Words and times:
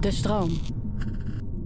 De 0.00 0.10
stroom. 0.10 0.50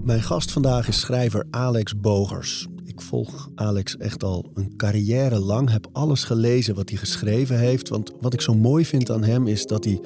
Mijn 0.02 0.22
gast 0.22 0.52
vandaag 0.52 0.88
is 0.88 1.00
schrijver 1.00 1.46
Alex 1.50 2.00
Bogers. 2.00 2.66
Ik 2.84 3.00
volg 3.00 3.48
Alex 3.54 3.96
echt 3.96 4.24
al 4.24 4.50
een 4.54 4.76
carrière 4.76 5.38
lang, 5.38 5.70
heb 5.70 5.88
alles 5.92 6.24
gelezen 6.24 6.74
wat 6.74 6.88
hij 6.88 6.98
geschreven 6.98 7.58
heeft. 7.58 7.88
Want 7.88 8.12
wat 8.20 8.32
ik 8.32 8.40
zo 8.40 8.54
mooi 8.54 8.84
vind 8.84 9.10
aan 9.10 9.24
hem 9.24 9.46
is 9.46 9.66
dat 9.66 9.84
hij 9.84 10.00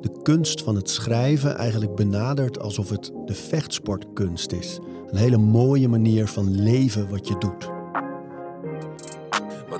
de 0.00 0.20
kunst 0.22 0.62
van 0.62 0.74
het 0.74 0.90
schrijven 0.90 1.56
eigenlijk 1.56 1.94
benadert 1.94 2.60
alsof 2.60 2.90
het 2.90 3.12
de 3.24 3.34
vechtsportkunst 3.34 4.52
is. 4.52 4.78
Een 5.10 5.18
hele 5.18 5.38
mooie 5.38 5.88
manier 5.88 6.26
van 6.26 6.62
leven 6.62 7.08
wat 7.08 7.28
je 7.28 7.38
doet. 7.38 7.77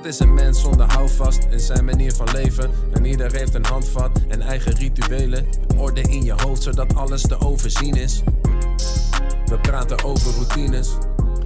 Is 0.08 0.18
een 0.18 0.34
mens 0.34 0.60
zonder 0.60 0.92
houvast 0.92 1.46
in 1.50 1.60
zijn 1.60 1.84
manier 1.84 2.12
van 2.12 2.30
leven? 2.32 2.70
En 2.92 3.04
ieder 3.04 3.32
heeft 3.32 3.54
een 3.54 3.64
handvat 3.64 4.20
en 4.28 4.40
eigen 4.40 4.72
rituelen. 4.72 5.46
Orde 5.76 6.00
in 6.00 6.24
je 6.24 6.32
hoofd 6.36 6.62
zodat 6.62 6.94
alles 6.94 7.22
te 7.22 7.40
overzien 7.40 7.94
is. 7.94 8.22
We 9.44 9.58
praten 9.62 10.04
over 10.04 10.32
routines. 10.34 10.96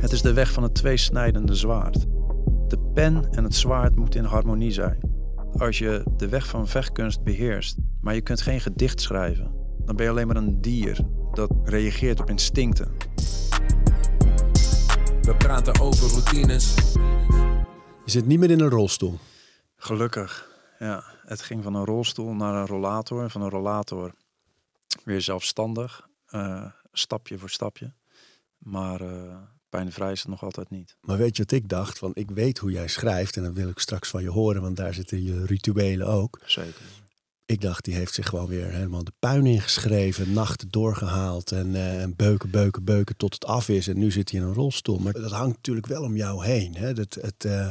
Het 0.01 0.12
is 0.12 0.23
de 0.23 0.33
weg 0.33 0.52
van 0.52 0.62
het 0.62 0.75
tweesnijdende 0.75 1.55
zwaard. 1.55 2.07
De 2.69 2.79
pen 2.95 3.29
en 3.30 3.45
het 3.45 3.55
zwaard 3.55 3.97
moeten 3.97 4.21
in 4.21 4.27
harmonie 4.27 4.73
zijn. 4.73 4.99
Als 5.57 5.79
je 5.79 6.02
de 6.16 6.29
weg 6.29 6.47
van 6.47 6.69
vechtkunst 6.69 7.23
beheerst, 7.23 7.77
maar 8.01 8.15
je 8.15 8.23
kunt 8.23 8.41
geen 8.41 8.60
gedicht 8.60 9.01
schrijven, 9.01 9.51
dan 9.85 9.97
ben 9.97 10.05
je 10.05 10.10
alleen 10.10 10.27
maar 10.27 10.37
een 10.37 10.60
dier 10.60 10.99
dat 11.33 11.51
reageert 11.65 12.21
op 12.21 12.30
instincten. 12.30 12.88
We 15.23 15.35
praten 15.38 15.80
over 15.80 16.10
routines. 16.10 16.74
Je 18.05 18.11
zit 18.11 18.27
niet 18.27 18.38
meer 18.38 18.51
in 18.51 18.61
een 18.61 18.69
rolstoel. 18.69 19.19
Gelukkig, 19.77 20.48
ja. 20.79 21.05
Het 21.27 21.43
ging 21.43 21.62
van 21.62 21.74
een 21.74 21.84
rolstoel 21.84 22.34
naar 22.34 22.55
een 22.55 22.66
rollator, 22.66 23.30
van 23.30 23.43
een 23.43 23.51
rollator 23.51 24.15
weer 25.05 25.20
zelfstandig, 25.20 26.09
uh, 26.30 26.66
stapje 26.93 27.38
voor 27.38 27.51
stapje. 27.51 27.93
Maar 28.59 29.01
uh, 29.01 29.37
pijnvrij 29.68 30.12
is 30.12 30.18
het 30.21 30.29
nog 30.29 30.43
altijd 30.43 30.71
niet. 30.71 30.96
Maar 31.01 31.16
weet 31.16 31.37
je 31.37 31.43
wat 31.43 31.52
ik 31.52 31.68
dacht? 31.68 31.99
Want 31.99 32.18
ik 32.18 32.30
weet 32.30 32.59
hoe 32.59 32.71
jij 32.71 32.88
schrijft 32.88 33.37
en 33.37 33.43
dat 33.43 33.52
wil 33.52 33.68
ik 33.68 33.79
straks 33.79 34.09
van 34.09 34.23
je 34.23 34.30
horen, 34.30 34.62
want 34.62 34.77
daar 34.77 34.95
zitten 34.95 35.23
je 35.23 35.45
rituelen 35.45 36.07
ook. 36.07 36.40
Zeker. 36.45 36.82
Ik 37.53 37.61
dacht, 37.61 37.85
die 37.85 37.95
heeft 37.95 38.15
zich 38.15 38.29
gewoon 38.29 38.47
weer 38.47 38.67
helemaal 38.67 39.05
de 39.05 39.13
puin 39.19 39.47
ingeschreven, 39.47 40.33
nachten 40.33 40.69
doorgehaald 40.71 41.53
en, 41.53 41.69
uh, 41.69 42.03
en 42.03 42.17
beuken, 42.17 42.51
beuken, 42.51 42.85
beuken 42.85 43.17
tot 43.17 43.35
het 43.35 43.47
af 43.47 43.69
is. 43.69 43.89
En 43.89 43.99
nu 43.99 44.11
zit 44.11 44.31
hij 44.31 44.41
in 44.41 44.47
een 44.47 44.55
rolstoel. 44.55 44.99
Maar 44.99 45.13
dat 45.13 45.31
hangt 45.31 45.57
natuurlijk 45.57 45.87
wel 45.87 46.03
om 46.03 46.17
jou 46.17 46.45
heen. 46.45 46.75
Hè? 46.75 46.95
Dat, 46.95 47.15
het, 47.21 47.45
uh, 47.45 47.71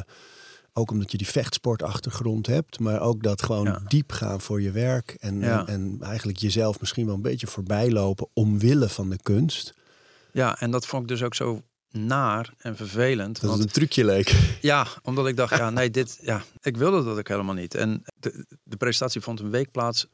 ook 0.74 0.92
omdat 0.92 1.12
je 1.12 1.18
die 1.18 1.28
vechtsportachtergrond 1.28 2.48
hebt, 2.48 2.80
maar 2.80 3.02
ook 3.02 3.24
dat 3.24 3.44
gewoon 3.44 3.66
ja. 3.66 3.82
diep 3.88 4.12
gaan 4.12 4.42
voor 4.42 4.62
je 4.62 4.72
werk. 4.72 5.16
En, 5.20 5.40
ja. 5.40 5.60
en, 5.60 5.68
en, 5.68 5.98
eigenlijk 6.02 6.38
jezelf 6.38 6.80
misschien 6.80 7.06
wel 7.06 7.16
een 7.16 7.22
beetje 7.22 7.48
voorbij 7.48 7.92
lopen 7.92 8.28
omwille 8.34 8.90
van 8.90 9.10
de 9.10 9.20
kunst. 9.22 9.74
Ja, 10.32 10.60
en 10.60 10.72
dat 10.72 10.86
vond 10.86 11.02
ik 11.02 11.08
dus 11.08 11.24
ook 11.24 11.36
zo 11.36 11.62
naar 11.92 12.54
en 12.58 12.76
vervelend. 12.76 13.42
Dat 13.42 13.50
want, 13.50 13.64
het 13.64 13.68
een 13.68 13.74
trucje 13.74 14.06
leek. 14.06 14.58
Ja, 14.62 14.88
omdat 15.04 15.28
ik 15.28 15.36
dacht, 15.36 15.58
ja, 15.58 15.70
nee, 15.70 15.90
dit, 15.90 16.20
ja, 16.22 16.44
ik 16.62 16.78
wilde 16.78 17.04
dat 17.04 17.18
ik 17.18 17.28
helemaal 17.28 17.56
niet. 17.56 17.76
En 17.76 18.04
de, 18.16 18.46
de 18.64 18.78
presentatie 18.78 19.22
vond 19.22 19.40
een 19.40 19.50
week 19.50 19.72
plaats 19.72 20.08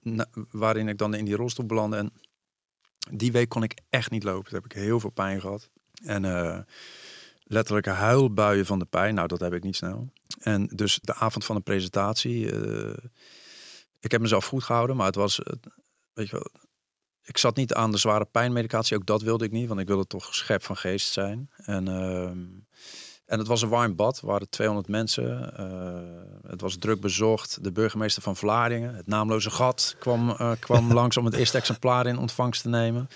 na, 0.00 0.26
waarin 0.50 0.88
ik 0.88 0.98
dan 0.98 1.14
in 1.14 1.24
die 1.24 1.36
rolstoel 1.36 1.66
belandde. 1.66 1.96
En 1.96 2.12
die 3.10 3.32
week 3.32 3.48
kon 3.48 3.62
ik 3.62 3.78
echt 3.90 4.10
niet 4.10 4.24
lopen. 4.24 4.52
Daar 4.52 4.60
heb 4.62 4.72
ik 4.72 4.82
heel 4.82 5.00
veel 5.00 5.10
pijn 5.10 5.40
gehad. 5.40 5.70
En 6.02 6.24
uh, 6.24 6.58
letterlijke 7.42 7.90
huilbuien 7.90 8.66
van 8.66 8.78
de 8.78 8.84
pijn. 8.84 9.14
Nou, 9.14 9.28
dat 9.28 9.40
heb 9.40 9.52
ik 9.52 9.62
niet 9.62 9.76
snel. 9.76 10.12
En 10.40 10.66
dus 10.66 10.98
de 11.02 11.14
avond 11.14 11.44
van 11.44 11.56
de 11.56 11.62
presentatie, 11.62 12.52
uh, 12.52 12.96
ik 14.00 14.10
heb 14.10 14.20
mezelf 14.20 14.46
goed 14.46 14.64
gehouden, 14.64 14.96
maar 14.96 15.06
het 15.06 15.14
was, 15.14 15.38
uh, 15.38 15.44
weet 16.12 16.28
je 16.28 16.32
wel, 16.32 16.50
ik 17.24 17.38
zat 17.38 17.56
niet 17.56 17.74
aan 17.74 17.90
de 17.90 17.98
zware 17.98 18.24
pijnmedicatie, 18.24 18.96
ook 18.96 19.06
dat 19.06 19.22
wilde 19.22 19.44
ik 19.44 19.50
niet, 19.50 19.68
want 19.68 19.80
ik 19.80 19.86
wilde 19.86 20.06
toch 20.06 20.34
scherp 20.34 20.62
van 20.62 20.76
geest 20.76 21.12
zijn. 21.12 21.50
En, 21.56 21.88
uh, 21.88 22.22
en 23.26 23.38
het 23.38 23.46
was 23.46 23.62
een 23.62 23.68
warm 23.68 23.96
bad, 23.96 24.18
er 24.20 24.26
waren 24.26 24.48
200 24.48 24.88
mensen. 24.88 25.54
Uh, 25.60 26.50
het 26.50 26.60
was 26.60 26.76
druk 26.76 27.00
bezocht. 27.00 27.64
De 27.64 27.72
burgemeester 27.72 28.22
van 28.22 28.36
Vlaardingen, 28.36 28.94
het 28.94 29.06
naamloze 29.06 29.50
gat, 29.50 29.96
kwam, 29.98 30.28
uh, 30.28 30.50
kwam 30.58 30.92
langs 31.00 31.16
om 31.16 31.24
het 31.24 31.34
eerste 31.34 31.58
exemplaar 31.58 32.06
in 32.06 32.18
ontvangst 32.18 32.62
te 32.62 32.68
nemen. 32.68 33.08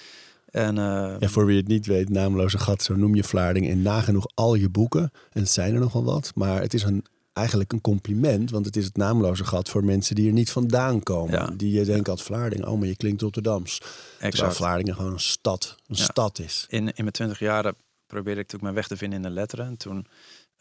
En, 0.51 0.77
ja, 0.77 1.29
voor 1.29 1.47
wie 1.47 1.57
het 1.57 1.69
niet 1.69 1.87
weet, 1.87 2.09
naamloze 2.09 2.59
gat, 2.59 2.83
zo 2.83 2.97
noem 2.97 3.15
je 3.15 3.25
Vlaardingen 3.25 3.71
in 3.71 3.83
nagenoeg 3.83 4.27
al 4.35 4.55
je 4.55 4.69
boeken. 4.69 5.11
En 5.33 5.41
het 5.41 5.51
zijn 5.51 5.75
er 5.75 5.81
nog 5.81 5.93
wel 5.93 6.05
wat, 6.05 6.33
maar 6.35 6.61
het 6.61 6.75
is 6.75 6.83
een 6.83 7.05
eigenlijk 7.39 7.73
een 7.73 7.81
compliment, 7.81 8.51
want 8.51 8.67
het 8.67 8.77
is 8.77 8.85
het 8.85 8.97
naamloze 8.97 9.45
gat 9.45 9.69
voor 9.69 9.85
mensen 9.85 10.15
die 10.15 10.27
er 10.27 10.33
niet 10.33 10.51
vandaan 10.51 11.03
komen. 11.03 11.33
Ja. 11.33 11.47
Die 11.47 11.73
je 11.73 11.85
denkt 11.85 12.09
als 12.09 12.23
Vlaardingen, 12.23 12.69
oh 12.69 12.79
maar 12.79 12.89
je 12.89 12.97
klinkt 12.97 13.23
Rotterdams. 13.23 13.79
Exact. 13.79 14.35
Terwijl 14.35 14.55
Vlaardingen 14.55 14.95
gewoon 14.95 15.13
een 15.13 15.21
stad, 15.21 15.77
een 15.87 15.97
ja. 15.97 16.05
stad 16.05 16.39
is. 16.39 16.67
In, 16.69 16.87
in 16.87 16.93
mijn 16.97 17.11
twintig 17.11 17.39
jaren 17.39 17.77
probeerde 18.07 18.41
ik 18.41 18.53
natuurlijk 18.53 18.63
mijn 18.63 18.75
weg 18.75 18.87
te 18.87 18.97
vinden 18.97 19.19
in 19.19 19.25
de 19.25 19.35
letteren. 19.35 19.67
En 19.67 19.77
toen, 19.77 20.07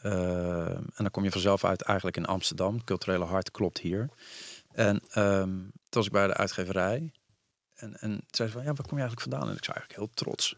uh, 0.04 0.70
en 0.70 0.94
dan 0.96 1.12
kom 1.12 1.24
je 1.24 1.32
vanzelf 1.32 1.66
uit 1.66 1.82
eigenlijk 1.82 2.18
in 2.18 2.26
Amsterdam. 2.26 2.76
Het 2.76 2.84
culturele 2.84 3.26
hart 3.26 3.52
klopt 3.52 3.80
hier. 3.80 4.10
En 4.72 4.96
um, 4.96 5.72
toen 5.72 5.72
was 5.90 6.06
ik 6.06 6.12
bij 6.12 6.28
de 6.28 6.34
uitgeverij. 6.34 7.12
En, 7.76 8.00
en 8.00 8.22
zei 8.32 8.48
ze 8.48 8.54
van, 8.54 8.64
ja, 8.64 8.74
waar 8.74 8.88
kom 8.88 8.98
je 8.98 9.04
eigenlijk 9.04 9.22
vandaan? 9.22 9.50
En 9.50 9.56
ik 9.56 9.64
zei 9.64 9.78
eigenlijk 9.78 10.00
heel 10.00 10.26
trots. 10.26 10.56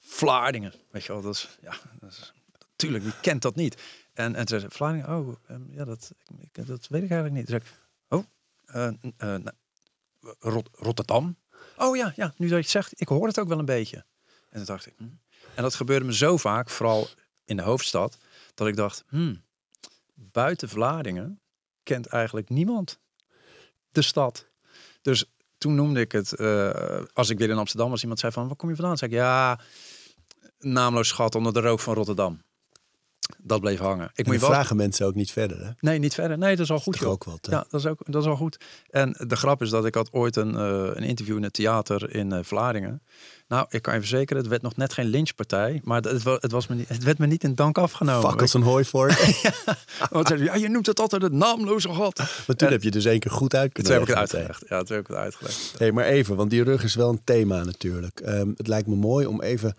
Vlaardingen, 0.00 0.72
weet 0.90 1.04
je 1.04 1.12
wel. 1.12 1.22
Dat 1.22 1.34
is, 1.34 1.58
ja, 1.60 1.74
dat 2.00 2.10
is, 2.10 2.32
natuurlijk, 2.70 3.04
wie 3.04 3.20
kent 3.20 3.42
dat 3.42 3.56
niet? 3.56 3.82
En, 4.16 4.34
en 4.34 4.46
toen 4.46 4.70
zei 4.70 5.02
oh, 5.02 5.28
um, 5.50 5.68
ja, 5.70 5.84
dat, 5.84 6.12
ik, 6.38 6.66
dat 6.66 6.86
weet 6.88 7.02
ik 7.02 7.10
eigenlijk 7.10 7.32
niet. 7.32 7.46
Toen 7.46 7.60
zei 7.60 7.62
ik, 7.62 7.78
oh, 8.08 8.24
uh, 8.76 9.36
nou, 9.36 9.56
Rot 10.38 10.68
Rotterdam? 10.72 11.36
Oh 11.76 11.96
ja, 11.96 12.12
ja, 12.16 12.34
nu 12.36 12.46
dat 12.46 12.56
je 12.56 12.62
het 12.62 12.70
zegt, 12.70 13.00
ik 13.00 13.08
hoor 13.08 13.26
het 13.26 13.38
ook 13.38 13.48
wel 13.48 13.58
een 13.58 13.64
beetje. 13.64 14.04
En 14.50 14.64
dacht 14.64 14.86
ik, 14.86 14.94
hm. 14.96 15.04
en 15.54 15.62
dat 15.62 15.74
gebeurde 15.74 16.04
me 16.04 16.14
zo 16.14 16.36
vaak, 16.36 16.70
vooral 16.70 17.08
in 17.44 17.56
de 17.56 17.62
hoofdstad, 17.62 18.18
dat 18.54 18.66
ik 18.66 18.76
dacht, 18.76 19.04
hm, 19.08 19.34
buiten 20.14 20.68
Vlaardingen 20.68 21.40
kent 21.82 22.06
eigenlijk 22.06 22.48
niemand 22.48 22.98
de 23.90 24.02
stad. 24.02 24.46
Dus 25.02 25.24
toen 25.58 25.74
noemde 25.74 26.00
ik 26.00 26.12
het, 26.12 26.38
als 27.12 27.30
ik 27.30 27.38
weer 27.38 27.50
in 27.50 27.58
Amsterdam 27.58 27.90
was, 27.90 28.02
iemand 28.02 28.20
zei 28.20 28.32
van, 28.32 28.46
waar 28.46 28.56
kom 28.56 28.68
je 28.68 28.76
vandaan? 28.76 28.98
Zei 28.98 29.10
ik, 29.10 29.16
ja, 29.16 29.60
naamloos 30.58 31.08
schat 31.08 31.34
onder 31.34 31.52
de 31.52 31.60
rook 31.60 31.80
van 31.80 31.94
Rotterdam 31.94 32.44
dat 33.42 33.60
bleef 33.60 33.78
hangen. 33.78 34.10
Ik 34.14 34.26
moet 34.26 34.34
je 34.34 34.40
vragen 34.40 34.76
mensen 34.76 35.06
ook 35.06 35.14
niet 35.14 35.30
verder. 35.30 35.64
Hè? 35.64 35.70
Nee, 35.80 35.98
niet 35.98 36.14
verder. 36.14 36.38
Nee, 36.38 36.56
dat 36.56 36.64
is 36.64 36.70
al 36.70 36.80
goed. 36.80 37.04
Ook 37.04 37.24
wat, 37.24 37.48
ja, 37.50 37.66
dat 37.70 37.80
is 37.80 37.86
ook 37.86 37.98
dat 38.04 38.22
is 38.22 38.28
al 38.28 38.36
goed. 38.36 38.56
En 38.90 39.16
de 39.26 39.36
grap 39.36 39.62
is 39.62 39.70
dat 39.70 39.84
ik 39.84 39.94
had 39.94 40.12
ooit 40.12 40.36
een, 40.36 40.54
uh, 40.54 40.90
een 40.94 41.02
interview 41.02 41.36
in 41.36 41.42
het 41.42 41.52
theater 41.52 42.14
in 42.14 42.32
uh, 42.32 42.38
Vlaardingen. 42.42 43.02
Nou, 43.48 43.66
ik 43.68 43.82
kan 43.82 43.94
je 43.94 44.00
verzekeren, 44.00 44.42
het 44.42 44.50
werd 44.50 44.62
nog 44.62 44.76
net 44.76 44.92
geen 44.92 45.06
lynchpartij, 45.06 45.80
maar 45.84 46.02
het, 46.02 46.24
het, 46.24 46.52
was 46.52 46.66
me 46.66 46.74
niet, 46.74 46.88
het 46.88 47.02
werd 47.02 47.18
me 47.18 47.26
niet 47.26 47.44
in 47.44 47.54
dank 47.54 47.78
afgenomen. 47.78 48.30
Fuck 48.30 48.40
als 48.40 48.54
een 48.54 48.62
hooi 48.62 48.84
voor. 48.84 49.08
ja, 49.42 49.52
want 50.10 50.28
ja, 50.28 50.54
je 50.54 50.68
noemt 50.68 50.86
het 50.86 51.00
altijd 51.00 51.22
het 51.22 51.32
naamloze 51.32 51.88
gat. 51.88 52.18
Maar 52.18 52.56
toen 52.56 52.68
en, 52.68 52.72
heb 52.72 52.82
je 52.82 52.90
dus 52.90 53.04
één 53.04 53.18
keer 53.18 53.30
goed 53.30 53.54
uit 53.54 53.72
kunnen 53.72 53.92
Toen 53.92 54.00
heb 54.00 54.10
ik 54.10 54.20
het 54.20 54.32
uitgelegd. 54.32 54.64
Ja, 54.68 54.82
toen 54.82 54.96
heb 54.96 55.04
ik 55.04 55.06
het 55.06 55.16
uitgelegd. 55.16 55.74
Hey, 55.78 55.92
maar 55.92 56.04
even, 56.04 56.36
want 56.36 56.50
die 56.50 56.62
rug 56.62 56.84
is 56.84 56.94
wel 56.94 57.08
een 57.08 57.20
thema 57.24 57.62
natuurlijk. 57.62 58.22
Um, 58.26 58.54
het 58.56 58.66
lijkt 58.66 58.86
me 58.86 58.94
mooi 58.94 59.26
om 59.26 59.42
even 59.42 59.76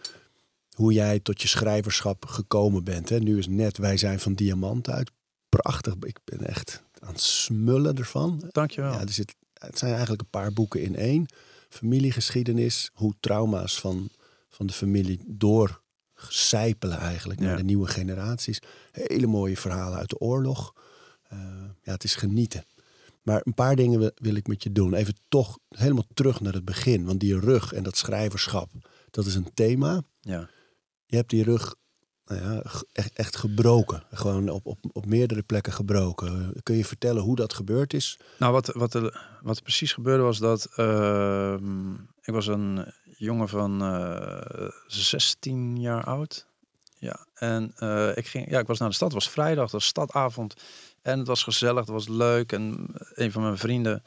hoe 0.78 0.94
jij 0.94 1.20
tot 1.20 1.42
je 1.42 1.48
schrijverschap 1.48 2.26
gekomen 2.26 2.84
bent. 2.84 3.10
Hè? 3.10 3.20
Nu 3.20 3.38
is 3.38 3.48
net 3.48 3.78
Wij 3.78 3.98
zijn 3.98 4.20
van 4.20 4.34
Diamant 4.34 4.90
uit. 4.90 5.12
Prachtig. 5.50 5.96
Ik 6.02 6.20
ben 6.24 6.48
echt 6.48 6.84
aan 7.00 7.12
het 7.12 7.22
smullen 7.22 7.98
ervan. 7.98 8.44
Dankjewel. 8.52 8.92
Ja, 8.92 9.02
er 9.02 9.12
zit, 9.12 9.36
het 9.54 9.78
zijn 9.78 9.92
eigenlijk 9.92 10.22
een 10.22 10.30
paar 10.30 10.54
boeken 10.54 10.82
in 10.82 10.96
één. 10.96 11.26
Familiegeschiedenis, 11.70 12.90
hoe 12.94 13.14
trauma's 13.20 13.80
van, 13.80 14.10
van 14.50 14.66
de 14.66 14.74
familie 14.74 15.20
doorcijpelen 15.28 16.98
eigenlijk 16.98 17.40
naar 17.40 17.52
ja. 17.52 17.58
de 17.58 17.64
nieuwe 17.64 17.88
generaties. 17.88 18.60
Hele 18.92 19.28
mooie 19.28 19.58
verhalen 19.58 19.98
uit 19.98 20.10
de 20.10 20.20
oorlog. 20.20 20.74
Uh, 21.34 21.40
ja, 21.82 21.92
het 21.92 22.04
is 22.04 22.16
genieten. 22.16 22.66
Maar 23.22 23.42
een 23.44 23.54
paar 23.54 23.76
dingen 23.76 24.12
wil 24.16 24.36
ik 24.36 24.48
met 24.48 24.64
je 24.64 24.72
doen. 24.72 24.94
Even 24.94 25.16
toch 25.28 25.60
helemaal 25.70 26.08
terug 26.14 26.42
naar 26.42 26.54
het 26.54 26.66
begin. 26.66 27.06
Want 27.06 27.20
die 27.20 27.40
rug 27.40 27.74
en 27.74 27.84
dat 27.84 27.98
schrijverschap, 27.98 28.70
dat 29.12 29.26
is 29.26 29.36
een 29.36 29.54
thema. 29.54 30.02
Ja 30.22 30.50
je 31.08 31.16
hebt 31.16 31.30
die 31.30 31.44
rug 31.44 31.76
nou 32.26 32.42
ja, 32.42 32.62
echt, 32.94 33.14
echt 33.14 33.36
gebroken. 33.36 34.04
Gewoon 34.12 34.50
op, 34.50 34.66
op, 34.66 34.78
op 34.92 35.06
meerdere 35.06 35.44
plekken 35.44 35.74
gebroken. 35.74 36.54
Kun 36.64 36.76
je 36.76 36.86
vertellen 36.86 37.24
hoe 37.24 37.36
dat 37.36 37.54
gebeurd 37.54 37.94
is? 37.94 38.20
Nou, 38.40 38.54
wat, 38.54 38.68
wat, 38.74 38.94
er, 38.94 39.38
wat 39.42 39.64
precies 39.64 39.94
gebeurde 39.94 40.24
was 40.24 40.38
dat 40.38 40.70
uh, 40.76 41.54
ik 42.22 42.34
was 42.34 42.48
een 42.48 42.94
jongen 43.18 43.50
van 43.50 43.82
uh, 43.84 44.66
eh, 44.66 44.70
16 44.88 45.80
jaar 45.80 46.04
oud. 46.04 46.48
Ja, 47.00 47.28
en 47.34 47.74
uh, 47.80 48.18
ik, 48.18 48.28
ging, 48.28 48.50
ja, 48.50 48.60
ik 48.60 48.68
was 48.68 48.80
naar 48.80 48.90
de 48.90 48.96
stad. 48.96 49.12
Het 49.12 49.24
was 49.24 49.30
vrijdag, 49.30 49.64
het 49.64 49.72
was 49.72 49.86
stadavond. 49.86 50.54
En 51.02 51.20
het 51.20 51.28
was 51.28 51.44
gezellig, 51.44 51.80
het 51.80 51.90
was 51.90 52.08
leuk. 52.08 52.52
En 52.52 52.88
een 53.14 53.32
van 53.32 53.42
mijn 53.42 53.58
vrienden 53.58 54.04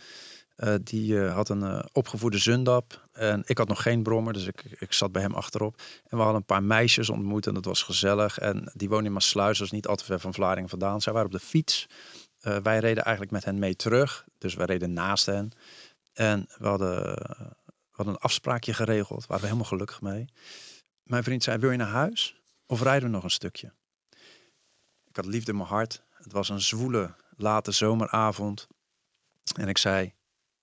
uh, 0.64 0.74
die 0.82 1.12
uh, 1.12 1.34
had 1.34 1.48
een 1.48 1.62
uh, 1.62 1.80
opgevoede 1.92 2.38
zundap. 2.38 3.08
En 3.12 3.42
ik 3.46 3.58
had 3.58 3.68
nog 3.68 3.82
geen 3.82 4.02
brommer, 4.02 4.32
dus 4.32 4.46
ik, 4.46 4.64
ik 4.78 4.92
zat 4.92 5.12
bij 5.12 5.22
hem 5.22 5.34
achterop. 5.34 5.82
En 6.02 6.16
we 6.16 6.22
hadden 6.22 6.34
een 6.34 6.44
paar 6.44 6.62
meisjes 6.62 7.08
ontmoet 7.08 7.46
en 7.46 7.54
dat 7.54 7.64
was 7.64 7.82
gezellig. 7.82 8.38
En 8.38 8.70
die 8.74 8.88
woonden 8.88 9.06
in 9.06 9.12
Maasluis, 9.12 9.58
dus 9.58 9.70
niet 9.70 9.86
al 9.86 9.96
te 9.96 10.04
ver 10.04 10.20
van 10.20 10.34
Vlaardingen 10.34 10.70
vandaan. 10.70 11.00
Zij 11.00 11.12
waren 11.12 11.28
op 11.28 11.34
de 11.34 11.46
fiets. 11.46 11.88
wij 12.40 12.78
reden 12.78 13.02
eigenlijk 13.02 13.30
met 13.30 13.44
hen 13.44 13.58
mee 13.58 13.76
terug. 13.76 14.24
Dus 14.38 14.54
wij 14.54 14.66
reden 14.66 14.92
naast 14.92 15.26
hen. 15.26 15.52
En 16.12 16.46
we 16.58 16.66
hadden 16.66 17.18
hadden 18.00 18.18
een 18.20 18.28
afspraakje 18.28 18.74
geregeld. 18.74 19.26
Waren 19.26 19.42
we 19.42 19.48
helemaal 19.48 19.68
gelukkig 19.68 20.00
mee. 20.00 20.24
Mijn 21.02 21.22
vriend 21.22 21.42
zei, 21.42 21.58
wil 21.58 21.70
je 21.70 21.76
naar 21.76 21.88
huis? 21.88 22.42
Of 22.66 22.82
rijden 22.82 23.08
we 23.08 23.14
nog 23.14 23.24
een 23.24 23.30
stukje? 23.30 23.72
Ik 25.04 25.16
had 25.16 25.26
liefde 25.26 25.50
in 25.50 25.56
mijn 25.56 25.68
hart. 25.68 26.02
Het 26.10 26.32
was 26.32 26.48
een 26.48 26.60
zwoele, 26.60 27.14
late 27.36 27.72
zomeravond. 27.72 28.66
En 29.56 29.68
ik 29.68 29.78
zei, 29.78 30.14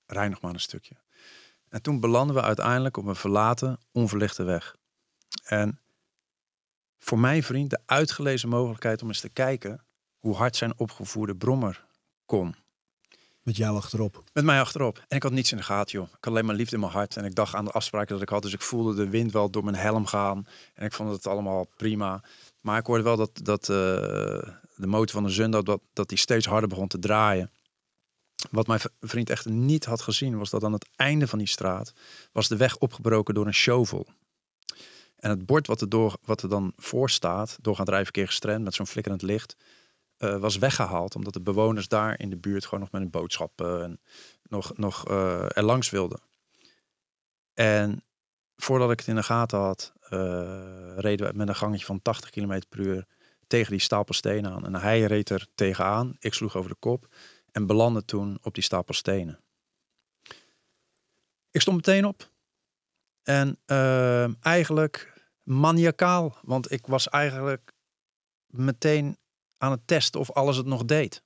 rij 0.07 0.27
nog 0.27 0.41
maar 0.41 0.53
een 0.53 0.59
stukje. 0.59 0.95
En 1.69 1.81
toen 1.81 1.99
belanden 1.99 2.35
we 2.35 2.41
uiteindelijk 2.41 2.97
op 2.97 3.05
een 3.05 3.15
verlaten, 3.15 3.79
onverlichte 3.91 4.43
weg. 4.43 4.75
En 5.43 5.79
voor 6.99 7.19
mijn 7.19 7.43
vriend 7.43 7.69
de 7.69 7.79
uitgelezen 7.85 8.49
mogelijkheid 8.49 9.01
om 9.01 9.07
eens 9.07 9.19
te 9.19 9.29
kijken 9.29 9.85
hoe 10.17 10.35
hard 10.35 10.55
zijn 10.55 10.73
opgevoerde 10.77 11.35
brommer 11.35 11.85
kon. 12.25 12.55
Met 13.41 13.57
jou 13.57 13.75
achterop. 13.75 14.23
Met 14.33 14.43
mij 14.43 14.59
achterop. 14.59 15.05
En 15.07 15.15
ik 15.15 15.23
had 15.23 15.31
niets 15.31 15.51
in 15.51 15.57
de 15.57 15.63
gaten, 15.63 15.99
joh. 15.99 16.07
Ik 16.07 16.13
had 16.13 16.27
alleen 16.33 16.45
maar 16.45 16.55
liefde 16.55 16.75
in 16.75 16.81
mijn 16.81 16.91
hart. 16.91 17.17
En 17.17 17.25
ik 17.25 17.35
dacht 17.35 17.55
aan 17.55 17.65
de 17.65 17.71
afspraken 17.71 18.13
dat 18.13 18.21
ik 18.21 18.29
had. 18.29 18.41
Dus 18.41 18.53
ik 18.53 18.61
voelde 18.61 18.95
de 18.95 19.09
wind 19.09 19.31
wel 19.31 19.49
door 19.49 19.63
mijn 19.63 19.75
helm 19.75 20.05
gaan. 20.05 20.47
En 20.73 20.85
ik 20.85 20.93
vond 20.93 21.11
het 21.11 21.27
allemaal 21.27 21.67
prima. 21.77 22.23
Maar 22.61 22.79
ik 22.79 22.85
hoorde 22.85 23.03
wel 23.03 23.17
dat, 23.17 23.31
dat 23.33 23.61
uh, 23.61 23.75
de 24.75 24.87
motor 24.87 25.09
van 25.09 25.23
de 25.23 25.29
Zundert, 25.29 25.65
dat, 25.65 25.81
dat 25.93 26.09
die 26.09 26.17
steeds 26.17 26.45
harder 26.45 26.69
begon 26.69 26.87
te 26.87 26.99
draaien. 26.99 27.51
Wat 28.51 28.67
mijn 28.67 28.79
vriend 28.99 29.29
echt 29.29 29.45
niet 29.45 29.85
had 29.85 30.01
gezien, 30.01 30.37
was 30.37 30.49
dat 30.49 30.63
aan 30.63 30.73
het 30.73 30.89
einde 30.95 31.27
van 31.27 31.37
die 31.37 31.47
straat 31.47 31.93
was 32.31 32.47
de 32.47 32.57
weg 32.57 32.77
opgebroken 32.77 33.33
door 33.33 33.45
een 33.45 33.53
shovel. 33.53 34.07
En 35.15 35.29
het 35.29 35.45
bord 35.45 35.67
wat 35.67 35.81
er, 35.81 35.89
door, 35.89 36.17
wat 36.21 36.41
er 36.41 36.49
dan 36.49 36.73
voor 36.75 37.09
staat, 37.09 37.57
doorgaand 37.61 37.89
rijverkeer 37.89 38.27
gestremd 38.27 38.63
met 38.63 38.73
zo'n 38.73 38.87
flikkerend 38.87 39.21
licht, 39.21 39.55
uh, 40.17 40.37
was 40.37 40.57
weggehaald. 40.57 41.15
Omdat 41.15 41.33
de 41.33 41.41
bewoners 41.41 41.87
daar 41.87 42.19
in 42.19 42.29
de 42.29 42.37
buurt 42.37 42.65
gewoon 42.65 42.79
nog 42.79 42.91
met 42.91 43.01
een 43.01 43.09
boodschap 43.09 43.61
en 43.61 43.99
nog, 44.43 44.77
nog 44.77 45.09
uh, 45.09 45.57
er 45.57 45.63
langs 45.63 45.89
wilden. 45.89 46.19
En 47.53 48.03
voordat 48.55 48.91
ik 48.91 48.99
het 48.99 49.07
in 49.07 49.15
de 49.15 49.23
gaten 49.23 49.59
had, 49.59 49.93
uh, 50.09 50.61
reden 50.95 51.27
we 51.27 51.37
met 51.37 51.47
een 51.47 51.55
gangetje 51.55 51.85
van 51.85 52.01
80 52.01 52.29
km 52.29 52.61
per 52.69 52.79
uur 52.79 53.05
tegen 53.47 53.71
die 53.71 53.81
stapel 53.81 54.13
stenen 54.13 54.51
aan. 54.51 54.65
En 54.65 54.75
hij 54.75 55.01
reed 55.01 55.29
er 55.29 55.47
tegenaan, 55.55 56.15
ik 56.19 56.33
sloeg 56.33 56.55
over 56.55 56.69
de 56.69 56.77
kop 56.79 57.07
en 57.57 57.65
belandde 57.65 58.05
toen 58.05 58.37
op 58.41 58.53
die 58.53 58.63
stapel 58.63 58.93
stenen. 58.93 59.39
Ik 61.51 61.61
stond 61.61 61.77
meteen 61.77 62.05
op. 62.05 62.31
En 63.23 63.59
uh, 63.65 64.45
eigenlijk 64.45 65.13
maniakaal, 65.43 66.37
want 66.41 66.71
ik 66.71 66.87
was 66.87 67.09
eigenlijk 67.09 67.73
meteen 68.45 69.17
aan 69.57 69.71
het 69.71 69.87
testen 69.87 70.19
of 70.19 70.31
alles 70.31 70.57
het 70.57 70.65
nog 70.65 70.85
deed. 70.85 71.23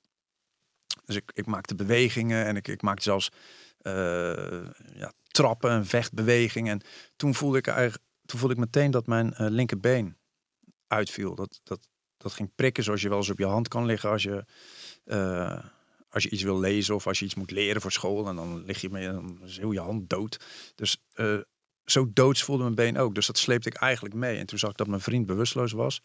Dus 1.05 1.15
ik, 1.15 1.31
ik 1.33 1.45
maakte 1.45 1.75
bewegingen 1.75 2.45
en 2.45 2.55
ik, 2.55 2.67
ik 2.67 2.81
maakte 2.81 3.03
zelfs 3.03 3.31
uh, 3.81 4.65
ja, 4.93 5.13
trappen 5.27 5.69
en 5.69 5.85
vechtbewegingen. 5.85 6.71
En 6.71 6.87
toen 7.15 7.35
voelde 7.35 7.57
ik, 7.57 7.67
eigenlijk, 7.67 8.03
toen 8.25 8.39
voelde 8.39 8.53
ik 8.53 8.59
meteen 8.59 8.91
dat 8.91 9.07
mijn 9.07 9.27
uh, 9.27 9.37
linkerbeen 9.37 10.17
uitviel. 10.87 11.35
Dat, 11.35 11.59
dat, 11.63 11.87
dat 12.17 12.33
ging 12.33 12.55
prikken 12.55 12.83
zoals 12.83 13.01
je 13.01 13.09
wel 13.09 13.17
eens 13.17 13.29
op 13.29 13.37
je 13.37 13.45
hand 13.45 13.67
kan 13.67 13.85
liggen 13.85 14.09
als 14.09 14.23
je, 14.23 14.45
als 16.11 16.23
je 16.23 16.29
iets 16.29 16.43
wil 16.43 16.59
lezen 16.59 16.95
of 16.95 17.07
als 17.07 17.19
je 17.19 17.25
iets 17.25 17.35
moet 17.35 17.51
leren 17.51 17.81
voor 17.81 17.91
school. 17.91 18.27
En 18.27 18.35
dan 18.35 18.65
lig 18.65 18.81
je 18.81 18.89
mee, 18.89 19.11
dan 19.11 19.39
is 19.43 19.57
heel 19.57 19.71
je 19.71 19.79
hand 19.79 20.09
dood. 20.09 20.39
Dus 20.75 21.03
zo 21.85 22.09
doods 22.13 22.43
voelde 22.43 22.63
mijn 22.63 22.75
been 22.75 22.97
ook. 22.97 23.15
Dus 23.15 23.27
dat 23.27 23.37
sleepte 23.37 23.69
ik 23.69 23.75
eigenlijk 23.75 24.15
mee. 24.15 24.37
En 24.37 24.45
toen 24.45 24.59
zag 24.59 24.69
ik 24.69 24.77
dat 24.77 24.87
mijn 24.87 25.01
vriend 25.01 25.25
bewusteloos 25.25 25.71
was 25.71 26.01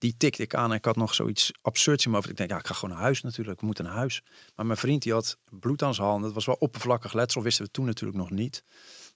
die 0.00 0.16
tikte 0.16 0.42
ik 0.42 0.54
aan 0.54 0.70
en 0.70 0.76
ik 0.76 0.84
had 0.84 0.96
nog 0.96 1.14
zoiets 1.14 1.52
absurds 1.62 2.04
in 2.04 2.10
mijn. 2.10 2.24
Ik 2.28 2.36
denk, 2.36 2.50
ja, 2.50 2.58
ik 2.58 2.66
ga 2.66 2.74
gewoon 2.74 2.94
naar 2.94 3.04
huis 3.04 3.20
natuurlijk. 3.20 3.60
Ik 3.60 3.66
moet 3.66 3.78
naar 3.78 3.92
huis. 3.92 4.22
Maar 4.54 4.66
mijn 4.66 4.78
vriend 4.78 5.02
die 5.02 5.12
had 5.12 5.38
bloed 5.48 5.82
aan 5.82 5.94
zijn 5.94 6.06
handen. 6.06 6.24
Het 6.24 6.34
was 6.34 6.46
wel 6.46 6.56
oppervlakkig 6.58 7.12
letsel, 7.12 7.42
wisten 7.42 7.64
we 7.64 7.70
toen 7.70 7.84
natuurlijk 7.84 8.18
nog 8.18 8.30
niet. 8.30 8.64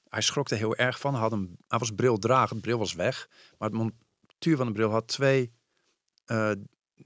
Hij 0.09 0.21
schrok 0.21 0.51
er 0.51 0.57
heel 0.57 0.77
erg 0.77 1.01
van. 1.01 1.13
Hij, 1.13 1.23
had 1.23 1.33
een, 1.33 1.57
hij 1.69 1.79
was 1.79 1.91
bril 1.91 2.19
dragen, 2.19 2.57
de 2.57 2.63
bril 2.63 2.79
was 2.79 2.95
weg. 2.95 3.29
Maar 3.59 3.69
het 3.71 3.79
montuur 3.79 4.57
van 4.57 4.67
de 4.67 4.73
bril 4.73 4.91
had 4.91 5.09
twee 5.09 5.53
uh, 6.27 6.51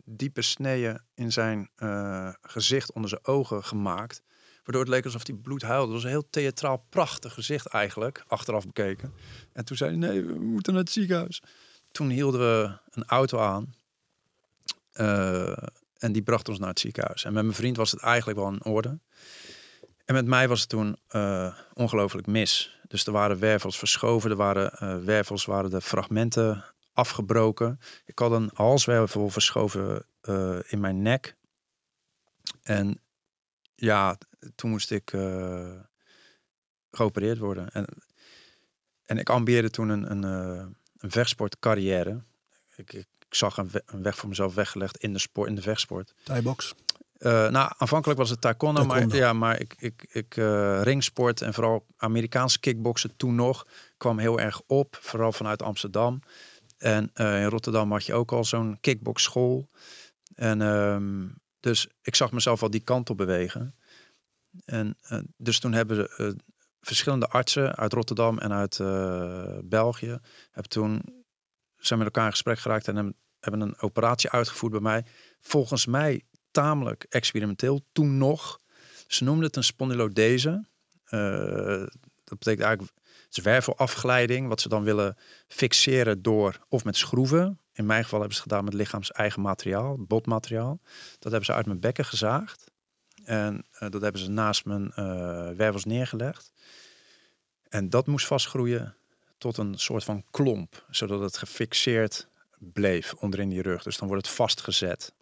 diepe 0.04 0.42
sneeën 0.42 1.00
in 1.14 1.32
zijn 1.32 1.70
uh, 1.76 2.32
gezicht 2.42 2.92
onder 2.92 3.10
zijn 3.10 3.26
ogen 3.26 3.64
gemaakt. 3.64 4.22
Waardoor 4.64 4.80
het 4.80 4.94
leek 4.94 5.04
alsof 5.04 5.26
hij 5.26 5.36
bloed 5.36 5.62
huilde. 5.62 5.84
Het 5.84 5.92
was 5.92 6.02
een 6.02 6.10
heel 6.10 6.30
theatraal 6.30 6.86
prachtig 6.88 7.34
gezicht 7.34 7.66
eigenlijk, 7.66 8.24
achteraf 8.26 8.66
bekeken. 8.66 9.12
En 9.52 9.64
toen 9.64 9.76
zei 9.76 9.90
hij, 9.90 9.98
nee, 9.98 10.24
we 10.24 10.38
moeten 10.38 10.72
naar 10.72 10.82
het 10.82 10.92
ziekenhuis 10.92 11.42
toen 11.90 12.10
hielden 12.10 12.40
we 12.40 12.78
een 12.90 13.04
auto 13.04 13.38
aan. 13.38 13.74
Uh, 14.94 15.56
en 15.98 16.12
die 16.12 16.22
bracht 16.22 16.48
ons 16.48 16.58
naar 16.58 16.68
het 16.68 16.80
ziekenhuis. 16.80 17.24
En 17.24 17.32
met 17.32 17.42
mijn 17.42 17.56
vriend 17.56 17.76
was 17.76 17.90
het 17.90 18.00
eigenlijk 18.00 18.38
wel 18.38 18.48
in 18.48 18.64
orde. 18.64 18.98
En 20.04 20.14
met 20.14 20.26
mij 20.26 20.48
was 20.48 20.60
het 20.60 20.68
toen 20.68 20.96
uh, 21.10 21.54
ongelooflijk 21.74 22.26
mis. 22.26 22.78
Dus 22.88 23.06
er 23.06 23.12
waren 23.12 23.38
wervels 23.38 23.78
verschoven, 23.78 24.30
er 24.30 24.36
waren 24.36 25.04
wervels, 25.04 25.44
waren 25.44 25.70
de 25.70 25.80
fragmenten 25.80 26.64
afgebroken. 26.98 27.78
Ik 28.04 28.18
had 28.18 28.32
een 28.32 28.50
halswervel 28.54 29.28
verschoven 29.28 30.06
in 30.68 30.80
mijn 30.80 31.02
nek. 31.02 31.36
En 32.62 33.00
ja, 33.74 34.18
toen 34.54 34.70
moest 34.70 34.90
ik 34.90 35.10
geopereerd 36.90 37.38
worden. 37.38 37.70
En, 37.70 37.86
en 39.04 39.18
ik 39.18 39.30
ambieerde 39.30 39.70
toen 39.70 39.88
een, 39.88 40.10
een, 40.10 40.22
een 40.96 41.10
vechtsportcarrière. 41.10 42.24
Ik, 42.76 42.92
ik, 42.92 43.06
ik 43.28 43.34
zag 43.34 43.56
een, 43.56 43.70
een, 43.86 44.02
weg 44.02 44.16
voor 44.16 44.28
mezelf 44.28 44.54
weggelegd 44.54 44.96
in 44.96 45.12
de 45.12 45.18
sport, 45.18 45.48
in 45.48 45.54
de 45.54 45.62
vechtsport. 45.62 46.14
Thai-box? 46.24 46.74
Uh, 47.18 47.48
nou, 47.48 47.72
aanvankelijk 47.76 48.18
was 48.18 48.30
het 48.30 48.40
taekwondo, 48.40 48.80
taekwondo. 48.80 49.06
maar 49.06 49.16
ja, 49.16 49.32
maar 49.32 49.60
ik, 49.60 49.74
ik, 49.78 50.06
ik 50.10 50.36
uh, 50.36 50.82
ringsport 50.82 51.40
en 51.40 51.54
vooral 51.54 51.86
Amerikaanse 51.96 52.60
kickboksen 52.60 53.16
toen 53.16 53.34
nog 53.34 53.66
kwam 53.96 54.18
heel 54.18 54.40
erg 54.40 54.60
op, 54.66 54.98
vooral 55.00 55.32
vanuit 55.32 55.62
Amsterdam. 55.62 56.20
En 56.78 57.10
uh, 57.14 57.42
in 57.42 57.48
Rotterdam 57.48 57.92
had 57.92 58.06
je 58.06 58.14
ook 58.14 58.32
al 58.32 58.44
zo'n 58.44 58.78
kickboxschool. 58.80 59.68
En 60.34 60.60
um, 60.60 61.34
dus 61.60 61.88
ik 62.02 62.14
zag 62.14 62.32
mezelf 62.32 62.62
al 62.62 62.70
die 62.70 62.80
kant 62.80 63.10
op 63.10 63.16
bewegen. 63.16 63.74
En 64.64 64.96
dus 65.36 65.60
toen 65.60 65.72
hebben 65.72 65.96
we 65.96 66.36
verschillende 66.80 67.28
artsen 67.28 67.76
uit 67.76 67.92
Rotterdam 67.92 68.38
en 68.38 68.52
uit 68.52 68.78
België 69.68 70.18
hebben 70.50 70.70
toen 70.70 71.02
zijn 71.76 71.98
met 71.98 72.08
elkaar 72.08 72.24
in 72.24 72.30
gesprek 72.30 72.58
geraakt 72.58 72.88
en 72.88 73.16
hebben 73.40 73.60
een 73.60 73.80
operatie 73.80 74.30
uitgevoerd 74.30 74.72
bij 74.72 74.80
mij. 74.80 75.04
Volgens 75.40 75.86
mij 75.86 76.22
tamelijk 76.50 77.06
experimenteel 77.08 77.84
toen 77.92 78.18
nog. 78.18 78.60
Ze 79.06 79.24
noemden 79.24 79.44
het 79.44 79.56
een 79.56 79.64
spondylodese. 79.64 80.66
Uh, 81.10 81.86
dat 82.24 82.38
betekent 82.38 82.66
eigenlijk 82.66 82.92
zwervelafglijding, 83.28 84.48
wat 84.48 84.60
ze 84.60 84.68
dan 84.68 84.84
willen 84.84 85.16
fixeren 85.46 86.22
door 86.22 86.58
of 86.68 86.84
met 86.84 86.96
schroeven. 86.96 87.60
In 87.72 87.86
mijn 87.86 88.02
geval 88.02 88.18
hebben 88.18 88.36
ze 88.36 88.42
gedaan 88.42 88.64
met 88.64 88.74
lichaams 88.74 89.12
eigen 89.12 89.42
materiaal, 89.42 89.96
botmateriaal. 89.98 90.80
Dat 91.18 91.32
hebben 91.32 91.44
ze 91.44 91.52
uit 91.52 91.66
mijn 91.66 91.80
bekken 91.80 92.04
gezaagd. 92.04 92.70
En 93.24 93.66
uh, 93.72 93.90
dat 93.90 94.02
hebben 94.02 94.20
ze 94.20 94.30
naast 94.30 94.64
mijn 94.64 94.92
uh, 94.96 95.50
wervels 95.50 95.84
neergelegd. 95.84 96.52
En 97.68 97.90
dat 97.90 98.06
moest 98.06 98.26
vastgroeien 98.26 98.96
tot 99.38 99.56
een 99.56 99.78
soort 99.78 100.04
van 100.04 100.24
klomp, 100.30 100.84
zodat 100.90 101.20
het 101.20 101.36
gefixeerd 101.36 102.28
bleef 102.58 103.14
onderin 103.14 103.48
die 103.48 103.62
rug. 103.62 103.82
Dus 103.82 103.96
dan 103.96 104.08
wordt 104.08 104.26
het 104.26 104.36
vastgezet. 104.36 105.12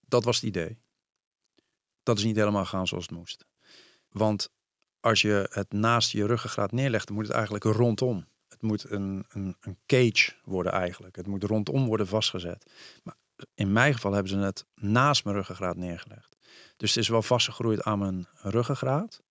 Dat 0.00 0.24
was 0.24 0.36
het 0.36 0.44
idee. 0.44 0.78
Dat 2.02 2.18
is 2.18 2.24
niet 2.24 2.36
helemaal 2.36 2.64
gaan 2.64 2.86
zoals 2.86 3.06
het 3.06 3.16
moest. 3.16 3.46
Want 4.08 4.50
als 5.00 5.22
je 5.22 5.48
het 5.50 5.72
naast 5.72 6.10
je 6.10 6.26
ruggengraat 6.26 6.72
neerlegt, 6.72 7.06
dan 7.06 7.16
moet 7.16 7.26
het 7.26 7.34
eigenlijk 7.34 7.64
rondom. 7.64 8.26
Het 8.48 8.62
moet 8.62 8.90
een, 8.90 9.24
een, 9.28 9.56
een 9.60 9.78
cage 9.86 10.32
worden 10.44 10.72
eigenlijk. 10.72 11.16
Het 11.16 11.26
moet 11.26 11.44
rondom 11.44 11.86
worden 11.86 12.06
vastgezet. 12.06 12.72
Maar 13.02 13.16
in 13.54 13.72
mijn 13.72 13.94
geval 13.94 14.12
hebben 14.12 14.32
ze 14.32 14.38
het 14.38 14.66
naast 14.74 15.24
mijn 15.24 15.36
ruggengraat 15.36 15.76
neergelegd. 15.76 16.36
Dus 16.76 16.94
het 16.94 17.02
is 17.02 17.08
wel 17.08 17.22
vastgegroeid 17.22 17.82
aan 17.82 17.98
mijn 17.98 18.26
ruggengraat. 18.34 19.22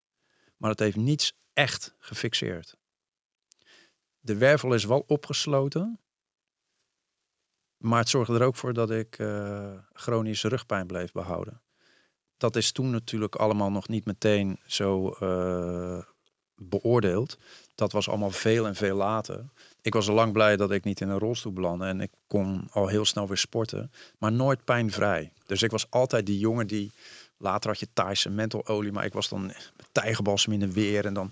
Maar 0.58 0.70
het 0.70 0.80
heeft 0.80 0.96
niets 0.96 1.40
echt 1.54 1.96
gefixeerd. 1.98 2.78
De 4.20 4.38
wervel 4.38 4.74
is 4.74 4.86
wel 4.86 5.04
opgesloten. 5.08 6.00
Maar 7.78 8.00
het 8.00 8.10
zorgde 8.10 8.34
er 8.34 8.46
ook 8.46 8.56
voor 8.56 8.74
dat 8.74 8.92
ik 8.92 9.20
uh, 9.20 9.78
chronische 9.94 10.48
rugpijn 10.48 10.88
bleef 10.88 11.12
behouden. 11.12 11.62
Dat 12.40 12.56
is 12.56 12.72
toen 12.72 12.90
natuurlijk 12.90 13.36
allemaal 13.36 13.72
nog 13.72 13.88
niet 13.88 14.06
meteen 14.06 14.60
zo 14.66 15.16
uh, 15.24 16.02
beoordeeld. 16.56 17.38
Dat 17.76 17.92
was 17.92 18.10
allemaal 18.10 18.32
veel 18.32 18.68
en 18.68 18.76
veel 18.76 18.96
later. 18.96 19.46
Ik 19.82 19.94
was 19.94 20.10
al 20.10 20.16
lang 20.16 20.34
blij 20.34 20.58
dat 20.58 20.72
ik 20.72 20.84
niet 20.84 21.02
in 21.02 21.10
een 21.10 21.20
rolstoel 21.20 21.54
belandde. 21.54 21.86
En 21.86 22.02
ik 22.02 22.12
kon 22.28 22.68
al 22.72 22.88
heel 22.88 23.06
snel 23.06 23.28
weer 23.28 23.38
sporten. 23.38 23.92
Maar 24.18 24.32
nooit 24.32 24.64
pijnvrij. 24.64 25.32
Dus 25.46 25.62
ik 25.62 25.72
was 25.72 25.86
altijd 25.90 26.26
die 26.26 26.40
jongen 26.40 26.68
die 26.68 26.92
Later 27.42 27.70
had 27.70 27.80
je 27.80 27.88
Thaise 27.94 28.30
mentololie, 28.30 28.92
maar 28.92 29.06
ik 29.06 29.14
was 29.14 29.30
dan 29.30 29.46
met 29.46 29.88
tijgerbalsem 29.92 30.54
in 30.54 30.60
de 30.60 30.72
weer. 30.72 31.06
En 31.06 31.14
dan 31.14 31.32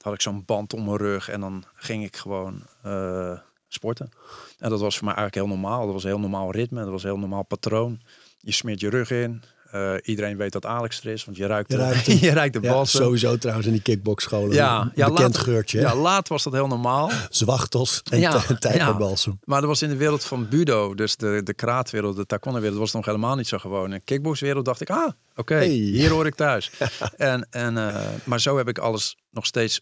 had 0.00 0.14
ik 0.14 0.20
zo'n 0.20 0.44
band 0.44 0.74
om 0.74 0.84
mijn 0.84 0.96
rug 0.96 1.28
en 1.28 1.40
dan 1.40 1.64
ging 1.74 2.04
ik 2.04 2.16
gewoon 2.16 2.62
uh, 2.86 3.38
sporten. 3.68 4.10
En 4.58 4.70
dat 4.70 4.80
was 4.80 4.96
voor 4.96 5.04
mij 5.04 5.14
eigenlijk 5.14 5.46
heel 5.46 5.56
normaal. 5.56 5.84
Dat 5.84 5.92
was 5.92 6.02
een 6.04 6.10
heel 6.10 6.18
normaal 6.18 6.50
ritme, 6.50 6.80
dat 6.80 6.90
was 6.90 7.02
een 7.02 7.08
heel 7.08 7.18
normaal 7.18 7.42
patroon. 7.42 8.00
Je 8.40 8.52
smeert 8.52 8.80
je 8.80 8.90
rug 8.90 9.10
in, 9.10 9.42
uh, 9.76 9.94
Eh, 9.94 10.00
iedereen 10.02 10.36
weet 10.36 10.52
dat 10.52 10.66
Alex 10.66 11.00
er 11.00 11.06
is, 11.12 11.24
want 11.24 11.36
je 11.36 11.46
ruikt, 11.46 11.70
Je 11.70 11.76
de- 11.76 11.82
ruikt 11.82 12.06
hem. 12.06 12.16
je 12.18 12.30
ruikt 12.30 12.52
de 12.54 12.60
Ja, 12.60 12.84
sowieso 12.84 13.36
trouwens 13.36 13.66
in 13.66 13.72
die 13.72 13.82
kickboxscholen. 13.82 14.54
Ja, 14.54 14.92
ja, 14.94 15.06
bekend 15.08 15.34
laat- 15.34 15.38
geurtje. 15.44 15.78
hè? 15.78 15.84
Ja, 15.84 15.94
laat 15.96 16.28
was 16.28 16.42
dat 16.42 16.52
heel 16.52 16.66
normaal. 16.66 17.10
Zwachtels 17.30 18.02
en 18.10 18.20
Ja, 18.20 18.42
tijgerbalsem. 18.58 19.38
Maar 19.44 19.60
dat 19.60 19.68
was 19.68 19.82
in 19.82 19.88
de 19.88 19.96
wereld 19.96 20.24
van 20.24 20.48
budo, 20.48 20.94
dus 20.94 21.16
de, 21.16 21.40
de 21.44 21.54
kraatwereld, 21.54 22.16
de 22.16 22.26
taekwondo-wereld, 22.26 22.78
was 22.78 22.92
nog 22.92 23.04
helemaal 23.06 23.36
niet 23.36 23.48
zo 23.48 23.58
gewoon. 23.58 23.84
In 23.84 23.90
de 23.98 24.04
kickboxwereld 24.04 24.64
dacht 24.64 24.80
ik, 24.80 24.90
ah, 24.90 25.08
oké, 25.34 25.54
Hey. 25.54 25.68
hier 25.68 26.10
hoor 26.10 26.26
ik 26.26 26.34
thuis. 26.34 26.70
en, 27.16 27.46
en, 27.50 27.76
eh, 27.78 28.04
maar 28.24 28.40
zo 28.40 28.56
heb 28.56 28.68
ik 28.68 28.78
alles 28.78 29.16
nog 29.30 29.46
steeds 29.46 29.80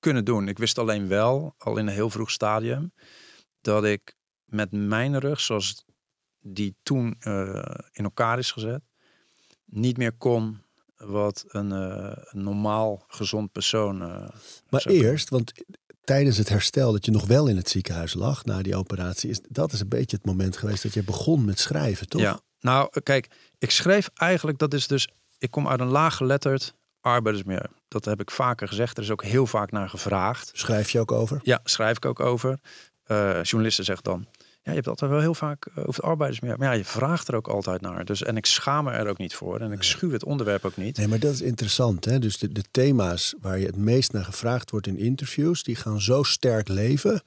kunnen 0.00 0.24
doen. 0.24 0.48
Ik 0.48 0.58
wist 0.58 0.78
alleen 0.78 1.08
wel, 1.08 1.54
al 1.58 1.76
in 1.76 1.86
een 1.86 1.92
heel 1.94 2.10
vroeg 2.10 2.30
stadium, 2.30 2.92
dat 3.60 3.84
ik 3.84 4.14
met 4.44 4.68
mijn 4.72 5.18
rug, 5.18 5.40
zoals 5.40 5.84
die 6.40 6.76
toen 6.82 7.16
eh, 7.18 7.62
in 7.92 8.04
elkaar 8.04 8.38
is 8.38 8.50
gezet, 8.52 8.80
niet 9.76 9.96
meer 9.96 10.12
kon 10.12 10.58
wat 10.96 11.44
een, 11.48 11.72
eh, 11.72 12.12
een 12.24 12.42
normaal 12.42 13.04
gezond 13.08 13.52
persoon. 13.52 14.02
eh, 14.02 14.28
Maar 14.68 14.84
eerst, 14.86 15.28
want 15.28 15.52
tijdens 16.04 16.36
het 16.36 16.48
herstel 16.48 16.92
dat 16.92 17.04
je 17.04 17.10
nog 17.10 17.26
wel 17.26 17.46
in 17.46 17.56
het 17.56 17.68
ziekenhuis 17.68 18.14
lag 18.14 18.44
na 18.44 18.62
die 18.62 18.76
operatie, 18.76 19.30
is 19.30 19.40
dat 19.48 19.72
is 19.72 19.80
een 19.80 19.88
beetje 19.88 20.16
het 20.16 20.26
moment 20.26 20.56
geweest 20.56 20.82
dat 20.82 20.94
je 20.94 21.02
begon 21.02 21.44
met 21.44 21.58
schrijven, 21.58 22.08
toch? 22.08 22.20
Ja, 22.20 22.40
nou 22.60 23.00
kijk, 23.02 23.28
ik 23.58 23.70
schreef 23.70 24.10
eigenlijk, 24.14 24.58
dat 24.58 24.74
is 24.74 24.86
dus, 24.86 25.08
ik 25.38 25.50
kom 25.50 25.68
uit 25.68 25.80
een 25.80 25.86
laaggeletterd 25.88 26.74
arbeidersmilieu. 27.00 27.66
Dat 27.88 28.04
heb 28.04 28.20
ik 28.20 28.30
vaker 28.30 28.68
gezegd, 28.68 28.96
er 28.96 29.02
is 29.02 29.10
ook 29.10 29.24
heel 29.24 29.46
vaak 29.46 29.70
naar 29.70 29.88
gevraagd. 29.88 30.50
Schrijf 30.54 30.90
je 30.90 31.00
ook 31.00 31.12
over? 31.12 31.40
Ja, 31.42 31.60
schrijf 31.64 31.96
ik 31.96 32.04
ook 32.04 32.20
over. 32.20 32.58
Eh, 33.04 33.42
journalisten 33.42 33.84
zeggen 33.84 34.04
dan, 34.04 34.26
ja, 34.66 34.72
je 34.72 34.78
hebt 34.78 34.88
altijd 34.88 35.10
wel 35.10 35.20
heel 35.20 35.34
vaak 35.34 35.66
eh, 35.66 35.78
over 35.78 35.94
het 35.94 36.02
arbeidersmilieu. 36.02 36.58
Maar 36.58 36.68
ja, 36.68 36.74
je 36.74 36.84
vraagt 36.84 37.28
er 37.28 37.34
ook 37.34 37.48
altijd 37.48 37.80
naar. 37.80 38.04
Dus, 38.04 38.22
en 38.22 38.36
ik 38.36 38.46
schaam 38.46 38.84
me 38.84 38.90
er 38.90 39.08
ook 39.08 39.18
niet 39.18 39.34
voor. 39.34 39.60
En 39.60 39.72
ik 39.72 39.82
schuw 39.82 40.10
het 40.10 40.24
onderwerp 40.24 40.64
ook 40.64 40.76
niet. 40.76 40.96
Nee, 40.96 41.08
maar 41.08 41.18
dat 41.18 41.32
is 41.32 41.40
interessant. 41.40 42.04
Hè? 42.04 42.18
Dus 42.18 42.38
de, 42.38 42.52
de 42.52 42.64
thema's 42.70 43.34
waar 43.40 43.58
je 43.58 43.66
het 43.66 43.76
meest 43.76 44.12
naar 44.12 44.24
gevraagd 44.24 44.70
wordt 44.70 44.86
in 44.86 44.98
interviews, 44.98 45.62
die 45.62 45.76
gaan 45.76 46.00
zo 46.00 46.22
sterk 46.22 46.68
leven. 46.68 47.22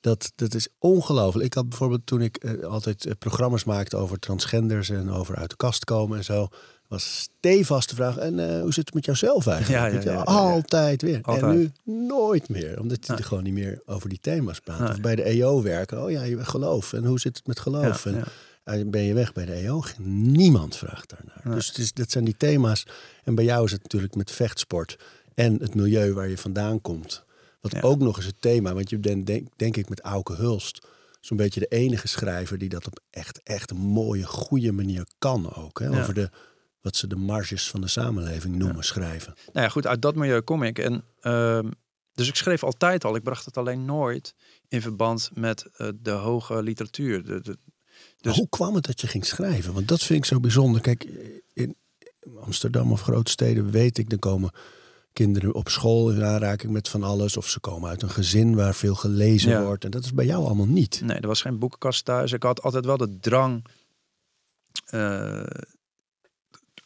Dat, 0.00 0.32
dat 0.34 0.54
is 0.54 0.68
ongelooflijk. 0.78 1.46
Ik 1.46 1.54
had 1.54 1.68
bijvoorbeeld 1.68 2.06
toen 2.06 2.20
ik 2.20 2.36
eh, 2.36 2.66
altijd 2.66 3.06
eh, 3.06 3.12
programma's 3.18 3.64
maakte 3.64 3.96
over 3.96 4.18
transgenders 4.18 4.90
en 4.90 5.10
over 5.10 5.36
uit 5.36 5.50
de 5.50 5.56
kast 5.56 5.84
komen 5.84 6.18
en 6.18 6.24
zo, 6.24 6.48
was 6.88 7.20
stevast 7.20 7.88
de 7.88 7.94
vraag: 7.94 8.16
en 8.16 8.38
eh, 8.38 8.60
hoe 8.60 8.72
zit 8.72 8.84
het 8.84 8.94
met 8.94 9.04
jouzelf 9.04 9.46
eigenlijk? 9.46 10.04
Ja, 10.04 10.12
ja, 10.12 10.18
ja. 10.18 10.22
Altijd 10.22 11.02
weer. 11.02 11.18
Altijd. 11.22 11.42
En 11.42 11.58
nu 11.58 11.72
nooit 12.06 12.48
meer, 12.48 12.80
omdat 12.80 13.06
je 13.06 13.12
er 13.12 13.24
gewoon 13.24 13.42
niet 13.42 13.52
meer 13.52 13.82
over 13.86 14.08
die 14.08 14.18
thema's 14.20 14.60
praat. 14.60 14.90
Of 14.90 15.00
bij 15.00 15.14
de 15.14 15.22
EO 15.22 15.62
werken. 15.62 16.02
Oh 16.02 16.10
ja, 16.10 16.22
je 16.22 16.44
geloof. 16.44 16.92
En 16.92 17.04
hoe 17.04 17.20
zit 17.20 17.36
het 17.36 17.46
met 17.46 17.60
geloof? 17.60 18.06
En, 18.64 18.90
ben 18.90 19.02
je 19.02 19.14
weg 19.14 19.32
bij 19.32 19.44
de 19.44 19.52
EO? 19.52 19.82
Niemand 19.98 20.76
vraagt 20.76 21.10
daarnaar. 21.10 21.56
Dus 21.56 21.66
het 21.66 21.78
is, 21.78 21.92
dat 21.92 22.10
zijn 22.10 22.24
die 22.24 22.36
thema's. 22.36 22.86
En 23.24 23.34
bij 23.34 23.44
jou 23.44 23.64
is 23.64 23.72
het 23.72 23.82
natuurlijk 23.82 24.14
met 24.14 24.30
vechtsport 24.30 24.98
en 25.34 25.58
het 25.60 25.74
milieu 25.74 26.12
waar 26.12 26.28
je 26.28 26.38
vandaan 26.38 26.80
komt. 26.80 27.24
Wat 27.60 27.82
ook 27.82 27.98
nog 27.98 28.16
eens 28.16 28.26
het 28.26 28.40
thema. 28.40 28.74
Want 28.74 28.90
je 28.90 28.98
bent 28.98 29.26
denk, 29.26 29.48
denk 29.56 29.76
ik 29.76 29.88
met 29.88 30.00
Auke 30.00 30.34
Hulst 30.34 30.86
zo'n 31.24 31.36
beetje 31.36 31.60
de 31.60 31.66
enige 31.66 32.08
schrijver 32.08 32.58
die 32.58 32.68
dat 32.68 32.86
op 32.86 33.00
echt, 33.10 33.40
echt 33.42 33.70
een 33.70 33.76
mooie, 33.76 34.26
goede 34.26 34.72
manier 34.72 35.06
kan 35.18 35.54
ook. 35.54 35.80
Hè? 35.80 36.00
Over 36.00 36.14
de, 36.14 36.30
wat 36.84 36.96
ze 36.96 37.06
de 37.06 37.16
marges 37.16 37.70
van 37.70 37.80
de 37.80 37.88
samenleving 37.88 38.56
noemen, 38.56 38.84
schrijven. 38.84 39.34
Nou 39.52 39.66
ja, 39.66 39.68
goed, 39.68 39.86
uit 39.86 40.02
dat 40.02 40.14
milieu 40.14 40.40
kom 40.40 40.62
ik. 40.62 40.78
En, 40.78 41.04
ehm, 41.20 41.70
dus 42.14 42.28
ik 42.28 42.34
schreef 42.34 42.62
altijd 42.62 43.04
al. 43.04 43.16
Ik 43.16 43.22
bracht 43.22 43.44
het 43.44 43.56
alleen 43.56 43.84
nooit 43.84 44.34
in 44.68 44.82
verband 44.82 45.30
met 45.34 45.66
eh, 45.76 45.88
de 46.00 46.10
hoge 46.10 46.62
literatuur. 46.62 47.24
De, 47.24 47.56
Dus- 48.20 48.36
hoe 48.36 48.48
kwam 48.48 48.74
het 48.74 48.84
dat 48.86 49.00
je 49.00 49.06
ging 49.06 49.26
schrijven? 49.26 49.72
Want 49.72 49.88
dat 49.88 50.02
vind 50.02 50.18
ik 50.18 50.24
zo 50.24 50.40
bijzonder. 50.40 50.80
Kijk, 50.80 51.04
in 51.52 51.76
Amsterdam 52.40 52.92
of 52.92 53.00
grote 53.02 53.30
steden 53.30 53.70
weet 53.70 53.98
ik, 53.98 54.10
dan 54.10 54.18
komen 54.18 54.50
kinderen 55.12 55.54
op 55.54 55.68
school 55.68 56.10
in 56.10 56.24
aanraking 56.24 56.72
met 56.72 56.88
van 56.88 57.02
alles. 57.02 57.36
Of 57.36 57.48
ze 57.48 57.60
komen 57.60 57.88
uit 57.90 58.02
een 58.02 58.10
gezin 58.10 58.54
waar 58.54 58.74
veel 58.74 58.94
gelezen 58.94 59.50
Ja. 59.50 59.62
wordt. 59.64 59.84
En 59.84 59.90
dat 59.90 60.04
is 60.04 60.12
bij 60.12 60.26
jou 60.26 60.44
allemaal 60.44 60.66
niet. 60.66 61.00
Nee, 61.04 61.16
er 61.20 61.26
was 61.26 61.42
geen 61.42 61.58
boekenkast 61.58 62.04
thuis. 62.04 62.32
Ik 62.32 62.42
had 62.42 62.62
altijd 62.62 62.84
wel 62.84 62.96
de 62.96 63.18
drang 63.18 63.64
eh, 64.84 65.42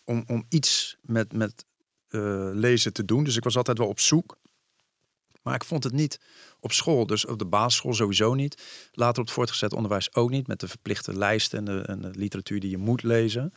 om, 0.09 0.25
om 0.27 0.45
iets 0.49 0.97
met, 1.03 1.33
met 1.33 1.65
eh, 2.09 2.51
lezen 2.53 2.93
te 2.93 3.05
doen. 3.05 3.25
Dus 3.25 3.37
ik 3.37 3.45
was 3.45 3.57
altijd 3.57 3.79
wel 3.79 3.89
op 3.89 4.01
zoek. 4.01 4.37
Maar 5.43 5.55
ik 5.55 5.65
vond 5.65 5.85
het 5.85 5.93
niet 5.93 6.21
op 6.61 6.73
school. 6.73 7.07
Dus 7.07 7.27
op 7.27 7.39
de 7.39 7.47
basisschool 7.47 7.95
sowieso 7.95 8.35
niet. 8.35 8.63
Later 8.93 9.21
op 9.21 9.27
het 9.27 9.35
voortgezet 9.35 9.73
onderwijs 9.73 10.15
ook 10.15 10.31
niet. 10.31 10.47
Met 10.47 10.61
de 10.61 10.69
verplichte 10.69 11.17
lijsten 11.17 11.87
en 11.87 12.01
de, 12.01 12.11
literatuur 12.13 12.61
die 12.61 12.71
je 12.71 12.79
moet 12.79 13.03
lezen. 13.03 13.53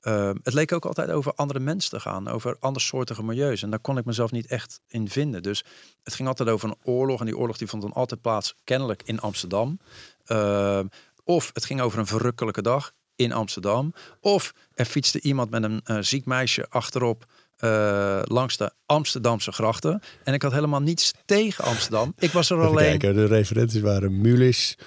Eh, 0.00 0.30
het 0.42 0.54
leek 0.54 0.72
ook 0.72 0.84
altijd 0.84 1.10
over 1.10 1.34
andere 1.34 1.60
mensen 1.60 1.90
te 1.90 2.00
gaan. 2.00 2.28
Over 2.28 2.56
andersoortige 2.60 3.22
milieus. 3.22 3.62
En 3.62 3.70
daar 3.70 3.80
kon 3.80 3.98
ik 3.98 4.04
mezelf 4.04 4.30
niet 4.30 4.46
echt 4.46 4.80
in 4.86 5.08
vinden. 5.08 5.42
Dus 5.42 5.64
het 6.02 6.14
ging 6.14 6.28
altijd 6.28 6.48
over 6.48 6.68
een 6.68 6.78
oorlog. 6.82 7.20
En 7.20 7.26
die 7.26 7.36
oorlog 7.36 7.58
die 7.58 7.68
vond 7.68 7.82
dan 7.82 7.92
altijd 7.92 8.20
plaats 8.20 8.54
kennelijk 8.64 9.02
in 9.04 9.20
Amsterdam. 9.20 9.78
Uh, 10.26 10.80
of 11.24 11.50
het 11.52 11.64
ging 11.64 11.80
over 11.80 11.98
een 11.98 12.06
verrukkelijke 12.06 12.62
dag 12.62 12.92
in 13.16 13.32
Amsterdam. 13.32 13.94
Of 14.20 14.54
er 14.74 14.84
fietste 14.84 15.20
iemand 15.20 15.50
met 15.50 15.62
een 15.62 15.80
uh, 15.84 15.98
ziek 16.00 16.24
meisje 16.24 16.66
achterop 16.68 17.26
uh, 17.58 18.20
langs 18.24 18.56
de 18.56 18.72
Amsterdamse 18.86 19.52
grachten. 19.52 20.02
En 20.24 20.34
ik 20.34 20.42
had 20.42 20.52
helemaal 20.52 20.80
niets 20.80 21.12
tegen 21.24 21.64
Amsterdam. 21.64 22.14
Ik 22.18 22.30
was 22.30 22.50
er 22.50 22.56
Even 22.56 22.68
alleen. 22.68 22.98
Kijken, 22.98 23.14
de 23.14 23.26
referenties 23.26 23.80
waren 23.80 24.20
Mulis, 24.20 24.78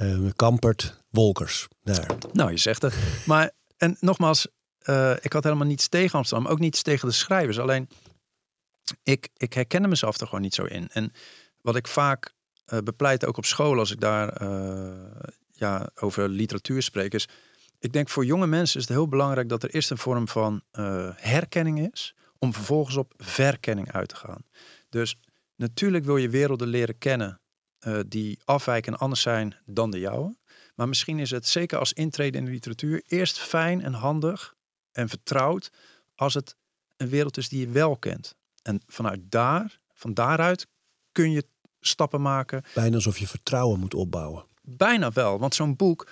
uh, 0.00 0.30
Kampert, 0.36 1.02
Wolkers. 1.10 1.68
Daar. 1.82 2.06
Nou, 2.32 2.50
je 2.50 2.56
zegt 2.56 2.82
het. 2.82 2.94
Maar 3.26 3.50
en 3.76 3.96
nogmaals, 4.00 4.46
uh, 4.84 5.12
ik 5.20 5.32
had 5.32 5.44
helemaal 5.44 5.66
niets 5.66 5.88
tegen 5.88 6.18
Amsterdam. 6.18 6.46
Ook 6.46 6.58
niets 6.58 6.82
tegen 6.82 7.08
de 7.08 7.14
schrijvers. 7.14 7.58
Alleen, 7.58 7.88
ik, 9.02 9.28
ik 9.36 9.52
herkende 9.52 9.88
mezelf 9.88 10.20
er 10.20 10.26
gewoon 10.26 10.42
niet 10.42 10.54
zo 10.54 10.64
in. 10.64 10.88
En 10.92 11.12
wat 11.60 11.76
ik 11.76 11.88
vaak 11.88 12.34
bepleit, 12.84 13.26
ook 13.26 13.36
op 13.36 13.44
school, 13.44 13.78
als 13.78 13.90
ik 13.90 14.00
daar 14.00 14.44
ja, 15.52 15.90
over 15.94 16.28
literatuur 16.28 16.82
spreek, 16.82 17.14
is... 17.14 17.28
Ik 17.82 17.92
denk 17.92 18.08
voor 18.08 18.24
jonge 18.24 18.46
mensen 18.46 18.80
is 18.80 18.88
het 18.88 18.96
heel 18.96 19.08
belangrijk 19.08 19.48
dat 19.48 19.62
er 19.62 19.74
eerst 19.74 19.90
een 19.90 19.98
vorm 19.98 20.28
van 20.28 20.62
uh, 20.72 21.10
herkenning 21.14 21.92
is, 21.92 22.14
om 22.38 22.52
vervolgens 22.52 22.96
op 22.96 23.14
verkenning 23.16 23.92
uit 23.92 24.08
te 24.08 24.16
gaan. 24.16 24.44
Dus 24.88 25.18
natuurlijk 25.56 26.04
wil 26.04 26.16
je 26.16 26.28
werelden 26.28 26.68
leren 26.68 26.98
kennen 26.98 27.40
uh, 27.80 28.00
die 28.06 28.40
afwijken 28.44 28.92
en 28.92 28.98
anders 28.98 29.20
zijn 29.20 29.56
dan 29.64 29.90
de 29.90 29.98
jouwe. 29.98 30.36
Maar 30.74 30.88
misschien 30.88 31.18
is 31.18 31.30
het 31.30 31.46
zeker 31.46 31.78
als 31.78 31.92
intrede 31.92 32.38
in 32.38 32.44
de 32.44 32.50
literatuur 32.50 33.02
eerst 33.06 33.38
fijn 33.38 33.82
en 33.82 33.92
handig 33.92 34.54
en 34.92 35.08
vertrouwd 35.08 35.70
als 36.14 36.34
het 36.34 36.56
een 36.96 37.08
wereld 37.08 37.36
is 37.36 37.48
die 37.48 37.60
je 37.60 37.68
wel 37.68 37.96
kent. 37.96 38.34
En 38.62 38.82
vanuit 38.86 39.20
daar, 39.24 39.80
van 39.94 40.14
daaruit 40.14 40.66
kun 41.12 41.30
je 41.30 41.46
stappen 41.80 42.22
maken. 42.22 42.64
Bijna 42.74 42.94
alsof 42.94 43.18
je 43.18 43.26
vertrouwen 43.26 43.80
moet 43.80 43.94
opbouwen. 43.94 44.44
Bijna 44.62 45.10
wel, 45.10 45.38
want 45.38 45.54
zo'n 45.54 45.76
boek, 45.76 46.10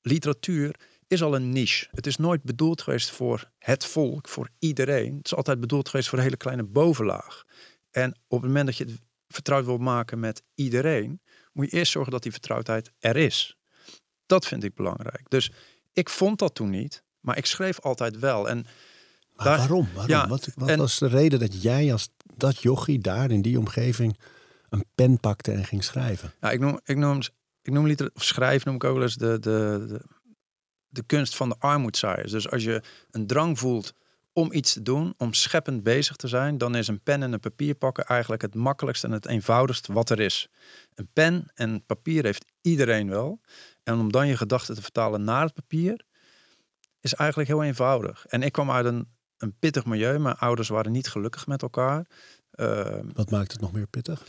literatuur, 0.00 0.74
is 1.08 1.22
al 1.22 1.34
een 1.34 1.52
niche. 1.52 1.88
Het 1.90 2.06
is 2.06 2.16
nooit 2.16 2.42
bedoeld 2.42 2.82
geweest 2.82 3.10
voor 3.10 3.50
het 3.58 3.84
volk, 3.84 4.28
voor 4.28 4.48
iedereen. 4.58 5.16
Het 5.16 5.26
is 5.26 5.34
altijd 5.34 5.60
bedoeld 5.60 5.88
geweest 5.88 6.08
voor 6.08 6.18
een 6.18 6.24
hele 6.24 6.36
kleine 6.36 6.64
bovenlaag. 6.64 7.44
En 7.90 8.10
op 8.28 8.38
het 8.38 8.46
moment 8.46 8.66
dat 8.66 8.76
je 8.76 8.84
het 8.84 9.00
vertrouwd 9.28 9.64
wil 9.64 9.78
maken 9.78 10.20
met 10.20 10.42
iedereen, 10.54 11.20
moet 11.52 11.70
je 11.70 11.76
eerst 11.76 11.92
zorgen 11.92 12.12
dat 12.12 12.22
die 12.22 12.32
vertrouwdheid 12.32 12.90
er 12.98 13.16
is. 13.16 13.56
Dat 14.26 14.46
vind 14.46 14.64
ik 14.64 14.74
belangrijk. 14.74 15.24
Dus 15.28 15.50
ik 15.92 16.08
vond 16.08 16.38
dat 16.38 16.54
toen 16.54 16.70
niet, 16.70 17.02
maar 17.20 17.36
ik 17.36 17.46
schreef 17.46 17.80
altijd 17.80 18.18
wel. 18.18 18.48
En 18.48 18.66
maar 19.34 19.46
daar, 19.46 19.58
waarom? 19.58 19.88
waarom? 19.94 20.10
Ja, 20.10 20.28
wat 20.28 20.48
wat 20.54 20.68
en, 20.68 20.78
was 20.78 20.98
de 20.98 21.06
reden 21.06 21.38
dat 21.38 21.62
jij 21.62 21.92
als 21.92 22.08
dat 22.36 22.62
jochie 22.62 22.98
daar 22.98 23.30
in 23.30 23.42
die 23.42 23.58
omgeving 23.58 24.18
een 24.68 24.84
pen 24.94 25.20
pakte 25.20 25.52
en 25.52 25.64
ging 25.64 25.84
schrijven? 25.84 26.32
Ja, 26.40 26.50
ik 26.50 26.60
noem, 26.60 26.80
ik 26.84 26.96
noem, 26.96 27.20
ik 27.62 27.72
noem 27.72 27.86
liter, 27.86 28.10
of 28.14 28.24
schrijven 28.24 28.66
noem 28.66 28.76
ik 28.76 28.84
ook 28.84 28.94
wel 28.94 29.02
eens 29.02 29.16
de, 29.16 29.38
de, 29.38 29.84
de, 29.88 30.00
de 30.94 31.02
kunst 31.02 31.36
van 31.36 31.48
de 31.48 31.56
armoedzaaiers. 31.58 32.30
Dus 32.30 32.50
als 32.50 32.64
je 32.64 32.82
een 33.10 33.26
drang 33.26 33.58
voelt 33.58 33.94
om 34.32 34.52
iets 34.52 34.72
te 34.72 34.82
doen, 34.82 35.14
om 35.16 35.32
scheppend 35.32 35.82
bezig 35.82 36.16
te 36.16 36.28
zijn, 36.28 36.58
dan 36.58 36.74
is 36.74 36.88
een 36.88 37.02
pen 37.02 37.22
en 37.22 37.32
een 37.32 37.40
papier 37.40 37.74
pakken 37.74 38.04
eigenlijk 38.04 38.42
het 38.42 38.54
makkelijkste 38.54 39.06
en 39.06 39.12
het 39.12 39.26
eenvoudigst 39.26 39.86
wat 39.86 40.10
er 40.10 40.20
is. 40.20 40.48
Een 40.94 41.08
pen 41.12 41.50
en 41.54 41.84
papier 41.86 42.24
heeft 42.24 42.44
iedereen 42.60 43.08
wel. 43.08 43.40
En 43.82 43.98
om 43.98 44.12
dan 44.12 44.26
je 44.26 44.36
gedachten 44.36 44.74
te 44.74 44.82
vertalen 44.82 45.24
naar 45.24 45.44
het 45.44 45.54
papier, 45.54 46.04
is 47.00 47.14
eigenlijk 47.14 47.48
heel 47.48 47.62
eenvoudig. 47.62 48.26
En 48.26 48.42
ik 48.42 48.52
kwam 48.52 48.70
uit 48.70 48.86
een, 48.86 49.08
een 49.36 49.58
pittig 49.58 49.84
milieu. 49.84 50.18
Mijn 50.18 50.36
ouders 50.36 50.68
waren 50.68 50.92
niet 50.92 51.08
gelukkig 51.08 51.46
met 51.46 51.62
elkaar. 51.62 52.06
Uh, 52.54 52.98
wat 53.12 53.30
maakt 53.30 53.52
het 53.52 53.60
nog 53.60 53.72
meer 53.72 53.86
pittig? 53.86 54.26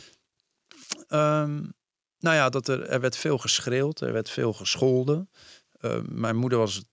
Um, 1.10 1.74
nou 2.20 2.36
ja, 2.36 2.50
dat 2.50 2.68
er, 2.68 2.88
er 2.88 3.00
werd 3.00 3.18
veel 3.18 3.38
geschreeuwd, 3.38 4.02
er 4.02 4.14
werd 4.14 4.30
veel 4.30 4.54
gescholden. 4.54 5.30
Uh, 5.86 6.02
mijn 6.02 6.36
moeder 6.36 6.60
was, 6.60 6.84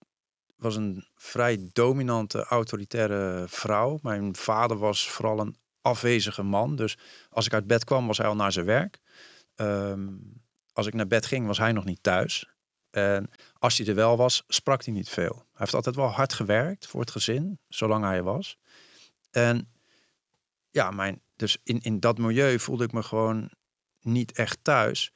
was 0.57 0.77
een 0.77 1.07
vrij 1.15 1.71
dominante, 1.73 2.45
autoritaire 2.45 3.45
vrouw. 3.49 3.99
Mijn 4.03 4.37
vader 4.37 4.79
was 4.79 5.11
vooral 5.11 5.41
een 5.41 5.57
afwezige 5.81 6.43
man. 6.43 6.77
Dus 6.77 6.99
als 7.31 7.47
ik 7.47 7.53
uit 7.53 7.67
bed 7.67 7.85
kwam, 7.85 8.07
was 8.07 8.19
hij 8.19 8.27
al 8.27 8.37
naar 8.37 8.53
zijn 8.53 8.67
werk. 8.67 9.01
Um, 9.57 10.41
als 10.73 10.87
ik 10.87 10.95
naar 10.95 11.07
bed 11.07 11.27
ging, 11.27 11.47
was 11.47 11.59
hij 11.59 11.73
nog 11.73 11.85
niet 11.85 12.03
thuis. 12.03 12.47
En 12.91 13.31
als 13.59 13.79
hij 13.79 13.87
er 13.87 13.95
wel 13.95 14.17
was, 14.17 14.45
sprak 14.49 14.85
hij 14.85 14.95
niet 14.95 15.09
veel. 15.09 15.35
Hij 15.35 15.45
heeft 15.53 15.75
altijd 15.75 15.97
wel 15.97 16.09
hard 16.09 16.33
gewerkt 16.33 16.87
voor 16.87 17.01
het 17.01 17.11
gezin, 17.11 17.59
zolang 17.69 18.05
hij 18.05 18.23
was. 18.23 18.59
En 19.31 19.73
ja, 20.71 20.91
mijn, 20.91 21.21
dus 21.37 21.59
in, 21.63 21.81
in 21.81 22.01
dat 22.01 22.19
milieu 22.19 22.59
voelde 22.59 22.85
ik 22.85 22.93
me 22.93 23.03
gewoon 23.03 23.51
niet 24.01 24.33
echt 24.33 24.59
thuis. 24.63 25.13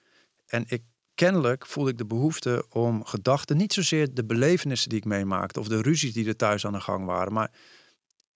En 0.47 0.65
ik 0.69 0.83
kennelijk 1.17 1.67
voelde 1.67 1.91
ik 1.91 1.99
de 1.99 2.07
behoefte 2.07 2.67
om 2.71 3.05
gedachten, 3.05 3.57
niet 3.57 3.73
zozeer 3.73 4.15
de 4.15 4.25
belevenissen 4.25 4.89
die 4.89 4.99
ik 4.99 5.05
meemaakte 5.05 5.61
of 5.61 5.69
de 5.69 5.83
ruzies 5.83 6.13
die 6.13 6.27
er 6.27 6.37
thuis 6.37 6.67
aan 6.67 6.73
de 6.73 6.81
gang 6.81 7.05
waren, 7.05 7.33
maar 7.33 7.51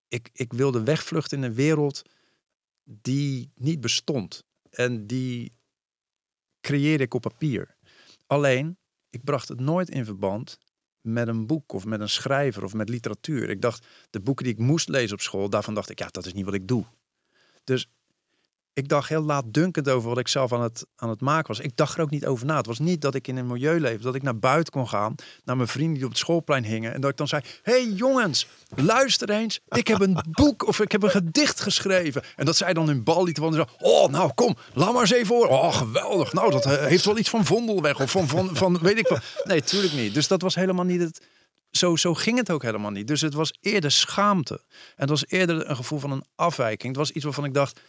ik, 0.08 0.30
ik 0.32 0.52
wilde 0.52 0.82
wegvluchten 0.82 1.38
in 1.38 1.44
een 1.44 1.54
wereld 1.54 2.02
die 2.84 3.50
niet 3.54 3.80
bestond. 3.80 4.44
En 4.70 5.06
die 5.06 5.52
creëerde 6.60 7.04
ik 7.04 7.14
op 7.14 7.20
papier. 7.20 7.76
Alleen, 8.26 8.78
ik 9.10 9.24
bracht 9.24 9.48
het 9.48 9.60
nooit 9.60 9.90
in 9.90 10.04
verband 10.04 10.58
met 11.00 11.28
een 11.28 11.46
boek 11.46 11.72
of 11.72 11.84
met 11.84 12.00
een 12.00 12.08
schrijver 12.08 12.64
of 12.64 12.74
met 12.74 12.88
literatuur. 12.88 13.50
Ik 13.50 13.60
dacht, 13.60 13.86
de 14.10 14.20
boeken 14.20 14.44
die 14.44 14.54
ik 14.54 14.60
moest 14.60 14.88
lezen 14.88 15.14
op 15.14 15.20
school, 15.20 15.50
daarvan 15.50 15.74
dacht 15.74 15.90
ik, 15.90 15.98
ja, 15.98 16.08
dat 16.10 16.26
is 16.26 16.32
niet 16.32 16.44
wat 16.44 16.54
ik 16.54 16.68
doe. 16.68 16.84
Dus 17.64 17.88
ik 18.72 18.88
dacht 18.88 19.08
heel 19.08 19.22
laatdunkend 19.22 19.88
over 19.88 20.08
wat 20.08 20.18
ik 20.18 20.28
zelf 20.28 20.52
aan 20.52 20.62
het, 20.62 20.86
aan 20.96 21.08
het 21.08 21.20
maken 21.20 21.48
was. 21.48 21.60
Ik 21.60 21.76
dacht 21.76 21.96
er 21.96 22.02
ook 22.02 22.10
niet 22.10 22.26
over 22.26 22.46
na. 22.46 22.56
Het 22.56 22.66
was 22.66 22.78
niet 22.78 23.00
dat 23.00 23.14
ik 23.14 23.28
in 23.28 23.36
een 23.36 23.46
milieu 23.46 23.80
leefde, 23.80 24.02
dat 24.02 24.14
ik 24.14 24.22
naar 24.22 24.38
buiten 24.38 24.72
kon 24.72 24.88
gaan, 24.88 25.14
naar 25.44 25.56
mijn 25.56 25.68
vrienden 25.68 25.94
die 25.94 26.04
op 26.04 26.10
het 26.10 26.18
schoolplein 26.18 26.64
hingen. 26.64 26.94
En 26.94 27.00
dat 27.00 27.10
ik 27.10 27.16
dan 27.16 27.28
zei, 27.28 27.42
hey 27.62 27.86
jongens, 27.88 28.46
luister 28.76 29.30
eens, 29.30 29.60
ik 29.68 29.86
heb 29.86 30.00
een 30.00 30.18
boek 30.40 30.66
of 30.66 30.80
ik 30.80 30.92
heb 30.92 31.02
een 31.02 31.10
gedicht 31.10 31.60
geschreven. 31.60 32.22
En 32.36 32.44
dat 32.44 32.56
zij 32.56 32.72
dan 32.72 32.86
hun 32.86 33.04
bal 33.04 33.24
lieten 33.24 33.42
van, 33.42 33.66
oh 33.78 34.08
nou 34.08 34.32
kom, 34.34 34.56
laat 34.74 34.92
maar 34.92 35.00
eens 35.00 35.12
even 35.12 35.34
horen. 35.34 35.50
Oh 35.50 35.74
geweldig, 35.74 36.32
nou 36.32 36.50
dat 36.50 36.66
eh, 36.66 36.84
heeft 36.86 37.04
wel 37.04 37.18
iets 37.18 37.30
van 37.30 37.44
Vondelweg 37.44 38.00
of 38.00 38.10
van, 38.10 38.28
van, 38.28 38.56
van 38.56 38.78
weet 38.78 38.98
ik 38.98 39.08
wat. 39.08 39.22
Nee, 39.44 39.62
tuurlijk 39.62 39.92
niet. 39.92 40.14
Dus 40.14 40.28
dat 40.28 40.42
was 40.42 40.54
helemaal 40.54 40.84
niet 40.84 41.00
het... 41.00 41.26
Zo, 41.70 41.96
zo 41.96 42.14
ging 42.14 42.38
het 42.38 42.50
ook 42.50 42.62
helemaal 42.62 42.90
niet. 42.90 43.06
Dus 43.06 43.20
het 43.20 43.34
was 43.34 43.54
eerder 43.60 43.90
schaamte. 43.90 44.54
En 44.70 44.94
het 44.96 45.08
was 45.08 45.26
eerder 45.26 45.70
een 45.70 45.76
gevoel 45.76 45.98
van 45.98 46.10
een 46.10 46.24
afwijking. 46.34 46.88
Het 46.88 46.96
was 46.96 47.10
iets 47.10 47.24
waarvan 47.24 47.44
ik 47.44 47.54
dacht, 47.54 47.80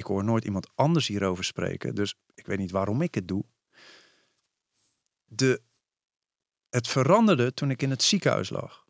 ik 0.00 0.06
hoor 0.06 0.24
nooit 0.24 0.44
iemand 0.44 0.70
anders 0.74 1.06
hierover 1.06 1.44
spreken, 1.44 1.94
dus 1.94 2.14
ik 2.34 2.46
weet 2.46 2.58
niet 2.58 2.70
waarom 2.70 3.02
ik 3.02 3.14
het 3.14 3.28
doe. 3.28 3.44
De, 5.24 5.62
het 6.70 6.88
veranderde 6.88 7.54
toen 7.54 7.70
ik 7.70 7.82
in 7.82 7.90
het 7.90 8.02
ziekenhuis 8.02 8.50
lag. 8.50 8.84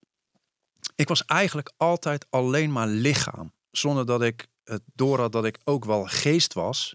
Ik 0.94 1.08
was 1.08 1.24
eigenlijk 1.24 1.72
altijd 1.76 2.26
alleen 2.30 2.72
maar 2.72 2.86
lichaam. 2.86 3.52
Zonder 3.70 4.06
dat 4.06 4.22
ik 4.22 4.46
het 4.64 4.82
door 4.94 5.18
had 5.18 5.32
dat 5.32 5.44
ik 5.44 5.58
ook 5.64 5.84
wel 5.84 6.04
geest 6.04 6.52
was, 6.52 6.94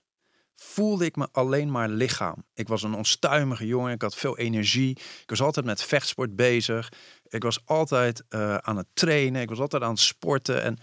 voelde 0.55 1.05
ik 1.05 1.15
me 1.15 1.27
alleen 1.31 1.71
maar 1.71 1.89
lichaam. 1.89 2.45
Ik 2.53 2.67
was 2.67 2.83
een 2.83 2.93
onstuimige 2.93 3.65
jongen, 3.65 3.93
ik 3.93 4.01
had 4.01 4.15
veel 4.15 4.37
energie. 4.37 4.91
Ik 5.21 5.29
was 5.29 5.41
altijd 5.41 5.65
met 5.65 5.83
vechtsport 5.83 6.35
bezig. 6.35 6.91
Ik 7.27 7.43
was 7.43 7.65
altijd 7.65 8.23
uh, 8.29 8.57
aan 8.57 8.77
het 8.77 8.87
trainen, 8.93 9.41
ik 9.41 9.49
was 9.49 9.59
altijd 9.59 9.83
aan 9.83 9.89
het 9.89 9.99
sporten. 9.99 10.61
En 10.61 10.77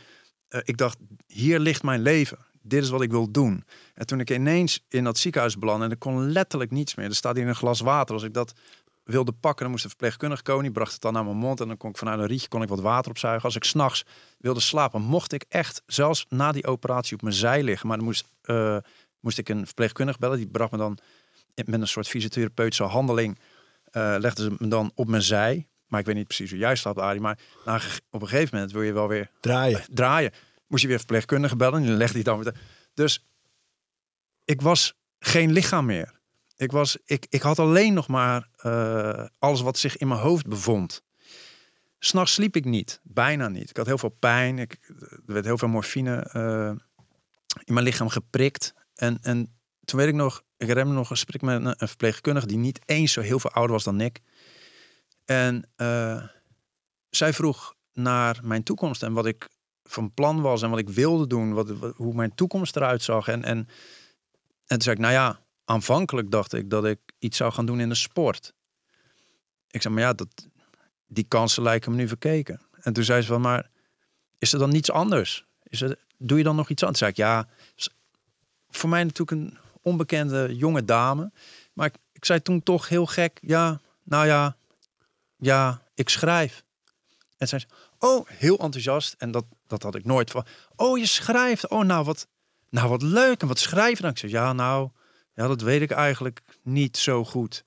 uh, 0.49 0.61
ik 0.65 0.77
dacht, 0.77 0.99
hier 1.27 1.59
ligt 1.59 1.83
mijn 1.83 2.03
leven 2.03 2.51
dit 2.63 2.83
is 2.83 2.91
wat 2.91 3.03
ik 3.03 3.11
wil 3.11 3.31
doen. 3.31 3.65
En 3.95 4.07
toen 4.07 4.21
ik 4.21 4.31
ineens 4.31 4.85
in 4.89 5.05
dat 5.05 5.19
ziekenhuis 5.19 5.59
belandde 5.59 5.85
en 5.85 5.91
ik 5.91 5.99
kon 5.99 6.31
letterlijk 6.31 6.71
niets 6.71 6.95
meer. 6.95 7.07
Er 7.07 7.15
staat 7.15 7.37
hier 7.37 7.49
een 7.49 7.55
glas 7.55 7.81
water. 7.81 8.15
Als 8.15 8.25
ik 8.25 8.35
dat 8.35 8.53
wilde 9.05 9.33
pakken, 9.33 9.63
dan 9.63 9.71
moest 9.71 9.83
de 9.83 9.89
verpleegkundige 9.89 10.43
komen. 10.43 10.63
Die 10.63 10.73
bracht 10.73 10.93
het 10.93 11.01
dan 11.01 11.13
naar 11.13 11.25
mijn 11.25 11.37
mond 11.37 11.61
en 11.61 11.69
dan 11.69 11.77
kon 11.77 11.91
ik 11.91 11.97
vanuit 11.97 12.19
een 12.19 12.27
rietje 12.27 12.49
kon 12.49 12.63
ik 12.63 12.69
wat 12.69 12.81
water 12.81 13.11
opzuigen. 13.11 13.45
Als 13.45 13.57
ik 13.57 13.65
s'nachts 13.65 14.05
wilde 14.39 14.61
slapen, 14.61 15.03
mocht 15.03 15.33
ik 15.33 15.45
echt, 15.49 15.83
zelfs 15.87 16.27
na 16.29 16.53
die 16.53 16.67
operatie, 16.67 17.17
op 17.17 17.23
mijn 17.23 17.35
zij 17.35 17.63
liggen. 17.63 17.89
Maar 17.89 17.97
dan 17.97 18.07
moest, 18.07 18.29
uh, 18.45 18.77
moest 19.21 19.39
ik 19.39 19.49
een 19.49 19.67
verpleegkundige 19.67 20.19
bellen. 20.19 20.37
Die 20.37 20.47
bracht 20.47 20.71
me 20.71 20.79
dan 20.79 20.99
met 21.55 21.81
een 21.81 21.89
soort 21.89 22.09
fysiotherapeutische 22.09 22.85
handeling, 22.85 23.39
uh, 23.93 24.15
legde 24.19 24.43
ze 24.43 24.55
me 24.59 24.69
dan 24.69 24.93
op 24.95 25.09
mijn 25.09 25.23
zij. 25.23 25.67
Maar 25.87 26.01
ik 26.01 26.07
weet 26.07 26.15
niet 26.15 26.27
precies 26.27 26.51
hoe 26.51 26.59
jij 26.59 26.77
slaapt, 26.77 26.99
Arie. 26.99 27.21
Maar 27.21 27.39
op 28.11 28.23
een 28.23 28.29
gegeven 28.29 28.55
moment 28.55 28.73
wil 28.73 28.83
je 28.83 28.93
wel 28.93 29.09
weer 29.09 29.31
draaien. 29.41 29.81
Draaien 29.91 30.33
moest 30.73 30.83
je 30.83 30.89
weer 30.89 30.99
verpleegkundige 30.99 31.57
bellen. 31.57 31.85
En 31.85 31.97
legde 31.97 32.15
hij 32.15 32.23
dan 32.23 32.43
weer. 32.43 32.55
Dus 32.95 33.27
ik 34.45 34.61
was 34.61 34.95
geen 35.19 35.53
lichaam 35.53 35.87
meer. 35.87 36.21
Ik, 36.57 36.73
was, 36.73 36.99
ik, 37.05 37.27
ik 37.29 37.43
had 37.43 37.59
alleen 37.59 37.95
nog 37.95 38.09
maar 38.09 38.49
uh, 38.65 39.27
alles 39.39 39.61
wat 39.61 39.79
zich 39.79 39.97
in 39.97 40.09
mijn 40.09 40.21
hoofd 40.21 40.47
bevond. 40.47 41.03
S'nachts 41.99 42.33
sliep 42.33 42.57
ik 42.57 42.65
niet, 42.65 43.01
bijna 43.03 43.49
niet. 43.49 43.71
Ik 43.71 43.77
had 43.77 43.87
heel 43.87 43.99
veel 43.99 44.17
pijn. 44.19 44.59
Ik, 44.59 44.79
er 45.27 45.33
werd 45.33 45.45
heel 45.45 45.59
veel 45.59 45.69
morfine 45.69 46.31
uh, 46.37 46.73
in 47.65 47.75
mijn 47.75 47.87
lichaam 47.87 48.09
geprikt. 48.09 48.75
En, 48.95 49.19
en 49.23 49.55
toen 49.85 49.99
weet 49.99 50.09
ik 50.09 50.15
nog, 50.15 50.43
ik 50.57 50.75
me 50.75 50.85
nog 50.85 50.99
een 50.99 51.07
gesprek 51.07 51.43
met 51.43 51.65
een, 51.65 51.89
verpleegkundige 51.89 52.47
die 52.47 52.57
niet 52.57 52.81
eens 52.85 53.13
zo 53.13 53.21
heel 53.21 53.41
veel 53.41 53.51
ouder 53.51 53.73
was 53.73 53.85
dan 53.85 54.01
ik. 54.01 54.21
En 55.25 55.71
uh, 55.77 56.23
zij 57.11 57.33
vroeg 57.33 57.75
naar 57.93 58.41
mijn 58.43 58.63
toekomst 58.63 59.03
en 59.03 59.13
wat 59.13 59.27
ik 59.27 59.49
van 59.85 60.15
plan 60.15 60.41
was 60.41 60.63
en 60.63 60.71
wat 60.71 60.79
ik 60.79 60.89
wilde 60.89 61.27
doen, 61.27 61.53
wat, 61.53 61.69
hoe 61.97 62.15
mijn 62.15 62.35
toekomst 62.35 62.77
eruit 62.77 63.03
zag. 63.03 63.29
En, 63.29 63.45
en, 63.45 63.59
en 63.59 63.67
toen 64.67 64.83
zei 64.83 64.97
ik, 64.97 65.03
nou 65.03 65.13
ja, 65.13 65.41
aanvankelijk 65.65 66.31
dacht 66.31 66.53
ik 66.53 66.71
dat 66.71 66.85
ik 66.85 66.99
iets 67.19 67.37
zou 67.37 67.53
gaan 67.53 67.67
doen 67.67 67.81
in 67.81 67.89
de 67.89 67.95
sport. 67.95 68.55
Ik 69.71 69.83
zei, 69.83 69.95
maar 69.95 70.03
ja, 70.03 70.13
dat, 70.13 70.49
die 71.07 71.25
kansen 71.29 71.63
lijken 71.63 71.91
me 71.91 71.97
nu 71.97 72.09
verkeken. 72.09 72.61
En 72.81 72.93
toen 72.93 73.05
zei 73.05 73.21
ze 73.21 73.27
van, 73.27 73.41
maar 73.41 73.71
is 74.39 74.53
er 74.53 74.59
dan 74.59 74.71
niets 74.71 74.91
anders? 74.91 75.45
Is 75.63 75.81
er, 75.81 75.99
doe 76.19 76.39
je 76.39 76.45
dan 76.45 76.57
nog 76.57 76.69
iets 76.69 76.83
anders? 76.83 77.01
Toen 77.01 77.13
zei 77.15 77.29
ik, 77.33 77.37
ja, 77.37 77.49
voor 78.71 78.89
mij 78.89 79.05
natuurlijk 79.05 79.31
een 79.31 79.59
onbekende 79.83 80.57
jonge 80.57 80.85
dame. 80.85 81.33
Maar 81.73 81.87
ik, 81.87 81.95
ik 82.13 82.25
zei 82.25 82.43
toen 82.43 82.63
toch 82.63 82.89
heel 82.89 83.07
gek, 83.07 83.39
ja, 83.43 83.81
nou 84.03 84.27
ja, 84.27 84.57
ja, 85.37 85.83
ik 85.95 86.09
schrijf. 86.09 86.65
En 87.37 87.49
zei 87.49 87.61
ze, 87.61 87.67
oh, 87.99 88.29
heel 88.29 88.59
enthousiast. 88.59 89.15
En 89.19 89.31
dat, 89.31 89.45
dat 89.73 89.83
had 89.83 89.95
ik 89.95 90.05
nooit 90.05 90.31
van. 90.31 90.47
Oh, 90.77 90.99
je 90.99 91.07
schrijft. 91.07 91.69
Oh, 91.69 91.85
nou 91.85 92.05
wat, 92.05 92.29
nou 92.71 92.89
wat 92.89 93.03
leuk. 93.03 93.41
En 93.41 93.49
wat 93.49 93.59
schrijven 93.59 94.03
dan? 94.03 94.11
Ik 94.11 94.19
zei, 94.19 94.33
ja, 94.33 94.53
nou, 94.53 94.91
ja, 95.35 95.47
dat 95.47 95.61
weet 95.61 95.83
ik 95.83 95.91
eigenlijk 95.91 96.43
niet 96.63 96.97
zo 96.97 97.25
goed. 97.25 97.65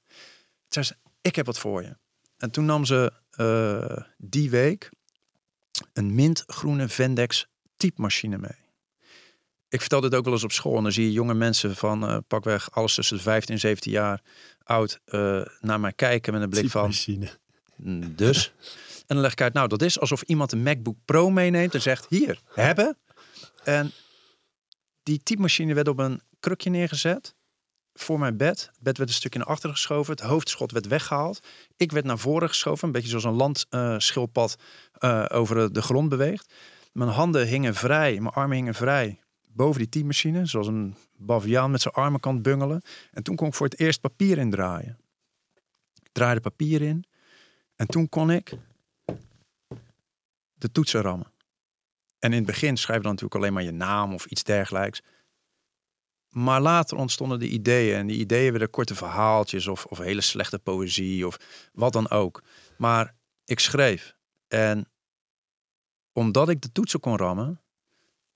Zei 0.67 0.85
ze, 0.85 0.95
ik 1.21 1.35
heb 1.35 1.45
wat 1.45 1.59
voor 1.59 1.81
je. 1.81 1.97
En 2.37 2.51
toen 2.51 2.65
nam 2.65 2.85
ze 2.85 3.11
uh, 3.37 3.97
die 4.17 4.49
week 4.49 4.89
een 5.93 6.15
mintgroene 6.15 6.87
Vendex 6.87 7.47
typemachine 7.77 8.37
mee. 8.37 8.63
Ik 9.69 9.79
vertel 9.79 10.01
dit 10.01 10.15
ook 10.15 10.23
wel 10.23 10.33
eens 10.33 10.43
op 10.43 10.51
school. 10.51 10.77
En 10.77 10.83
dan 10.83 10.91
zie 10.91 11.05
je 11.05 11.11
jonge 11.11 11.33
mensen 11.33 11.75
van 11.75 12.09
uh, 12.09 12.17
pakweg 12.27 12.71
alles 12.71 12.93
tussen 12.93 13.17
de 13.17 13.23
15 13.23 13.53
en 13.53 13.59
17 13.59 13.91
jaar 13.91 14.21
oud 14.63 14.99
uh, 15.05 15.45
naar 15.59 15.79
mij 15.79 15.93
kijken 15.93 16.33
met 16.33 16.41
een 16.41 16.49
blik 16.49 16.69
van. 16.69 16.93
Dus. 18.15 18.53
En 19.07 19.15
dan 19.15 19.19
leg 19.19 19.31
ik 19.31 19.41
uit, 19.41 19.53
nou 19.53 19.67
dat 19.67 19.81
is 19.81 19.99
alsof 19.99 20.21
iemand 20.21 20.51
een 20.51 20.63
MacBook 20.63 20.97
Pro 21.05 21.29
meeneemt 21.29 21.73
en 21.73 21.81
zegt, 21.81 22.05
hier, 22.09 22.41
hebben. 22.53 22.97
En 23.63 23.91
die 25.03 25.23
typemachine 25.23 25.73
werd 25.73 25.87
op 25.87 25.99
een 25.99 26.21
krukje 26.39 26.69
neergezet 26.69 27.35
voor 27.93 28.19
mijn 28.19 28.37
bed. 28.37 28.69
Het 28.71 28.83
bed 28.83 28.97
werd 28.97 29.09
een 29.09 29.15
stukje 29.15 29.39
naar 29.39 29.47
achteren 29.47 29.75
geschoven. 29.75 30.11
Het 30.11 30.23
hoofdschot 30.23 30.71
werd 30.71 30.87
weggehaald. 30.87 31.47
Ik 31.77 31.91
werd 31.91 32.05
naar 32.05 32.17
voren 32.17 32.47
geschoven. 32.49 32.87
Een 32.87 32.93
beetje 32.93 33.09
zoals 33.09 33.23
een 33.23 33.33
landschildpad 33.33 34.55
uh, 34.99 35.25
over 35.27 35.73
de 35.73 35.81
grond 35.81 36.09
beweegt. 36.09 36.53
Mijn 36.91 37.09
handen 37.09 37.47
hingen 37.47 37.75
vrij. 37.75 38.19
Mijn 38.19 38.33
armen 38.33 38.55
hingen 38.55 38.73
vrij. 38.73 39.19
Boven 39.47 39.79
die 39.79 39.89
typemachine. 39.89 40.45
Zoals 40.45 40.67
een 40.67 40.95
baviaan 41.17 41.71
met 41.71 41.81
zijn 41.81 41.93
armen 41.93 42.19
kan 42.19 42.41
bungelen. 42.41 42.81
En 43.11 43.23
toen 43.23 43.35
kon 43.35 43.47
ik 43.47 43.53
voor 43.53 43.67
het 43.67 43.79
eerst 43.79 44.01
papier 44.01 44.37
indraaien. 44.37 44.97
Ik 46.03 46.09
draaide 46.11 46.41
papier 46.41 46.81
in. 46.81 47.05
En 47.75 47.87
toen 47.87 48.09
kon 48.09 48.31
ik 48.31 48.57
de 50.65 50.71
toetsen 50.71 51.01
rammen. 51.01 51.31
En 52.19 52.31
in 52.31 52.37
het 52.37 52.45
begin 52.45 52.77
schrijf 52.77 52.97
je 52.97 53.03
dan 53.03 53.11
natuurlijk 53.11 53.41
alleen 53.41 53.53
maar 53.53 53.63
je 53.63 53.71
naam 53.71 54.13
of 54.13 54.25
iets 54.25 54.43
dergelijks. 54.43 55.01
Maar 56.29 56.61
later 56.61 56.97
ontstonden 56.97 57.39
de 57.39 57.47
ideeën. 57.47 57.95
En 57.95 58.07
die 58.07 58.17
ideeën 58.17 58.51
werden 58.51 58.69
korte 58.69 58.95
verhaaltjes 58.95 59.67
of, 59.67 59.85
of 59.85 59.97
hele 59.97 60.21
slechte 60.21 60.59
poëzie 60.59 61.27
of 61.27 61.37
wat 61.73 61.93
dan 61.93 62.09
ook. 62.09 62.43
Maar 62.77 63.15
ik 63.45 63.59
schreef. 63.59 64.15
En 64.47 64.89
omdat 66.13 66.49
ik 66.49 66.61
de 66.61 66.71
toetsen 66.71 66.99
kon 66.99 67.17
rammen, 67.17 67.61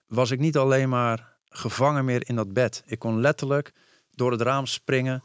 was 0.06 0.32
ik 0.32 0.40
niet 0.40 0.58
alleen 0.58 0.90
maar 0.90 1.38
gevangen 1.46 2.06
meer 2.06 2.30
in 2.30 2.36
dat 2.36 2.54
bed. 2.54 2.84
Ik 2.86 3.00
kon 3.00 3.20
letterlijk 3.20 3.74
door 4.12 4.32
het 4.32 4.42
raam 4.42 4.66
springen 4.66 5.24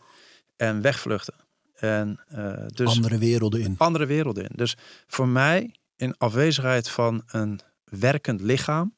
en 0.56 0.80
wegvluchten. 0.80 1.34
En, 1.74 2.20
uh, 2.32 2.66
dus 2.66 2.88
andere 2.88 3.18
werelden 3.18 3.60
in. 3.60 3.74
Andere 3.78 4.06
werelden 4.06 4.44
in. 4.44 4.52
Dus 4.54 4.76
voor 5.06 5.28
mij 5.28 5.74
in 6.04 6.16
afwezigheid 6.18 6.88
van 6.88 7.22
een 7.26 7.60
werkend 7.84 8.40
lichaam 8.40 8.96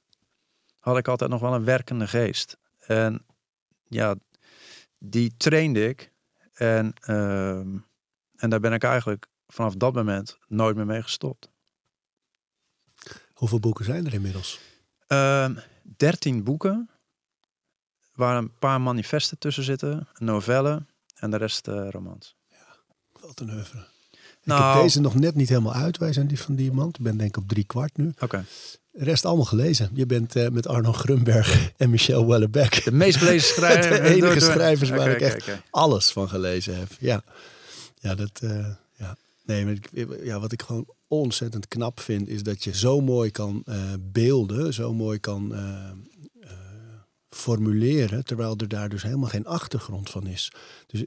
had 0.79 0.99
ik 0.99 1.09
altijd 1.09 1.31
nog 1.31 1.41
wel 1.41 1.55
een 1.55 1.65
werkende 1.65 2.07
geest. 2.07 2.57
En 2.79 3.27
ja, 3.89 4.15
die 4.99 5.37
trainde 5.37 5.89
ik. 5.89 6.13
En, 6.53 6.95
uh, 7.09 7.59
en 8.37 8.51
daar 8.51 8.61
ben 8.61 8.73
ik 8.73 8.83
eigenlijk 8.83 9.27
vanaf 9.47 9.75
dat 9.75 9.95
moment 9.95 10.39
nooit 10.47 10.77
meer 10.77 10.87
mee 10.87 11.03
gestopt. 11.03 11.49
Hoeveel 13.33 13.61
boeken 13.61 13.85
zijn 13.85 14.07
er 14.07 14.15
inmiddels? 14.15 14.61
Uh, 15.09 15.51
13 15.83 16.45
boeken. 16.45 16.91
Waar 18.13 18.37
een 18.37 18.59
paar 18.59 18.81
manifesten 18.81 19.39
tussen 19.39 19.63
zitten, 19.63 20.09
een 20.13 20.27
novelle 20.27 20.87
en 21.15 21.31
de 21.31 21.37
rest 21.37 21.69
uh, 21.69 21.89
romans. 21.91 22.37
Ja, 22.49 22.77
wat 23.13 23.41
een 23.41 23.51
oeuvre. 23.51 23.87
Ik 24.47 24.53
heb 24.53 24.61
Nou, 24.61 24.83
deze 24.83 25.01
nog 25.01 25.15
net 25.15 25.35
niet 25.35 25.49
helemaal 25.49 25.73
uit. 25.75 25.99
Wij 25.99 26.13
zijn 26.13 26.27
die 26.27 26.41
van 26.41 26.55
Diamant. 26.55 26.99
Ik 26.99 27.05
ben 27.05 27.17
denk 27.17 27.37
ik 27.37 27.43
op 27.43 27.49
drie 27.49 27.65
kwart 27.65 27.97
nu. 27.97 28.13
oké. 28.19 28.45
De 28.91 29.05
rest 29.05 29.25
allemaal 29.25 29.45
gelezen. 29.45 29.91
Je 29.95 30.07
bent 30.07 30.37
eh, 30.37 30.49
met 30.49 30.67
Arno 30.67 30.93
Grunberg 30.93 31.71
en 31.77 31.91
Michel 31.91 32.27
Wellebeck. 32.27 32.85
De 32.85 32.93
meest 32.93 33.17
gelezen 33.17 33.49
schrijver. 33.55 33.91
De 33.91 34.01
enige 34.01 34.21
door- 34.21 34.31
door- 34.31 34.41
schrijvers 34.41 34.91
waar 34.91 35.11
ik 35.11 35.21
echt 35.21 35.49
alles 35.71 36.11
van 36.11 36.29
gelezen 36.29 36.79
heb. 36.79 36.89
Ja, 37.01 37.23
ja 37.95 38.15
dat. 38.15 38.41
eh, 38.43 38.67
ja. 38.97 39.17
Nee, 39.45 39.65
maar 39.65 39.75
ik, 39.75 39.89
ja, 40.25 40.41
wat 40.41 40.53
ik 40.53 40.63
gewoon 40.63 40.87
ontzettend 41.09 41.69
knap 41.69 42.01
vind, 42.01 42.29
is 42.29 42.43
dat 42.43 42.65
je 42.65 42.75
zo 42.75 43.01
mooi 43.01 43.31
kan 43.31 43.63
eh, 43.65 43.93
beelden, 44.01 44.75
zo 44.75 44.95
mooi 44.95 45.19
kan 45.19 45.55
eh, 45.55 45.89
eh, 46.41 46.51
formuleren, 47.31 48.25
terwijl 48.25 48.57
er 48.57 48.69
daar 48.69 48.89
dus 48.89 49.03
helemaal 49.03 49.29
geen 49.29 49.47
achtergrond 49.47 50.11
van 50.11 50.27
is. 50.27 50.53
Dus 50.87 51.05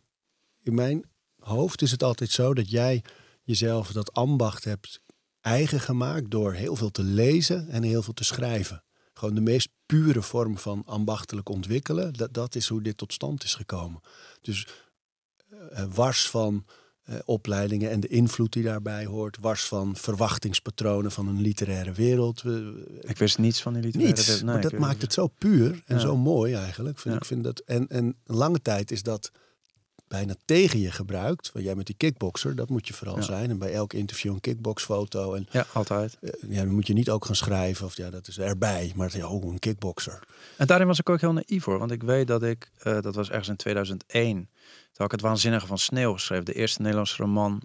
in 0.64 0.74
mijn 0.76 1.04
hoofd 1.40 1.82
is 1.82 1.92
het 1.92 2.04
altijd 2.04 2.30
zo 2.32 2.54
dat 2.54 2.70
jij 2.70 3.04
jezelf 3.50 3.92
dat 3.92 4.14
ambacht 4.14 4.64
hebt 4.64 5.02
eigen 5.42 5.80
gemaakt 5.80 6.32
door 6.32 6.54
heel 6.54 6.76
veel 6.76 6.90
te 6.92 7.04
lezen 7.04 7.70
en 7.70 7.84
heel 7.84 8.02
veel 8.02 8.14
te 8.14 8.24
schrijven. 8.24 8.84
Gewoon 9.14 9.36
de 9.36 9.42
meest 9.42 9.70
pure 9.86 10.22
vorm 10.22 10.58
van 10.58 10.84
ambachtelijk 10.86 11.50
ontwikkelen. 11.50 12.14
Dat, 12.14 12.34
dat 12.34 12.56
is 12.56 12.68
hoe 12.68 12.82
dit 12.82 12.98
tot 12.98 13.14
stand 13.14 13.44
is 13.44 13.56
gekomen. 13.56 14.02
Dus 14.42 14.68
eh, 15.72 15.84
wars 15.94 16.30
van 16.30 16.66
eh, 17.04 17.16
opleidingen 17.26 17.90
en 17.92 18.00
de 18.00 18.08
invloed 18.08 18.54
die 18.54 18.64
daarbij 18.64 19.06
hoort. 19.06 19.38
Wars 19.42 19.64
van 19.66 19.96
verwachtingspatronen 19.96 21.12
van 21.12 21.28
een 21.28 21.42
literaire 21.42 21.92
wereld. 21.92 22.42
We- 22.42 23.00
Ik 23.02 23.18
wist 23.18 23.38
niets 23.38 23.62
van 23.62 23.74
die 23.74 23.82
literaire 23.82 24.14
niets. 24.16 24.28
wereld. 24.28 24.46
Nee, 24.46 24.54
maar 24.54 24.62
dat 24.72 24.80
maakt 24.80 25.02
het 25.02 25.14
zo 25.14 25.28
puur 25.28 25.84
en 25.86 25.96
Ja. 25.96 26.02
zo 26.02 26.18
mooi 26.18 26.54
eigenlijk. 26.54 27.00
Vind 27.00 27.14
Ja. 27.14 27.20
ik 27.20 27.26
vind 27.28 27.44
dat, 27.44 27.60
en, 27.60 27.88
en 27.88 28.16
lange 28.26 28.62
tijd 28.62 28.92
is 28.92 29.04
dat 29.04 29.32
bijna 30.10 30.36
tegen 30.46 30.80
je 30.80 30.92
gebruikt. 30.92 31.52
Want 31.52 31.66
jij 31.66 31.76
met 31.76 31.86
die 31.86 31.96
kickboxer, 31.96 32.56
dat 32.56 32.70
moet 32.70 32.88
je 32.88 32.94
vooral 32.94 33.16
Ja. 33.16 33.22
zijn. 33.22 33.50
En 33.50 33.58
bij 33.58 33.74
elk 33.74 33.94
interview 33.94 34.34
een 34.34 34.40
kickboxfoto. 34.40 35.34
En 35.34 35.48
Ja, 35.52 35.66
altijd. 35.74 36.18
eh, 36.22 36.30
ja, 36.50 36.64
dan 36.64 36.74
moet 36.74 36.88
je 36.88 36.94
niet 36.94 37.10
ook 37.10 37.26
gaan 37.26 37.36
schrijven. 37.36 37.86
Of 37.86 37.98
ja, 37.98 38.10
dat 38.10 38.28
is 38.28 38.40
erbij. 38.40 38.92
Maar 38.96 39.18
ja, 39.18 39.28
oh, 39.28 39.52
een 39.52 39.60
kickboxer. 39.60 40.20
En 40.58 40.68
daarin 40.68 40.88
was 40.88 41.00
ik 41.00 41.10
ook 41.10 41.22
heel 41.22 41.34
naïef 41.34 41.64
voor. 41.64 41.80
Want 41.80 41.92
ik 41.92 42.04
weet 42.04 42.28
dat 42.28 42.44
ik, 42.44 42.70
eh, 42.78 43.02
dat 43.02 43.16
was 43.16 43.30
ergens 43.30 43.48
in 43.50 43.56
2001, 43.56 44.36
toen 44.36 44.48
had 44.94 45.06
ik 45.06 45.12
het 45.12 45.22
Waanzinnige 45.22 45.68
van 45.68 45.78
Sneeuw 45.78 46.14
geschreven. 46.14 46.46
De 46.46 46.54
eerste 46.54 46.82
Nederlandse 46.82 47.16
roman 47.24 47.62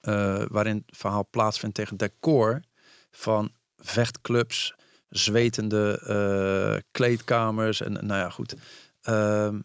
eh, 0.00 0.42
waarin 0.48 0.84
het 0.86 0.96
verhaal 0.98 1.26
plaatsvindt 1.30 1.74
tegen 1.74 1.96
decor 1.96 2.60
van 3.10 3.50
vechtclubs, 3.76 4.74
zwetende 5.08 6.82
kleedkamers 6.90 7.80
en 7.80 7.92
nou 7.92 8.20
ja, 8.20 8.30
goed. 8.30 8.54
Ehm, 9.02 9.60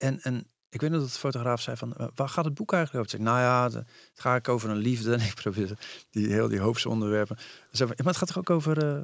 en, 0.00 0.20
en 0.22 0.46
ik 0.68 0.80
weet 0.80 0.90
nog 0.90 1.00
dat 1.00 1.12
de 1.12 1.18
fotograaf 1.18 1.60
zei 1.60 1.76
van, 1.76 2.10
waar 2.14 2.28
gaat 2.28 2.44
het 2.44 2.54
boek 2.54 2.72
eigenlijk 2.72 3.04
over? 3.04 3.18
Ik 3.18 3.24
zei, 3.24 3.36
nou 3.36 3.46
ja, 3.46 3.78
het 3.78 4.20
gaat 4.20 4.48
over 4.48 4.70
een 4.70 4.76
liefde. 4.76 5.12
En 5.14 5.20
ik 5.20 5.34
probeerde 5.34 5.76
die 6.10 6.32
heel 6.32 6.48
die 6.48 6.60
hoofdsonderwerpen. 6.60 7.36
Ze 7.38 7.44
zei, 7.70 7.88
van, 7.88 7.96
"Ja, 7.96 8.04
maar 8.04 8.12
het 8.12 8.16
gaat 8.16 8.28
toch 8.28 8.38
ook 8.38 8.50
over 8.50 8.84
eh 8.84 9.02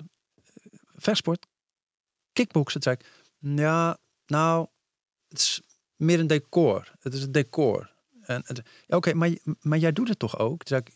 vechtsport? 0.94 1.46
kickboksen. 2.36 2.82
Zei 2.82 2.96
ik, 2.98 3.06
ja, 3.38 3.98
nou, 4.26 4.66
het 5.28 5.38
is 5.38 5.60
meer 5.96 6.20
een 6.20 6.26
decor. 6.26 6.92
Het 7.00 7.14
is 7.14 7.22
een 7.22 7.32
decor. 7.32 7.94
En, 8.22 8.44
oké, 8.86 9.14
maar, 9.14 9.36
maar 9.60 9.78
jij 9.78 9.92
doet 9.92 10.08
het 10.08 10.18
toch 10.18 10.38
ook? 10.38 10.62
Toen 10.62 10.68
zei 10.68 10.80
ik, 10.84 10.92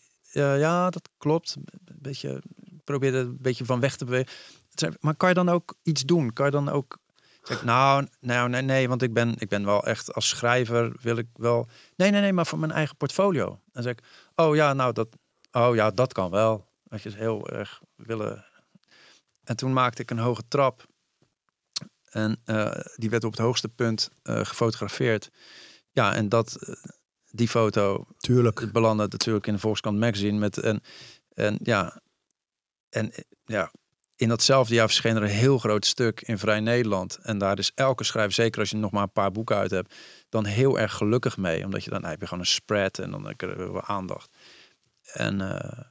"Ja, 0.60 0.90
dat 0.90 1.08
klopt. 1.18 1.56
Een 1.56 1.98
beetje, 2.00 2.42
probeerde 2.84 3.18
een 3.18 3.36
beetje 3.40 3.64
van 3.64 3.80
weg 3.80 3.96
te 3.96 4.04
bewegen. 4.04 4.32
Zei 4.68 4.92
maar 5.00 5.16
kan 5.16 5.28
je 5.28 5.34
dan 5.34 5.48
ook 5.48 5.78
iets 5.82 6.02
doen? 6.02 6.32
Kan 6.32 6.46
je 6.46 6.52
dan 6.52 6.68
ook... 6.68 6.98
Ik, 7.48 7.62
nou, 7.62 8.06
nou, 8.20 8.48
nee, 8.48 8.62
nee, 8.62 8.88
want 8.88 9.02
ik 9.02 9.12
ben, 9.12 9.34
ik 9.38 9.48
ben 9.48 9.64
wel 9.64 9.86
echt 9.86 10.14
als 10.14 10.28
schrijver 10.28 10.96
wil 11.00 11.16
ik 11.16 11.26
wel... 11.32 11.68
Nee, 11.96 12.10
nee, 12.10 12.20
nee, 12.20 12.32
maar 12.32 12.46
voor 12.46 12.58
mijn 12.58 12.72
eigen 12.72 12.96
portfolio. 12.96 13.60
En 13.72 13.82
zei 13.82 13.94
ik, 13.94 14.04
oh 14.34 14.54
ja, 14.54 14.72
nou, 14.72 14.92
dat, 14.92 15.08
oh 15.52 15.74
ja, 15.74 15.90
dat 15.90 16.12
kan 16.12 16.30
wel. 16.30 16.68
Dat 16.84 17.02
je 17.02 17.10
heel 17.10 17.48
erg 17.48 17.80
willen... 17.96 18.44
En 19.44 19.56
toen 19.56 19.72
maakte 19.72 20.02
ik 20.02 20.10
een 20.10 20.18
hoge 20.18 20.42
trap. 20.48 20.86
En 22.10 22.40
eh, 22.44 22.80
die 22.96 23.10
werd 23.10 23.24
op 23.24 23.30
het 23.30 23.40
hoogste 23.40 23.68
punt 23.68 24.10
eh, 24.22 24.44
gefotografeerd. 24.44 25.30
Ja, 25.90 26.14
en 26.14 26.28
dat, 26.28 26.54
eh, 26.54 26.74
die 27.30 27.48
foto 27.48 28.06
Tuurlijk. 28.18 28.72
belandde 28.72 29.06
natuurlijk 29.10 29.46
in 29.46 29.52
de 29.52 29.58
Volkskrant 29.60 29.98
magazine. 29.98 30.38
Met, 30.38 30.58
en, 30.58 30.80
en 31.28 31.58
ja, 31.62 32.00
en 32.88 33.12
ja, 33.44 33.72
in 34.20 34.28
datzelfde 34.28 34.74
jaar 34.74 34.86
verscheen 34.86 35.16
er 35.16 35.22
een 35.22 35.28
heel 35.28 35.58
groot 35.58 35.86
stuk 35.86 36.20
in 36.20 36.38
Vrij 36.38 36.60
Nederland. 36.60 37.18
En 37.22 37.38
daar 37.38 37.58
is 37.58 37.72
elke 37.74 38.04
schrijver, 38.04 38.32
zeker 38.32 38.60
als 38.60 38.70
je 38.70 38.76
nog 38.76 38.90
maar 38.90 39.02
een 39.02 39.12
paar 39.12 39.30
boeken 39.30 39.56
uit 39.56 39.70
hebt, 39.70 39.94
dan 40.28 40.44
heel 40.44 40.78
erg 40.78 40.92
gelukkig 40.92 41.36
mee. 41.36 41.64
Omdat 41.64 41.84
je 41.84 41.90
dan 41.90 42.04
heb 42.04 42.20
je 42.20 42.26
gewoon 42.26 42.42
een 42.42 42.50
spread 42.50 42.98
en 42.98 43.10
dan 43.10 43.34
je 43.36 43.56
wel 43.56 43.82
aandacht. 43.82 44.30
En, 45.12 45.40
eh, 45.40 45.84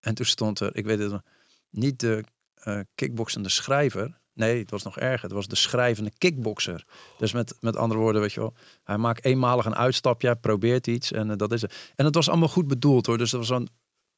en 0.00 0.14
toen 0.14 0.26
stond 0.26 0.60
er, 0.60 0.76
ik 0.76 0.84
weet 0.84 0.98
het 0.98 1.22
niet 1.70 2.00
de 2.00 2.24
eh 2.54 2.80
kickboxende 2.94 3.48
schrijver. 3.48 4.18
Nee, 4.32 4.58
het 4.58 4.70
was 4.70 4.82
nog 4.82 4.98
erger. 4.98 5.22
Het 5.22 5.32
was 5.32 5.48
de 5.48 5.56
schrijvende 5.56 6.12
kickboxer. 6.18 6.84
Dus 7.18 7.32
met, 7.32 7.56
met 7.60 7.76
andere 7.76 8.00
woorden, 8.00 8.20
weet 8.20 8.32
je 8.32 8.40
wel, 8.40 8.54
hij 8.84 8.98
maakt 8.98 9.24
eenmalig 9.24 9.64
een 9.64 9.76
uitstapje, 9.76 10.36
probeert 10.36 10.86
iets 10.86 11.12
en 11.12 11.30
eh, 11.30 11.36
dat 11.36 11.52
is 11.52 11.62
het. 11.62 11.92
En 11.96 12.04
het 12.04 12.14
was 12.14 12.28
allemaal 12.28 12.48
goed 12.48 12.66
bedoeld 12.66 13.06
hoor. 13.06 13.18
Dus 13.18 13.30
dat 13.30 13.40
was 13.40 13.58
een, 13.58 13.68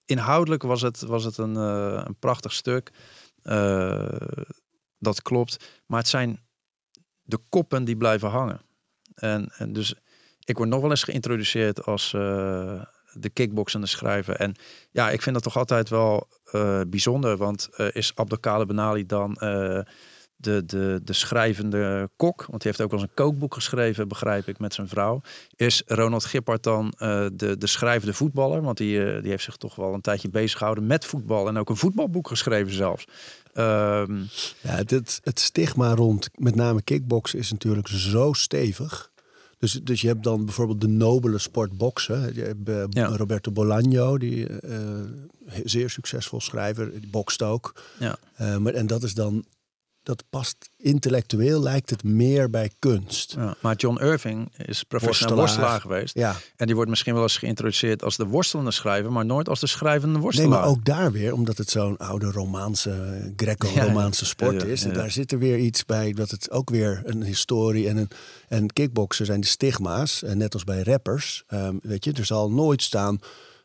inhoudelijk 0.05 0.63
was 0.63 0.83
het, 0.83 1.01
was 1.01 1.25
het 1.25 1.39
een, 1.39 1.55
een 1.55 2.19
prachtig 2.19 2.53
stuk. 2.53 2.93
Eh, 3.43 4.09
dat 4.99 5.23
klopt. 5.23 5.83
Maar 5.87 5.99
het 5.99 6.09
zijn 6.09 6.41
de 7.23 7.39
koppen 7.49 7.85
die 7.85 7.97
blijven 7.97 8.29
hangen. 8.29 8.61
En, 9.15 9.53
en 9.57 9.73
dus 9.73 9.95
ik 10.45 10.57
word 10.57 10.69
nog 10.69 10.81
wel 10.81 10.91
eens 10.91 11.03
geïntroduceerd 11.03 11.85
als 11.85 12.15
eh, 12.15 12.83
de 13.13 13.31
kickboxende 13.33 13.87
schrijver. 13.87 14.37
En 14.37 14.55
ja, 14.91 15.11
ik 15.11 15.23
vind 15.23 15.35
dat 15.35 15.45
toch 15.45 15.57
altijd 15.57 15.89
wel 15.89 16.29
eh, 16.45 16.81
bijzonder. 16.89 17.37
Want 17.37 17.69
is 17.93 18.13
Abdelkader 18.15 18.67
Benali 18.67 19.07
dan 19.07 19.39
de, 20.43 20.63
de, 20.67 21.01
de 21.05 21.13
schrijvende 21.13 22.11
kok? 22.17 22.45
Want 22.49 22.63
hij 22.63 22.73
heeft 22.73 22.81
ook 22.81 22.91
wel 22.91 23.01
eens 23.01 23.09
een 23.09 23.25
kookboek 23.25 23.55
geschreven, 23.55 24.09
begrijp 24.09 24.49
ik, 24.49 24.59
met 24.59 24.75
zijn 24.75 24.89
vrouw. 24.89 25.21
Is 25.57 25.83
Ronald 25.87 26.25
Gippard 26.25 26.63
dan 26.63 26.93
eh, 26.99 27.27
de, 27.33 27.59
de 27.59 27.67
schrijvende 27.67 28.15
voetballer? 28.15 28.63
Want 28.63 28.77
die, 28.77 29.05
eh, 29.05 29.21
die 29.23 29.31
heeft 29.31 29.45
zich 29.45 29.57
toch 29.57 29.75
wel 29.75 29.95
een 29.95 30.01
tijdje 30.01 30.29
bezig 30.29 30.59
gehouden 30.59 30.87
met 30.87 31.05
voetbal. 31.05 31.49
En 31.49 31.57
ook 31.57 31.69
een 31.69 31.77
voetbalboek 31.77 32.29
geschreven 32.29 32.73
zelfs. 32.73 33.07
Ehm, 33.53 34.17
Ja, 34.61 34.77
het, 34.77 35.21
het, 35.23 35.41
stigma 35.41 35.95
rond 35.95 36.29
met 36.35 36.55
name 36.55 36.83
kickboksen 36.83 37.39
is 37.39 37.51
natuurlijk 37.51 37.89
zo 37.89 38.33
stevig. 38.33 39.11
Dus, 39.59 39.73
dus 39.73 40.01
je 40.01 40.07
hebt 40.07 40.23
dan 40.23 40.45
bijvoorbeeld 40.45 40.81
de 40.81 40.89
nobele 40.89 41.39
sport 41.39 41.77
boksen. 41.77 42.35
Je 42.35 42.43
hebt 42.43 42.69
eh, 42.69 42.85
Ja. 42.89 43.07
Roberto 43.07 43.51
Bolaño, 43.51 44.19
die 44.19 44.47
zeer 45.65 45.91
succesvol 45.91 46.41
schrijver, 46.41 47.01
die 47.01 47.11
bokst 47.11 47.43
ook. 47.43 47.83
Ja. 47.99 48.19
Maar, 48.59 48.75
en 48.75 48.87
dat 48.87 49.03
is 49.03 49.15
dan, 49.15 49.45
dat 50.03 50.25
past 50.31 50.57
intellectueel, 50.77 51.61
lijkt 51.63 51.91
het 51.91 52.05
meer 52.05 52.51
bij 52.51 52.71
kunst. 52.79 53.35
ja. 53.39 53.55
Maar 53.61 53.77
John 53.77 53.99
Irving 54.03 54.53
is 54.67 54.83
professioneel 54.83 55.37
Worstelaar. 55.37 55.69
worstelaar 55.69 55.81
geweest. 55.81 56.15
Ja, 56.15 56.37
En 56.57 56.67
die 56.67 56.75
wordt 56.75 56.91
misschien 56.91 57.15
wel 57.15 57.23
eens 57.23 57.37
geïntroduceerd 57.37 58.03
als 58.05 58.17
de 58.17 58.27
worstelende 58.27 58.71
schrijver, 58.71 59.13
maar 59.13 59.25
nooit 59.27 59.49
als 59.49 59.61
de 59.61 59.67
schrijvende 59.67 60.13
nee, 60.15 60.23
worstelaar. 60.23 60.49
maar 60.51 60.65
ook 60.69 60.85
daar 60.85 61.13
weer, 61.13 61.33
omdat 61.33 61.59
het 61.59 61.71
zo'n 61.71 61.97
oude 61.97 62.31
Romaanse, 62.31 63.33
Greco-Romaanse 63.37 64.25
Ja, 64.25 64.31
sport 64.31 64.63
is. 64.65 64.85
En 64.85 64.93
daar 64.93 65.11
zit 65.11 65.33
er 65.33 65.39
weer 65.39 65.59
iets 65.59 65.85
bij, 65.85 66.13
dat 66.13 66.31
het 66.31 66.51
ook 66.51 66.71
weer 66.71 67.03
een 67.05 67.23
historie 67.23 67.89
en 67.89 67.97
een 67.97 68.09
en 68.49 68.73
kickboksen 68.73 69.27
zijn 69.27 69.41
de 69.41 69.47
stigma's, 69.47 70.23
eh, 70.23 70.33
net 70.33 70.55
als 70.55 70.65
bij 70.65 70.83
rappers. 70.83 71.43
Ehm, 71.47 71.77
weet 71.83 72.05
je, 72.05 72.13
er 72.13 72.25
zal 72.25 72.51
nooit 72.51 72.83
staan. 72.83 73.21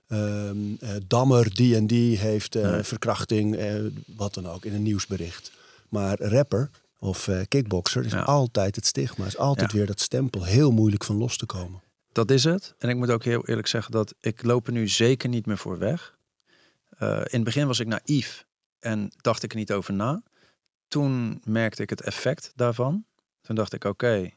ehm, 0.08 0.58
eh, 0.80 0.90
Dammer, 1.08 1.54
die 1.56 1.76
en 1.76 1.88
die 1.88 2.18
heeft 2.18 2.56
eh, 2.56 2.72
Nee. 2.72 2.84
verkrachting, 2.84 3.56
eh, 3.56 3.74
wat 4.16 4.34
dan 4.34 4.48
ook, 4.50 4.66
in 4.66 4.74
een 4.74 4.84
nieuwsbericht. 4.84 5.52
Maar 5.90 6.22
rapper 6.22 6.70
of 7.00 7.28
eh 7.28 7.42
kickbokser 7.48 8.06
is 8.06 8.12
Ja. 8.12 8.22
altijd 8.22 8.76
het 8.76 8.86
stigma, 8.86 9.26
is 9.26 9.38
altijd 9.38 9.72
Ja. 9.72 9.78
weer 9.78 9.88
dat 9.88 10.00
stempel. 10.00 10.44
Heel 10.44 10.72
moeilijk 10.72 11.04
van 11.04 11.16
los 11.16 11.38
te 11.38 11.46
komen. 11.46 11.82
Dat 12.12 12.32
is 12.32 12.44
het. 12.44 12.76
En 12.78 12.90
ik 12.90 12.96
moet 12.96 13.10
ook 13.10 13.24
heel 13.24 13.46
eerlijk 13.48 13.68
zeggen 13.68 13.92
dat 13.92 14.14
ik 14.20 14.44
loop 14.44 14.68
er 14.68 14.74
nu 14.74 14.88
zeker 14.88 15.30
niet 15.30 15.46
meer 15.46 15.58
voor 15.58 15.78
weg. 15.78 16.18
Eh, 16.90 17.10
in 17.18 17.26
het 17.30 17.44
begin 17.44 17.68
was 17.68 17.80
ik 17.80 17.88
naïef 17.88 18.46
en 18.80 19.12
dacht 19.22 19.44
ik 19.44 19.52
er 19.52 19.58
niet 19.58 19.72
over 19.72 19.94
na. 19.94 20.24
Toen 20.88 21.42
merkte 21.44 21.82
ik 21.82 21.90
het 21.90 22.02
effect 22.02 22.52
daarvan. 22.56 23.06
Toen 23.42 23.56
dacht 23.56 23.74
ik, 23.74 23.84
oké, 23.84 24.30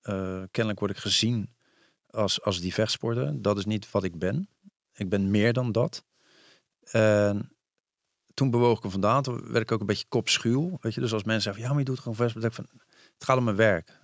eh, 0.00 0.42
kennelijk 0.50 0.78
word 0.78 0.90
ik 0.90 0.96
gezien 0.96 1.54
als, 2.10 2.42
als 2.42 2.60
die 2.60 2.74
vechtsporter. 2.74 3.42
Dat 3.42 3.58
is 3.58 3.64
niet 3.64 3.90
wat 3.90 4.04
ik 4.04 4.18
ben. 4.18 4.48
Ik 4.94 5.08
ben 5.08 5.30
meer 5.30 5.52
dan 5.52 5.72
dat. 5.72 6.04
En 6.90 7.53
toen 8.34 8.50
bewoog 8.50 8.78
ik 8.78 8.84
er 8.84 8.90
vandaan. 8.90 9.22
Toen 9.22 9.52
werd 9.52 9.62
ik 9.62 9.72
ook 9.72 9.80
een 9.80 9.86
beetje 9.86 10.08
kopschuw. 10.08 10.78
Weet 10.80 10.94
je? 10.94 11.00
Dus 11.00 11.12
als 11.12 11.24
mensen 11.24 11.42
zeggen, 11.42 11.62
ja, 11.62 11.68
maar 11.68 11.78
je 11.78 11.84
doet 11.84 11.98
gewoon 11.98 12.14
vechtsport. 12.14 12.44
dan 12.44 12.52
van, 12.52 12.80
het 13.14 13.24
gaat 13.24 13.36
om 13.36 13.44
mijn 13.44 13.56
werk. 13.56 14.00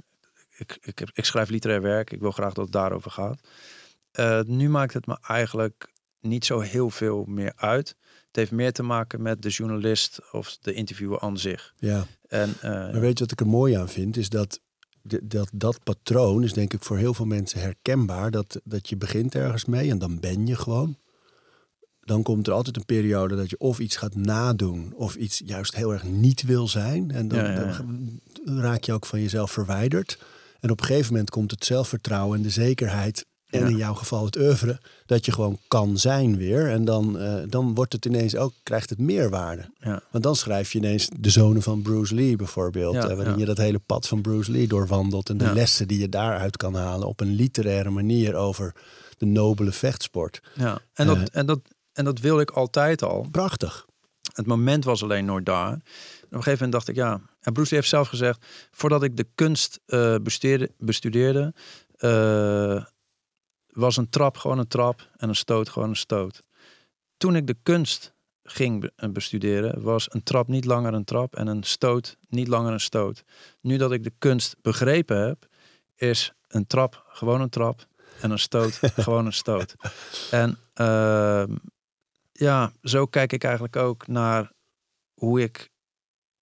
Ik, 0.56 0.78
ik, 0.80 1.10
ik 1.12 1.24
schrijf 1.24 1.48
literair 1.48 1.82
werk. 1.82 2.10
Ik 2.10 2.20
wil 2.20 2.30
graag 2.30 2.52
dat 2.52 2.64
het 2.64 2.72
daarover 2.72 3.10
gaat. 3.10 3.40
Eh, 4.10 4.40
nu 4.40 4.68
maakt 4.68 4.94
het 4.94 5.06
me 5.06 5.18
eigenlijk 5.22 5.92
niet 6.20 6.44
zo 6.44 6.60
heel 6.60 6.90
veel 6.90 7.24
meer 7.24 7.52
uit. 7.56 7.88
Het 8.26 8.36
heeft 8.36 8.50
meer 8.50 8.72
te 8.72 8.82
maken 8.82 9.22
met 9.22 9.42
de 9.42 9.48
journalist 9.48 10.32
of 10.32 10.56
de 10.60 10.72
interviewer 10.72 11.20
aan 11.20 11.38
zich. 11.38 11.74
Ja. 11.76 12.06
En, 12.28 12.54
eh, 12.60 12.70
Maar 12.70 13.00
weet 13.00 13.18
je 13.18 13.24
wat 13.24 13.32
ik 13.32 13.40
er 13.40 13.46
mooi 13.46 13.74
aan 13.74 13.88
vind? 13.88 14.16
Is 14.16 14.28
dat 14.28 14.60
dat, 15.22 15.50
dat 15.52 15.84
patroon 15.84 16.42
is 16.42 16.52
denk 16.52 16.72
ik 16.72 16.82
voor 16.82 16.98
heel 16.98 17.14
veel 17.14 17.24
mensen 17.24 17.60
herkenbaar. 17.60 18.30
Dat, 18.30 18.60
dat 18.64 18.88
je 18.88 18.96
begint 18.96 19.34
ergens 19.34 19.64
mee 19.64 19.90
en 19.90 19.98
dan 19.98 20.20
ben 20.20 20.46
je 20.46 20.56
gewoon. 20.56 20.96
Dan 22.00 22.22
komt 22.22 22.46
er 22.46 22.52
altijd 22.52 22.76
een 22.76 22.84
periode 22.84 23.36
dat 23.36 23.50
je 23.50 23.58
of 23.58 23.78
iets 23.78 23.96
gaat 23.96 24.14
nadoen... 24.14 24.92
of 24.96 25.14
iets 25.14 25.42
juist 25.44 25.74
heel 25.76 25.92
erg 25.92 26.04
niet 26.04 26.42
wil 26.42 26.68
zijn. 26.68 27.10
En 27.10 27.28
dan, 27.28 27.38
Ja, 27.38 27.50
ja, 27.52 27.60
ja. 27.60 27.76
dan 28.44 28.60
raak 28.60 28.84
je 28.84 28.92
ook 28.92 29.06
van 29.06 29.20
jezelf 29.20 29.50
verwijderd. 29.50 30.18
En 30.60 30.70
op 30.70 30.80
een 30.80 30.86
gegeven 30.86 31.12
moment 31.12 31.30
komt 31.30 31.50
het 31.50 31.64
zelfvertrouwen 31.64 32.36
en 32.36 32.42
de 32.42 32.50
zekerheid... 32.50 33.26
en 33.46 33.60
Ja. 33.60 33.66
in 33.66 33.76
jouw 33.76 33.94
geval 33.94 34.24
het 34.24 34.36
oeuvre, 34.36 34.80
dat 35.06 35.24
je 35.24 35.32
gewoon 35.32 35.58
kan 35.68 35.98
zijn 35.98 36.36
weer. 36.36 36.68
En 36.70 36.84
dan, 36.84 37.18
eh, 37.18 37.34
dan 37.48 37.74
wordt 37.74 37.92
het 37.92 38.04
ineens 38.04 38.36
ook, 38.36 38.52
krijgt 38.62 38.90
het 38.90 38.98
meerwaarde. 38.98 39.70
Want 40.10 40.24
dan 40.24 40.36
schrijf 40.36 40.72
je 40.72 40.78
ineens 40.78 41.08
de 41.18 41.30
zonen 41.30 41.62
van 41.62 41.82
Bruce 41.82 42.14
Lee 42.14 42.36
bijvoorbeeld. 42.36 42.94
Eh, 42.94 43.14
waarin 43.16 43.38
je 43.38 43.44
dat 43.44 43.56
hele 43.58 43.78
pad 43.86 44.08
van 44.08 44.20
Bruce 44.20 44.50
Lee 44.50 44.68
doorwandelt. 44.68 45.28
En 45.28 45.36
de 45.36 45.52
lessen 45.54 45.88
die 45.88 45.98
je 46.00 46.08
daaruit 46.08 46.56
kan 46.56 46.74
halen 46.74 47.08
op 47.08 47.20
een 47.20 47.34
literaire 47.34 47.90
manier 47.90 48.34
over 48.34 48.74
de 49.18 49.26
nobele 49.26 49.72
vechtsport. 49.72 50.40
Ja. 50.54 50.80
En, 50.94 51.06
dat, 51.06 51.16
Eh. 51.16 51.24
en, 51.32 51.46
dat, 51.46 51.60
en 52.00 52.06
dat 52.06 52.18
wilde 52.18 52.42
ik 52.42 52.50
altijd 52.50 53.02
al. 53.02 53.28
Prachtig. 53.30 53.86
Het 54.34 54.46
moment 54.46 54.84
was 54.84 55.02
alleen 55.02 55.24
nooit 55.24 55.46
daar. 55.46 55.72
En 55.72 55.76
op 55.76 55.82
een 56.32 56.42
gegeven 56.42 56.52
moment 56.52 56.72
dacht 56.72 56.88
ik, 56.88 56.94
ja. 56.94 57.20
En 57.40 57.52
Bruce 57.52 57.74
heeft 57.74 57.88
zelf 57.88 58.08
gezegd, 58.08 58.46
voordat 58.70 59.02
ik 59.02 59.16
de 59.16 59.26
kunst 59.34 59.80
eh, 59.86 60.14
bestudeerde, 60.22 60.70
bestudeerde 60.78 61.54
eh, 61.96 62.84
was 63.66 63.96
een 63.96 64.08
trap 64.08 64.36
gewoon 64.36 64.58
een 64.58 64.68
trap 64.68 65.08
en 65.16 65.28
een 65.28 65.36
stoot 65.36 65.68
gewoon 65.68 65.88
een 65.88 65.96
stoot. 65.96 66.42
Toen 67.16 67.36
ik 67.36 67.46
de 67.46 67.56
kunst 67.62 68.14
ging 68.42 68.90
eh, 68.96 69.10
bestuderen, 69.10 69.82
was 69.82 70.06
een 70.12 70.22
trap 70.22 70.48
niet 70.48 70.64
langer 70.64 70.94
een 70.94 71.04
trap 71.04 71.36
en 71.36 71.46
een 71.46 71.62
stoot 71.62 72.16
niet 72.28 72.48
langer 72.48 72.72
een 72.72 72.80
stoot. 72.80 73.24
Nu 73.60 73.76
dat 73.76 73.92
ik 73.92 74.04
de 74.04 74.12
kunst 74.18 74.56
begrepen 74.62 75.26
heb, 75.26 75.46
is 75.96 76.32
een 76.48 76.66
trap 76.66 77.04
gewoon 77.08 77.40
een 77.40 77.50
trap 77.50 77.86
en 78.20 78.30
een 78.30 78.38
stoot 78.38 78.80
gewoon 79.04 79.26
een 79.26 79.32
stoot. 79.32 79.74
En 80.30 80.58
ehm, 80.74 81.54
ja, 82.40 82.72
zo 82.82 83.06
kijk 83.06 83.32
ik 83.32 83.44
eigenlijk 83.44 83.76
ook 83.76 84.06
naar 84.06 84.52
hoe 85.14 85.42
ik 85.42 85.70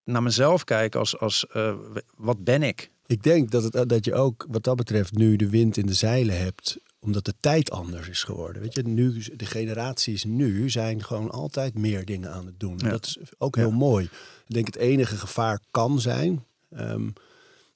naar 0.05 0.23
mezelf 0.23 0.65
kijk 0.65 0.95
als, 0.95 1.19
als 1.19 1.47
eh, 1.47 1.75
wat 2.17 2.45
ben 2.45 2.63
ik? 2.63 2.91
Ik 3.07 3.23
denk 3.23 3.51
dat, 3.51 3.63
het, 3.63 3.89
dat 3.89 4.05
je 4.05 4.15
ook 4.15 4.47
wat 4.49 4.65
dat 4.65 4.77
betreft 4.77 5.13
nu 5.13 5.37
de 5.37 5.49
wind 5.49 5.77
in 5.77 5.87
de 5.87 5.95
zeilen 5.95 6.39
hebt. 6.39 6.79
Omdat 7.01 7.25
de 7.25 7.35
tijd 7.41 7.71
anders 7.71 8.09
is 8.09 8.23
geworden. 8.23 8.63
Weet 8.63 8.75
je, 8.75 8.83
nu, 8.83 9.23
de 9.37 9.47
generaties 9.47 10.25
nu 10.25 10.71
zijn 10.71 11.05
gewoon 11.05 11.31
altijd 11.31 11.75
meer 11.75 12.05
dingen 12.05 12.33
aan 12.33 12.47
het 12.47 12.61
doen. 12.61 12.79
Ja. 12.79 12.89
Dat 12.89 13.07
is 13.07 13.19
ook 13.39 13.57
heel 13.57 13.71
mooi. 13.71 14.05
Ik 14.47 14.55
denk 14.55 14.67
het 14.67 14.77
enige 14.77 15.17
gevaar 15.17 15.61
kan 15.71 16.01
zijn, 16.01 16.45
ehm, 16.71 17.09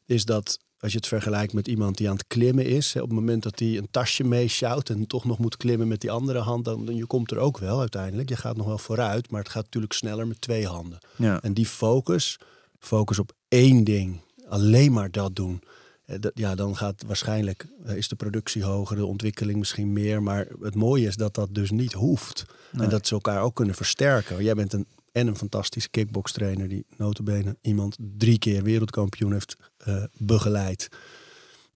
is 0.06 0.24
dat 0.24 0.58
als 0.82 0.92
je 0.92 0.96
het 0.98 1.06
vergelijkt 1.06 1.52
met 1.52 1.68
iemand 1.68 1.96
die 1.96 2.08
aan 2.08 2.14
het 2.16 2.26
klimmen 2.26 2.66
is, 2.66 2.92
hè, 2.94 3.00
op 3.00 3.08
het 3.08 3.18
moment 3.18 3.42
dat 3.42 3.58
hij 3.58 3.76
een 3.76 3.88
tasje 3.90 4.24
meesjouwt 4.24 4.88
en 4.88 5.06
toch 5.06 5.24
nog 5.24 5.38
moet 5.38 5.56
klimmen 5.56 5.88
met 5.88 6.00
die 6.00 6.10
andere 6.10 6.38
hand, 6.38 6.64
dan, 6.64 6.84
dan 6.86 6.96
je 6.96 7.06
komt 7.06 7.30
er 7.30 7.38
ook 7.38 7.58
wel 7.58 7.80
uiteindelijk. 7.80 8.28
Je 8.28 8.36
gaat 8.36 8.56
nog 8.56 8.66
wel 8.66 8.78
vooruit, 8.78 9.30
maar 9.30 9.40
het 9.42 9.48
gaat 9.50 9.64
natuurlijk 9.64 9.92
sneller 9.92 10.26
met 10.26 10.40
twee 10.40 10.66
handen. 10.66 10.98
Ja, 11.16 11.42
En 11.42 11.54
die 11.54 11.66
focus, 11.66 12.38
focus 12.78 13.18
op 13.18 13.32
één 13.48 13.84
ding, 13.84 14.20
alleen 14.48 14.92
maar 14.92 15.10
dat 15.10 15.36
doen. 15.36 15.62
eh, 16.04 16.16
Ja, 16.34 16.54
dan 16.54 16.76
gaat 16.76 17.02
waarschijnlijk, 17.06 17.66
eh, 17.84 17.96
is 17.96 18.08
de 18.08 18.16
productie 18.16 18.64
hoger, 18.64 18.96
de 18.96 19.06
ontwikkeling 19.06 19.58
misschien 19.58 19.92
meer. 19.92 20.22
Maar 20.22 20.46
het 20.60 20.74
mooie 20.74 21.06
is 21.06 21.16
dat 21.16 21.34
dat 21.34 21.48
dus 21.54 21.70
niet 21.70 21.92
hoeft. 21.92 22.44
Nee. 22.72 22.84
En 22.84 22.90
dat 22.90 23.06
ze 23.06 23.14
elkaar 23.14 23.42
ook 23.42 23.54
kunnen 23.54 23.74
versterken. 23.74 24.42
Jij 24.44 24.54
bent 24.54 24.72
een, 24.72 24.86
en 25.12 25.26
een 25.26 25.36
fantastische 25.36 25.88
kickbokstrainer 25.90 26.68
die 26.68 26.84
notabene 26.96 27.56
iemand 27.60 27.96
drie 28.18 28.38
keer 28.38 28.62
wereldkampioen 28.62 29.32
heeft 29.32 29.56
eh, 29.84 30.04
begeleid. 30.12 30.88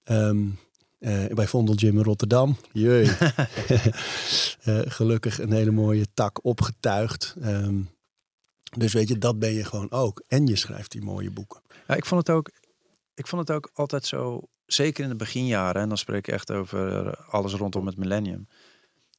Ehm, 0.05 0.49
eh, 0.99 1.27
bij 1.27 1.49
in 1.77 2.03
Rotterdam. 2.03 2.57
Jee. 2.73 3.11
Eh, 4.63 4.81
gelukkig 4.85 5.41
een 5.41 5.53
hele 5.53 5.71
mooie 5.71 6.07
tak 6.15 6.45
opgetuigd. 6.45 7.35
Ehm, 7.41 7.81
dus 8.77 8.93
weet 8.93 9.09
je, 9.09 9.19
dat 9.19 9.39
ben 9.39 9.53
je 9.53 9.65
gewoon 9.65 9.91
ook. 9.91 10.23
En 10.29 10.47
je 10.47 10.57
schrijft 10.57 10.91
die 10.91 11.03
mooie 11.03 11.31
boeken. 11.31 11.61
Ja, 11.87 11.95
ik 11.95 12.05
vond 12.05 12.27
het 12.27 12.37
ook, 12.37 12.51
ik 13.15 13.27
vond 13.27 13.49
het 13.49 13.57
ook 13.57 13.71
altijd 13.75 14.07
zo, 14.07 14.49
zeker 14.67 15.05
in 15.05 15.11
de 15.11 15.17
beginjaren, 15.17 15.83
en 15.83 15.89
dan 15.89 15.99
spreek 15.99 16.27
ik 16.27 16.35
echt 16.35 16.51
over 16.51 17.17
alles 17.17 17.53
rondom 17.53 17.87
het 17.87 17.97
millennium. 17.97 18.49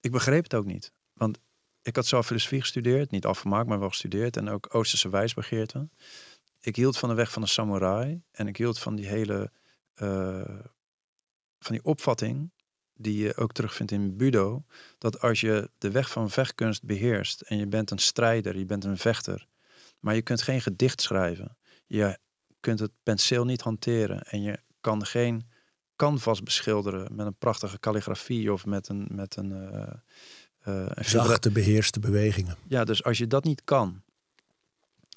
Ik 0.01 0.11
begreep 0.11 0.43
het 0.43 0.53
ook 0.53 0.65
niet. 0.65 0.91
Want 1.13 1.39
ik 1.81 1.95
had 1.95 2.05
zelf 2.05 2.25
filosofie 2.25 2.61
gestudeerd, 2.61 3.11
niet 3.11 3.25
afgemaakt, 3.25 3.67
maar 3.67 3.79
wel 3.79 3.89
gestudeerd. 3.89 4.37
En 4.37 4.49
ook 4.49 4.75
Oosterse 4.75 5.09
wijsbegeerte. 5.09 5.89
Ik 6.67 6.75
hield 6.75 6.97
van 6.97 7.09
de 7.09 7.15
weg 7.15 7.31
van 7.31 7.41
de 7.41 7.47
samurai. 7.47 8.21
En 8.31 8.47
ik 8.47 8.57
hield 8.57 8.79
van 8.79 8.95
die 8.95 9.07
hele, 9.07 9.51
eh, 9.93 10.59
van 11.59 11.75
die 11.75 11.83
opvatting, 11.83 12.51
die 12.93 13.17
je 13.17 13.35
ook 13.35 13.51
terugvindt 13.51 13.91
in 13.91 14.17
Budo. 14.17 14.65
Dat 14.97 15.21
als 15.21 15.41
je 15.41 15.69
de 15.77 15.91
weg 15.91 16.11
van 16.11 16.29
vechtkunst 16.29 16.83
beheerst 16.83 17.41
en 17.41 17.57
je 17.57 17.67
bent 17.67 17.91
een 17.91 17.97
strijder, 17.97 18.57
je 18.57 18.65
bent 18.65 18.83
een 18.83 18.97
vechter. 18.97 19.47
Maar 19.99 20.15
je 20.15 20.21
kunt 20.21 20.41
geen 20.41 20.61
gedicht 20.61 21.01
schrijven. 21.01 21.57
Je 21.85 22.19
kunt 22.59 22.79
het 22.79 22.91
penseel 23.03 23.45
niet 23.45 23.61
hanteren 23.61 24.21
en 24.21 24.41
je 24.41 24.59
kan 24.81 25.05
geen 25.05 25.49
canvas 25.95 26.43
beschilderen 26.43 27.15
met 27.15 27.25
een 27.25 27.37
prachtige 27.37 27.79
kalligrafie 27.79 28.53
of 28.53 28.65
met 28.65 28.89
een, 28.89 29.07
met 29.11 29.35
een, 29.35 29.51
figura- 30.61 31.03
Zachte, 31.03 31.51
beheerste 31.51 31.99
bewegingen. 31.99 32.57
Ja, 32.67 32.83
dus 32.83 33.03
als 33.03 33.17
je 33.17 33.27
dat 33.27 33.43
niet 33.43 33.63
kan, 33.63 34.03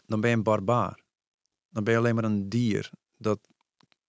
dan 0.07 0.21
ben 0.21 0.31
je 0.31 0.37
een 0.37 0.43
barbaar. 0.43 1.09
Dan 1.71 1.85
ben 1.85 1.93
je 1.93 1.99
alleen 1.99 2.15
maar 2.15 2.25
een 2.25 2.49
dier 2.49 2.91
dat 3.17 3.39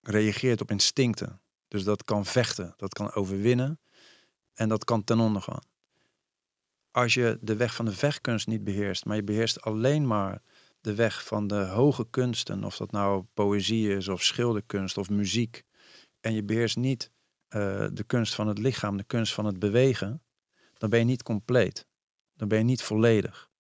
reageert 0.02 0.62
op 0.62 0.72
instincten. 0.72 1.42
Dus 1.68 1.84
dat 1.84 2.04
kan 2.04 2.26
vechten, 2.26 2.74
dat 2.78 2.94
kan 2.94 3.14
overwinnen 3.14 3.80
en 4.54 4.70
dat 4.70 4.84
kan 4.84 5.04
ten 5.04 5.20
onder 5.20 5.42
gaan. 5.42 5.64
Als 6.92 7.14
je 7.14 7.38
de 7.42 7.56
weg 7.56 7.76
van 7.76 7.86
de 7.86 7.92
vechtkunst 7.92 8.48
niet 8.48 8.64
beheerst, 8.64 9.06
maar 9.06 9.16
je 9.16 9.24
beheerst 9.24 9.62
alleen 9.62 10.08
maar 10.08 10.42
de 10.82 10.96
weg 10.96 11.26
van 11.26 11.48
de 11.48 11.66
hoge 11.66 12.08
kunsten, 12.10 12.64
of 12.64 12.78
dat 12.78 12.92
nou 12.92 13.26
poëzie 13.34 13.96
is 13.96 14.08
of 14.08 14.24
schilderkunst 14.24 14.98
of 14.98 15.10
muziek, 15.10 15.64
en 16.20 16.34
je 16.34 16.44
beheerst 16.44 16.78
niet 16.78 17.12
eh, 17.48 17.88
de 17.94 18.04
kunst 18.04 18.36
van 18.36 18.48
het 18.48 18.58
lichaam, 18.58 18.98
de 18.98 19.04
kunst 19.04 19.34
van 19.34 19.46
het 19.46 19.60
bewegen, 19.60 20.24
dan 20.78 20.90
ben 20.90 21.00
je 21.00 21.06
niet 21.06 21.24
compleet. 21.24 21.88
Dan 22.34 22.48
ben 22.48 22.58
je 22.58 22.64
niet 22.64 22.84
volledig. 22.84 23.51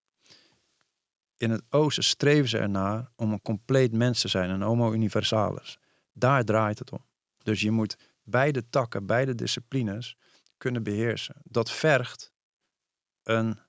In 1.42 1.50
het 1.50 1.64
oosten 1.70 2.04
streven 2.04 2.50
ze 2.50 2.58
ernaar 2.58 3.12
om 3.16 3.32
een 3.32 3.42
compleet 3.42 3.92
mens 3.92 4.22
te 4.22 4.28
zijn, 4.28 4.50
een 4.50 4.62
homo 4.62 4.94
universalis. 4.94 5.78
Daar 6.14 6.44
draait 6.44 6.80
het 6.80 6.92
om. 6.92 7.06
Dus 7.38 7.62
je 7.62 7.72
moet 7.72 7.98
beide 8.24 8.70
takken, 8.70 9.06
beide 9.06 9.36
disciplines 9.36 10.18
kunnen 10.58 10.84
beheersen. 10.84 11.36
Dat 11.44 11.72
vergt 11.72 12.34
een 13.24 13.60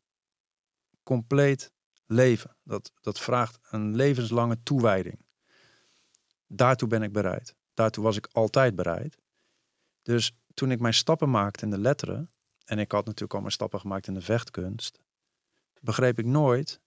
compleet 1.03 1.73
leven. 2.07 2.57
Dat, 2.63 2.93
dat 3.01 3.21
vraagt 3.21 3.59
een 3.71 3.97
levenslange 3.97 4.63
toewijding. 4.63 5.27
Daartoe 6.47 6.89
ben 6.89 7.03
ik 7.03 7.13
bereid. 7.13 7.55
Daartoe 7.75 8.05
was 8.05 8.17
ik 8.17 8.29
altijd 8.33 8.75
bereid. 8.75 9.19
Dus 10.03 10.33
toen 10.55 10.71
ik 10.71 10.81
mijn 10.81 10.95
stappen 10.95 11.31
maakte 11.31 11.65
in 11.65 11.71
de 11.71 11.79
letteren, 11.79 12.33
en 12.65 12.79
ik 12.79 12.93
had 12.93 13.05
natuurlijk 13.05 13.35
al 13.35 13.41
mijn 13.41 13.53
stappen 13.53 13.81
gemaakt 13.81 14.07
in 14.07 14.15
de 14.15 14.21
vechtkunst, 14.21 15.01
begreep 15.81 16.19
ik 16.19 16.27
nooit 16.27 16.81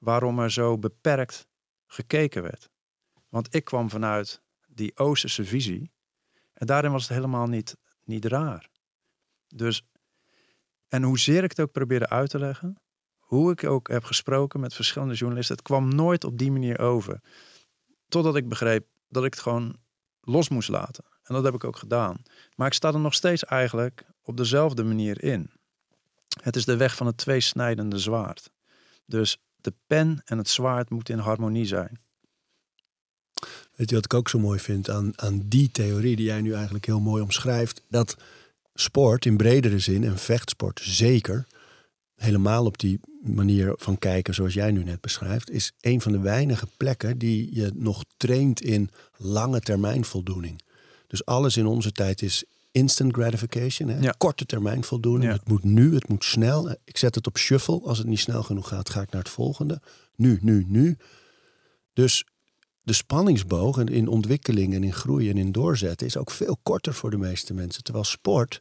waarom 0.00 0.38
er 0.38 0.50
zo 0.50 0.78
beperkt 0.78 1.46
gekeken 1.86 2.42
werd. 2.42 2.70
Want 3.28 3.54
ik 3.54 3.64
kwam 3.64 3.90
vanuit 3.90 4.42
die 4.66 4.96
Oosterse 4.96 5.44
visie 5.44 5.90
en 6.52 6.66
daarin 6.66 6.92
was 6.92 7.02
het 7.02 7.16
helemaal 7.16 7.46
niet, 7.46 7.76
niet 8.04 8.24
raar. 8.24 8.68
Dus, 9.48 9.82
en 10.88 11.02
hoezeer 11.02 11.42
ik 11.44 11.50
het 11.50 11.60
ook 11.60 11.72
probeerde 11.72 12.08
uit 12.08 12.30
te 12.30 12.38
leggen, 12.38 12.76
hoe 13.18 13.52
ik 13.52 13.64
ook 13.64 13.88
heb 13.88 14.04
gesproken 14.04 14.60
met 14.60 14.74
verschillende 14.74 15.14
journalisten, 15.14 15.56
het 15.56 15.64
kwam 15.64 15.94
nooit 15.94 16.24
op 16.24 16.38
die 16.38 16.52
manier 16.52 16.78
over. 16.78 17.20
Totdat 18.08 18.36
ik 18.36 18.48
begreep 18.48 18.86
dat 19.08 19.24
ik 19.24 19.32
het 19.34 19.42
gewoon 19.42 19.76
los 20.20 20.48
moest 20.48 20.68
laten. 20.68 21.04
En 21.22 21.34
dat 21.34 21.44
heb 21.44 21.54
ik 21.54 21.64
ook 21.64 21.76
gedaan. 21.76 22.22
Maar 22.54 22.66
ik 22.66 22.72
sta 22.72 22.92
er 22.92 23.00
nog 23.00 23.14
steeds 23.14 23.44
eigenlijk 23.44 24.04
op 24.22 24.36
dezelfde 24.36 24.84
manier 24.84 25.24
in. 25.24 25.50
Het 26.42 26.56
is 26.56 26.64
de 26.64 26.76
weg 26.76 26.96
van 26.96 27.06
het 27.06 27.16
tweesnijdende 27.16 27.98
zwaard. 27.98 28.50
Dus 29.06 29.38
de 29.64 29.72
pen 29.86 30.22
en 30.24 30.38
het 30.38 30.48
zwaard 30.48 30.90
moeten 30.90 31.14
in 31.14 31.20
harmonie 31.20 31.66
zijn. 31.66 32.00
Weet 33.76 33.88
je 33.88 33.94
wat 33.94 34.04
ik 34.04 34.14
ook 34.14 34.28
zo 34.28 34.38
mooi 34.38 34.58
vind 34.58 34.90
aan, 34.90 35.12
aan 35.16 35.42
die 35.48 35.70
theorie 35.70 36.16
die 36.16 36.24
jij 36.24 36.40
nu 36.40 36.52
eigenlijk 36.52 36.86
heel 36.86 37.00
mooi 37.00 37.22
omschrijft? 37.22 37.82
Dat 37.88 38.16
sport 38.74 39.26
in 39.26 39.36
bredere 39.36 39.78
zin 39.78 40.04
en 40.04 40.18
vechtsport 40.18 40.80
zeker, 40.84 41.46
helemaal 42.14 42.64
op 42.64 42.78
die 42.78 43.00
manier 43.22 43.72
van 43.76 43.98
kijken 43.98 44.34
zoals 44.34 44.54
jij 44.54 44.70
nu 44.70 44.84
net 44.84 45.00
beschrijft, 45.00 45.50
is 45.50 45.72
een 45.80 46.00
van 46.00 46.12
de 46.12 46.20
weinige 46.20 46.66
plekken 46.76 47.18
die 47.18 47.54
je 47.54 47.70
nog 47.74 48.04
traint 48.16 48.60
in 48.60 48.90
lange 49.16 49.60
termijn 49.60 50.04
voldoening. 50.04 50.62
Dus 51.06 51.24
alles 51.24 51.56
in 51.56 51.66
onze 51.66 51.92
tijd 51.92 52.22
is 52.22 52.44
instant 52.72 53.12
gratification, 53.12 53.88
hè? 53.88 53.98
Ja. 53.98 54.14
korte 54.18 54.46
termijn 54.46 54.84
voldoening. 54.84 55.30
Ja. 55.30 55.36
Het 55.36 55.48
moet 55.48 55.64
nu, 55.64 55.94
het 55.94 56.08
moet 56.08 56.24
snel. 56.24 56.70
Ik 56.84 56.96
zet 56.96 57.14
het 57.14 57.26
op 57.26 57.38
shuffle. 57.38 57.80
Als 57.80 57.98
het 57.98 58.06
niet 58.06 58.18
snel 58.18 58.42
genoeg 58.42 58.68
gaat, 58.68 58.90
ga 58.90 59.00
ik 59.00 59.10
naar 59.10 59.22
het 59.22 59.30
volgende. 59.30 59.80
Nu, 60.16 60.38
nu, 60.42 60.64
nu. 60.68 60.96
Dus 61.92 62.24
de 62.82 62.92
spanningsboog 62.92 63.78
in 63.78 64.08
ontwikkeling 64.08 64.74
en 64.74 64.84
in 64.84 64.92
groei 64.92 65.30
en 65.30 65.36
in 65.36 65.52
doorzetten 65.52 66.06
is 66.06 66.16
ook 66.16 66.30
veel 66.30 66.58
korter 66.62 66.94
voor 66.94 67.10
de 67.10 67.18
meeste 67.18 67.54
mensen. 67.54 67.82
Terwijl 67.82 68.04
sport 68.04 68.60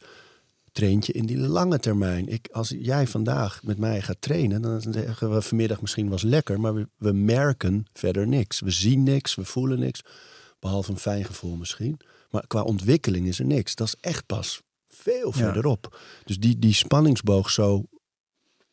traint 0.71 1.05
je 1.05 1.13
in 1.13 1.25
die 1.25 1.37
lange 1.37 1.79
termijn. 1.79 2.27
Ik, 2.27 2.47
als 2.51 2.73
jij 2.79 3.07
vandaag 3.07 3.63
met 3.63 3.77
mij 3.77 4.01
gaat 4.01 4.21
trainen, 4.21 4.61
dan 4.61 4.81
zeggen 4.81 5.33
we 5.33 5.41
vanmiddag 5.41 5.81
misschien 5.81 6.09
was 6.09 6.21
lekker, 6.21 6.59
maar 6.59 6.73
we, 6.73 6.87
we 6.97 7.11
merken 7.11 7.85
verder 7.93 8.27
niks. 8.27 8.59
We 8.59 8.71
zien 8.71 9.03
niks, 9.03 9.35
we 9.35 9.45
voelen 9.45 9.79
niks, 9.79 10.01
behalve 10.59 10.91
een 10.91 10.97
fijn 10.97 11.25
gevoel 11.25 11.55
misschien. 11.55 11.99
Maar 12.29 12.47
qua 12.47 12.61
ontwikkeling 12.61 13.27
is 13.27 13.39
er 13.39 13.45
niks. 13.45 13.75
Dat 13.75 13.87
is 13.87 13.95
echt 14.01 14.25
pas 14.25 14.61
veel 14.87 15.31
verderop. 15.31 15.99
Dus 16.23 16.39
die, 16.39 16.59
die 16.59 16.73
spanningsboog 16.73 17.49
zo 17.49 17.83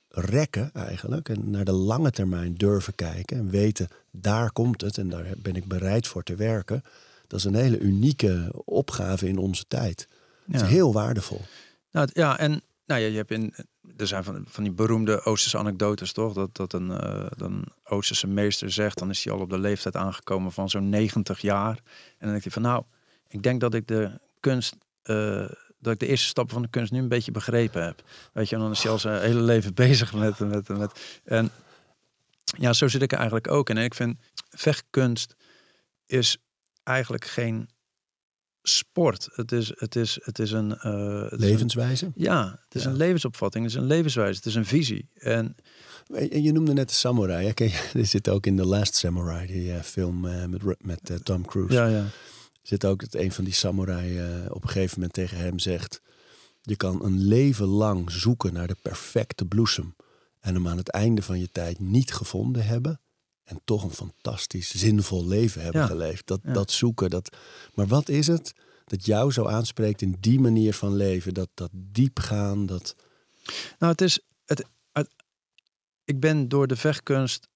rekken 0.09 0.71
eigenlijk 0.73 1.29
en 1.29 1.51
naar 1.51 1.65
de 1.65 1.73
lange 1.73 2.11
termijn 2.11 2.55
durven 2.55 2.95
kijken 2.95 3.37
en 3.37 3.51
weten 3.51 3.89
daar 4.11 4.53
komt 4.53 4.81
het 4.81 4.99
en 4.99 5.09
daar 5.09 5.27
ben 5.37 5.57
ik 5.57 5.65
bereid 5.65 6.07
voor 6.07 6.23
te 6.23 6.35
werken. 6.35 6.83
Dat 7.27 7.39
is 7.39 7.45
een 7.45 7.55
hele 7.55 7.79
unieke 7.79 8.51
opgave 8.65 9.29
in 9.29 9.39
onze 9.39 9.65
tijd. 9.69 10.09
Het 10.47 10.63
is 10.63 10.69
heel 10.69 10.93
waardevol. 10.93 11.41
Nou, 11.91 12.09
ja, 12.13 12.39
en 12.39 12.63
nou 12.87 13.01
ja, 13.01 13.07
je 13.07 13.17
hebt 13.17 13.31
in, 13.31 13.55
er 13.97 14.07
zijn 14.07 14.25
van, 14.25 14.45
van 14.49 14.65
die 14.65 14.73
beroemde 14.73 15.23
Oosterse 15.23 15.59
anekdotes, 15.59 16.13
toch? 16.13 16.33
Dat, 16.33 16.57
dat 16.57 16.73
een, 16.73 16.91
een 17.45 17.65
Oosterse 17.85 18.27
meester 18.27 18.73
zegt, 18.73 18.99
dan 18.99 19.11
is 19.11 19.25
hij 19.25 19.33
al 19.33 19.41
op 19.41 19.51
de 19.51 19.59
leeftijd 19.59 19.97
aangekomen 19.97 20.53
van 20.53 20.71
zo'n 20.71 20.89
90 20.89 21.41
jaar. 21.41 21.77
En 21.77 22.17
dan 22.19 22.29
denkt 22.29 22.45
hij 22.45 22.53
van, 22.53 22.63
nou, 22.63 22.85
ik 23.29 23.43
denk 23.43 23.61
dat 23.61 23.75
ik 23.75 23.87
de 23.87 24.21
kunst, 24.41 24.77
eh, 25.03 25.49
dat 25.79 25.93
ik 25.93 25.99
de 25.99 26.07
eerste 26.07 26.27
stappen 26.27 26.53
van 26.55 26.63
de 26.63 26.69
kunst 26.71 26.93
nu 26.93 26.99
een 26.99 27.09
beetje 27.09 27.31
begrepen 27.33 27.85
heb. 27.85 28.03
Weet 28.33 28.49
je, 28.49 28.55
en 28.57 28.61
dan 28.63 28.71
is 28.71 28.83
hij 28.83 28.93
al 28.93 28.99
zijn 28.99 29.21
hele 29.21 29.41
leven 29.41 29.75
bezig 29.85 30.13
met, 30.15 30.39
met, 30.39 30.69
met. 30.69 31.21
En 31.25 31.51
ja, 32.59 32.73
zo 32.73 32.89
zit 32.89 33.03
ik 33.03 33.11
er 33.13 33.17
eigenlijk 33.19 33.49
ook 33.51 33.71
in. 33.71 33.77
En 33.77 33.85
ik 33.85 33.95
vind 33.95 34.17
vechtkunst 34.51 35.35
is 36.07 36.37
eigenlijk 36.83 37.25
geen 37.25 37.69
sport. 38.63 39.29
Het 39.33 39.53
is, 39.53 39.73
het 39.77 39.97
is, 39.97 40.19
het 40.23 40.39
is 40.39 40.51
een 40.53 40.77
eh, 40.79 41.21
het 41.23 41.33
is 41.33 41.39
een- 41.39 41.39
Levenswijze. 41.39 42.11
ja, 42.15 42.61
het 42.65 42.75
is 42.75 42.83
Ja. 42.83 42.89
een 42.91 42.97
levensopvatting, 42.97 43.65
het 43.65 43.75
is 43.75 43.81
een 43.81 43.87
levenswijze, 43.87 44.37
het 44.37 44.47
is 44.47 44.55
een 44.55 44.67
visie. 44.67 45.09
En 45.15 45.57
En 46.15 46.43
je 46.43 46.53
noemde 46.53 46.73
net 46.73 46.89
de 46.89 46.95
samurai. 46.95 47.53
hè? 47.55 47.65
Je- 47.65 47.91
Er 48.01 48.07
zit 48.07 48.29
ook 48.29 48.47
in 48.47 48.57
The 48.57 48.65
Last 48.67 48.95
Samurai, 48.95 49.47
die 49.47 49.73
eh, 49.73 49.81
film 49.83 50.21
met, 50.51 50.63
met 50.85 51.21
Tom 51.25 51.47
Cruise. 51.47 51.73
ja, 51.75 51.87
ja. 51.87 52.05
Zit 52.67 52.85
ook 52.85 53.01
dat 53.01 53.15
een 53.15 53.33
van 53.33 53.45
die 53.45 53.53
samurai 53.53 54.19
eh, 54.19 54.51
op 54.51 54.63
een 54.63 54.69
gegeven 54.69 54.95
moment 54.95 55.13
tegen 55.13 55.37
hem 55.39 55.59
zegt: 55.59 56.01
Je 56.63 56.77
kan 56.77 57.05
een 57.05 57.19
leven 57.23 57.67
lang 57.67 58.11
zoeken 58.11 58.53
naar 58.53 58.67
de 58.67 58.77
perfecte 58.83 59.45
bloesem. 59.45 59.95
En 60.41 60.55
hem 60.55 60.69
aan 60.69 60.77
het 60.77 60.89
einde 60.89 61.23
van 61.23 61.39
je 61.41 61.51
tijd 61.53 61.79
niet 61.79 62.13
gevonden 62.13 62.67
hebben. 62.67 63.01
En 63.45 63.61
toch 63.65 63.83
een 63.85 63.91
fantastisch, 63.91 64.71
zinvol 64.75 65.27
leven 65.27 65.63
hebben 65.63 65.81
Ja. 65.81 65.87
geleefd. 65.87 66.27
Dat, 66.27 66.41
Ja. 66.43 66.53
dat 66.53 66.71
zoeken. 66.71 67.11
Dat... 67.11 67.37
Maar 67.75 67.87
wat 67.87 68.09
is 68.09 68.27
het 68.27 68.53
dat 68.85 69.05
jou 69.07 69.33
zo 69.33 69.47
aanspreekt 69.47 70.03
in 70.03 70.17
die 70.21 70.41
manier 70.41 70.75
van 70.75 70.95
leven? 70.95 71.35
Dat, 71.35 71.49
dat 71.55 71.71
diepgaan, 71.73 72.67
dat. 72.67 72.95
Nou, 73.79 73.93
het 73.93 74.01
is, 74.01 74.21
het, 74.45 74.65
het- 74.93 75.15
ik 76.05 76.21
ben 76.21 76.49
door 76.49 76.67
de 76.67 76.77
vechtkunst 76.77 77.49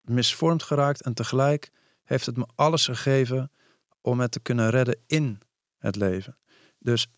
misvormd 0.00 0.62
geraakt 0.62 1.02
en 1.02 1.14
tegelijk 1.14 1.70
heeft 2.04 2.26
het 2.26 2.36
me 2.36 2.46
alles 2.54 2.84
gegeven 2.86 3.50
om 4.00 4.20
het 4.20 4.32
te 4.32 4.40
kunnen 4.40 4.70
redden 4.70 5.00
in 5.06 5.40
het 5.78 5.96
leven. 5.96 6.38
Dus, 6.78 7.08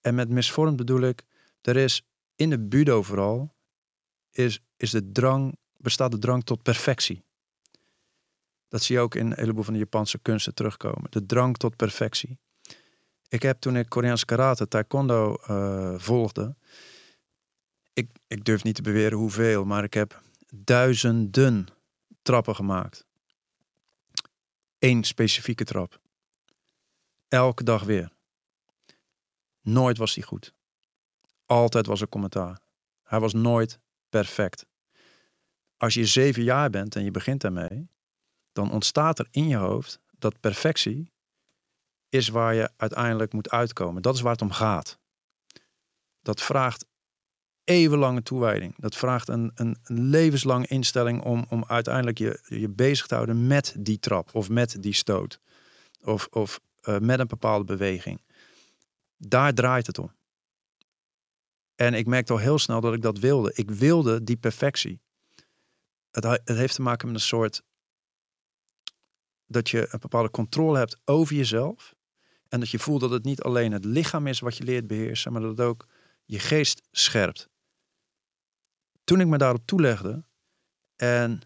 en 0.00 0.14
met 0.14 0.28
misvormd 0.28 0.76
bedoel 0.76 1.00
ik, 1.00 1.24
er 1.60 1.76
is 1.76 2.06
in 2.34 2.50
de 2.50 2.58
budo 2.58 3.02
vooral, 3.02 3.54
is, 4.30 4.60
is 4.76 4.90
de 4.90 5.12
drang, 5.12 5.58
bestaat 5.76 6.10
de 6.10 6.18
drang 6.18 6.44
tot 6.44 6.62
perfectie. 6.62 7.22
Dat 8.68 8.82
zie 8.82 8.96
je 8.96 9.00
ook 9.00 9.14
in 9.14 9.26
een 9.26 9.38
heleboel 9.38 9.62
van 9.64 9.72
de 9.72 9.78
Japanse 9.78 10.18
kunsten 10.18 10.54
terugkomen. 10.54 11.10
De 11.10 11.26
drang 11.26 11.56
tot 11.56 11.76
perfectie. 11.76 12.38
Ik 13.28 13.42
heb 13.42 13.60
toen 13.60 13.76
ik 13.76 13.88
Koreaans 13.88 14.24
karate, 14.24 14.68
taekwondo 14.68 15.34
eh, 15.34 15.94
volgde, 15.96 16.56
ik, 17.92 18.10
ik 18.26 18.44
durf 18.44 18.64
niet 18.64 18.74
te 18.74 18.82
beweren 18.82 19.18
hoeveel, 19.18 19.64
maar 19.64 19.84
ik 19.84 19.94
heb 19.94 20.22
duizenden 20.54 21.66
trappen 22.22 22.54
gemaakt. 22.54 23.06
Eén 24.78 25.04
specifieke 25.04 25.64
trap. 25.64 26.00
Elke 27.28 27.64
dag 27.64 27.82
weer. 27.82 28.12
Nooit 29.60 29.98
was 29.98 30.14
hij 30.14 30.24
goed. 30.24 30.54
Altijd 31.46 31.86
was 31.86 32.00
er 32.00 32.08
commentaar. 32.08 32.60
Hij 33.02 33.20
was 33.20 33.32
nooit 33.32 33.78
perfect. 34.08 34.66
Als 35.76 35.94
je 35.94 36.06
zeven 36.06 36.42
jaar 36.42 36.70
bent 36.70 36.96
en 36.96 37.04
je 37.04 37.10
begint 37.10 37.40
daarmee, 37.40 37.88
dan 38.52 38.72
ontstaat 38.72 39.18
er 39.18 39.28
in 39.30 39.48
je 39.48 39.56
hoofd 39.56 40.00
dat 40.18 40.40
perfectie 40.40 41.12
is 42.08 42.28
waar 42.28 42.54
je 42.54 42.70
uiteindelijk 42.76 43.32
moet 43.32 43.50
uitkomen. 43.50 44.02
Dat 44.02 44.14
is 44.14 44.20
waar 44.20 44.32
het 44.32 44.42
om 44.42 44.50
gaat. 44.50 44.98
Dat 46.22 46.42
vraagt 46.42 46.86
eeuwenlange 47.68 48.22
toewijding. 48.22 48.74
Dat 48.76 48.96
vraagt 48.96 49.28
een, 49.28 49.50
een, 49.54 49.76
een 49.84 50.02
levenslange 50.02 50.66
instelling 50.66 51.22
om, 51.22 51.46
om 51.48 51.64
uiteindelijk 51.66 52.18
je, 52.18 52.40
je 52.44 52.68
bezig 52.68 53.06
te 53.06 53.14
houden 53.14 53.46
met 53.46 53.74
die 53.78 53.98
trap 53.98 54.30
of 54.32 54.48
met 54.48 54.76
die 54.80 54.92
stoot. 54.92 55.40
Of, 56.02 56.28
of 56.30 56.60
eh, 56.80 56.98
met 56.98 57.18
een 57.18 57.26
bepaalde 57.26 57.64
beweging. 57.64 58.20
Daar 59.16 59.54
draait 59.54 59.86
het 59.86 59.98
om. 59.98 60.12
En 61.74 61.94
ik 61.94 62.06
merkte 62.06 62.32
al 62.32 62.38
heel 62.38 62.58
snel 62.58 62.80
dat 62.80 62.94
ik 62.94 63.02
dat 63.02 63.18
wilde. 63.18 63.52
Ik 63.54 63.70
wilde 63.70 64.24
die 64.24 64.36
perfectie. 64.36 65.00
Het, 66.10 66.24
het 66.24 66.56
heeft 66.56 66.74
te 66.74 66.82
maken 66.82 67.06
met 67.06 67.16
een 67.16 67.22
soort 67.22 67.62
dat 69.46 69.70
je 69.70 69.88
een 69.90 70.00
bepaalde 70.00 70.30
controle 70.30 70.78
hebt 70.78 70.96
over 71.04 71.36
jezelf. 71.36 71.94
En 72.48 72.60
dat 72.60 72.70
je 72.70 72.78
voelt 72.78 73.00
dat 73.00 73.10
het 73.10 73.24
niet 73.24 73.42
alleen 73.42 73.72
het 73.72 73.84
lichaam 73.84 74.26
is 74.26 74.40
wat 74.40 74.56
je 74.56 74.64
leert 74.64 74.86
beheersen, 74.86 75.32
maar 75.32 75.40
dat 75.40 75.50
het 75.50 75.60
ook 75.60 75.86
je 76.24 76.38
geest 76.38 76.82
scherpt. 76.90 77.48
Toen 79.08 79.20
ik 79.20 79.26
me 79.26 79.38
daarop 79.38 79.66
toelegde 79.66 80.24
en 80.96 81.40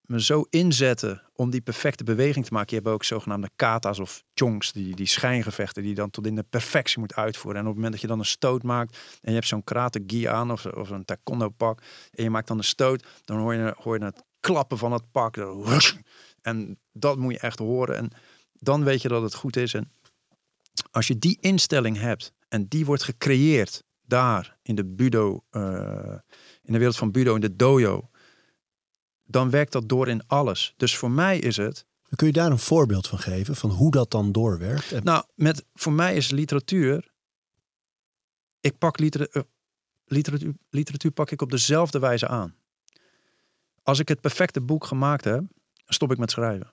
me 0.00 0.22
zo 0.22 0.46
inzette 0.50 1.22
om 1.32 1.50
die 1.50 1.60
perfecte 1.60 2.04
beweging 2.04 2.46
te 2.46 2.52
maken. 2.52 2.76
Je 2.76 2.82
hebt 2.82 2.94
ook 2.94 3.04
zogenaamde 3.04 3.50
kata's 3.56 3.98
of 3.98 4.24
chongs, 4.34 4.72
die, 4.72 4.96
die 4.96 5.06
schijngevechten 5.06 5.82
die 5.82 5.94
dan 5.94 6.10
tot 6.10 6.26
in 6.26 6.34
de 6.34 6.42
perfectie 6.42 6.98
moet 6.98 7.14
uitvoeren. 7.14 7.60
En 7.60 7.66
op 7.66 7.72
het 7.72 7.76
moment 7.76 7.92
dat 7.92 8.00
je 8.00 8.06
dan 8.06 8.18
een 8.18 8.24
stoot 8.24 8.62
maakt 8.62 8.92
en 8.92 9.28
je 9.28 9.32
hebt 9.32 9.46
zo'n 9.46 9.64
karate 9.64 10.02
gi 10.06 10.24
aan 10.24 10.52
of, 10.52 10.66
of 10.66 10.90
een 10.90 11.04
taekwondo 11.04 11.48
pak 11.48 11.82
en 12.10 12.22
je 12.22 12.30
maakt 12.30 12.48
dan 12.48 12.58
een 12.58 12.64
stoot, 12.64 13.06
dan 13.24 13.38
hoor 13.38 13.54
je, 13.54 13.74
hoor 13.76 13.98
je 13.98 14.04
het 14.04 14.22
klappen 14.40 14.78
van 14.78 14.92
het 14.92 15.10
pak. 15.10 15.36
En 16.42 16.78
dat 16.92 17.18
moet 17.18 17.32
je 17.32 17.38
echt 17.38 17.58
horen. 17.58 17.96
En 17.96 18.10
dan 18.52 18.84
weet 18.84 19.02
je 19.02 19.08
dat 19.08 19.22
het 19.22 19.34
goed 19.34 19.56
is. 19.56 19.74
En 19.74 19.92
als 20.90 21.06
je 21.06 21.18
die 21.18 21.38
instelling 21.40 21.98
hebt 21.98 22.32
en 22.48 22.66
die 22.68 22.84
wordt 22.84 23.02
gecreëerd 23.02 23.82
daar 24.10 24.56
in 24.62 24.74
de 24.74 24.84
budo, 24.84 25.44
eh, 25.50 26.18
in 26.62 26.72
de 26.72 26.78
wereld 26.78 26.96
van 26.96 27.10
budo, 27.10 27.34
in 27.34 27.40
de 27.40 27.56
dojo, 27.56 28.10
dan 29.24 29.50
werkt 29.50 29.72
dat 29.72 29.88
door 29.88 30.08
in 30.08 30.26
alles. 30.26 30.74
Dus 30.76 30.96
voor 30.96 31.10
mij 31.10 31.38
is 31.38 31.56
het, 31.56 31.88
Kun 32.16 32.26
je 32.26 32.32
daar 32.32 32.50
een 32.50 32.58
voorbeeld 32.58 33.06
van 33.06 33.18
geven 33.18 33.56
van 33.56 33.70
hoe 33.70 33.90
dat 33.90 34.10
dan 34.10 34.32
doorwerkt? 34.32 34.92
En- 34.92 35.04
nou, 35.04 35.24
met, 35.34 35.64
voor 35.74 35.92
mij 35.92 36.16
is 36.16 36.30
literatuur, 36.30 37.12
ik 38.60 38.78
pak 38.78 38.98
eh, 38.98 39.42
literatuur, 40.04 40.54
literatuur 40.68 41.10
pak 41.10 41.30
ik 41.30 41.42
op 41.42 41.50
dezelfde 41.50 41.98
wijze 41.98 42.28
aan. 42.28 42.54
Als 43.82 43.98
ik 43.98 44.08
het 44.08 44.20
perfecte 44.20 44.60
boek 44.60 44.84
gemaakt 44.84 45.24
heb, 45.24 45.44
stop 45.86 46.10
ik 46.10 46.18
met 46.18 46.30
schrijven. 46.30 46.72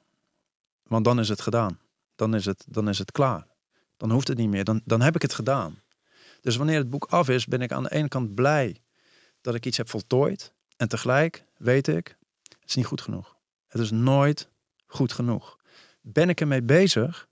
Want 0.84 1.06
dan 1.06 1.20
is 1.20 1.30
het 1.30 1.42
gedaan. 1.42 1.80
Dan 2.16 2.36
is 2.36 2.46
het, 2.46 2.66
dan 2.68 2.90
is 2.90 2.98
het 2.98 3.12
klaar. 3.12 3.48
Dan 3.98 4.12
hoeft 4.12 4.28
het 4.28 4.38
niet 4.38 4.50
meer. 4.50 4.64
Dan, 4.64 4.82
dan 4.86 5.02
heb 5.02 5.16
ik 5.16 5.22
het 5.22 5.34
gedaan. 5.34 5.82
Dus 6.42 6.56
wanneer 6.56 6.78
het 6.78 6.90
boek 6.90 7.06
af 7.06 7.30
is, 7.30 7.46
ben 7.46 7.62
ik 7.62 7.72
aan 7.72 7.84
de 7.84 7.92
ene 7.92 8.08
kant 8.08 8.36
blij 8.36 8.82
dat 9.42 9.56
ik 9.56 9.66
iets 9.66 9.78
heb 9.78 9.90
voltooid. 9.90 10.54
En 10.78 10.88
tegelijk 10.88 11.46
weet 11.58 11.88
ik, 11.88 12.18
het 12.44 12.70
is 12.70 12.76
niet 12.76 12.86
goed 12.86 13.02
genoeg. 13.02 13.36
Het 13.68 13.82
is 13.82 13.92
nooit 13.92 14.50
goed 14.86 15.14
genoeg. 15.14 15.58
Ben 16.02 16.30
ik 16.30 16.42
ermee 16.42 16.62
bezig, 16.62 17.28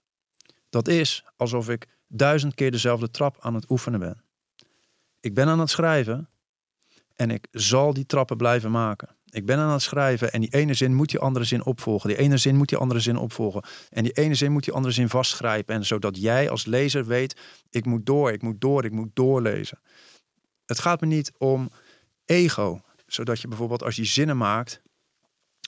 dat 0.70 0.88
is 0.88 1.26
alsof 1.36 1.70
ik 1.70 1.88
duizend 2.08 2.54
keer 2.54 2.72
dezelfde 2.72 3.12
trap 3.12 3.38
aan 3.40 3.54
het 3.54 3.70
oefenen 3.70 4.00
ben. 4.00 4.24
Ik 5.20 5.34
ben 5.34 5.48
aan 5.48 5.60
het 5.60 5.70
schrijven 5.70 6.30
en 7.16 7.32
ik 7.32 7.48
zal 7.52 7.94
die 7.94 8.06
trappen 8.06 8.38
blijven 8.38 8.72
maken. 8.72 9.16
Ik 9.36 9.46
ben 9.46 9.58
aan 9.58 9.72
het 9.72 9.82
schrijven 9.82 10.32
en 10.32 10.42
die 10.42 10.54
ene 10.54 10.74
zin 10.74 10.94
moet 10.94 11.10
die 11.10 11.20
andere 11.20 11.46
zin 11.46 11.66
opvolgen. 11.66 12.10
Die 12.10 12.18
ene 12.18 12.38
zin 12.38 12.56
moet 12.56 12.70
die 12.70 12.78
andere 12.78 13.00
zin 13.00 13.18
opvolgen. 13.18 13.64
En 13.90 14.04
die 14.04 14.12
ene 14.12 14.36
zin 14.36 14.52
moet 14.52 14.64
die 14.64 14.74
andere 14.74 14.94
zin 14.94 15.10
vastgrijpen. 15.10 15.76
En 15.76 15.86
zodat 15.86 16.18
jij 16.22 16.50
als 16.50 16.66
lezer 16.66 17.06
weet, 17.06 17.36
ik 17.70 17.86
moet 17.86 18.06
door, 18.06 18.32
ik 18.32 18.42
moet 18.42 18.62
door, 18.62 18.86
ik 18.86 18.92
moet 18.92 19.10
doorlezen. 19.14 19.80
Het 20.66 20.80
gaat 20.80 21.02
me 21.02 21.08
niet 21.08 21.32
om 21.38 21.70
ego. 22.26 22.82
Zodat 23.08 23.42
je 23.42 23.48
bijvoorbeeld 23.48 23.84
als 23.84 23.96
je 23.96 24.06
zinnen 24.06 24.38
maakt, 24.38 24.82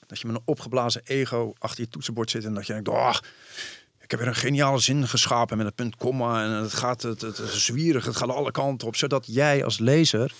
dat 0.06 0.20
je 0.20 0.26
met 0.26 0.36
een 0.36 0.42
opgeblazen 0.44 1.02
ego 1.04 1.52
achter 1.58 1.84
je 1.84 1.90
toetsenbord 1.90 2.30
zit 2.30 2.44
en 2.44 2.54
dat 2.54 2.66
je 2.66 2.72
denkt, 2.72 2.88
ik 4.00 4.10
heb 4.10 4.20
weer 4.20 4.28
een 4.28 4.34
geniale 4.34 4.78
zin 4.78 5.08
geschapen 5.08 5.56
met 5.56 5.66
een 5.66 5.74
punt, 5.74 5.96
komma 5.96 6.44
en 6.44 6.50
het 6.50 6.72
gaat 6.72 7.02
het, 7.02 7.20
het, 7.20 7.36
het 7.36 7.50
zwierig, 7.50 8.04
het 8.04 8.16
gaat 8.16 8.28
alle 8.28 8.50
kanten 8.50 8.88
op, 8.88 8.96
zodat 8.96 9.26
jij 9.26 9.64
als 9.64 9.78
lezer 9.78 10.34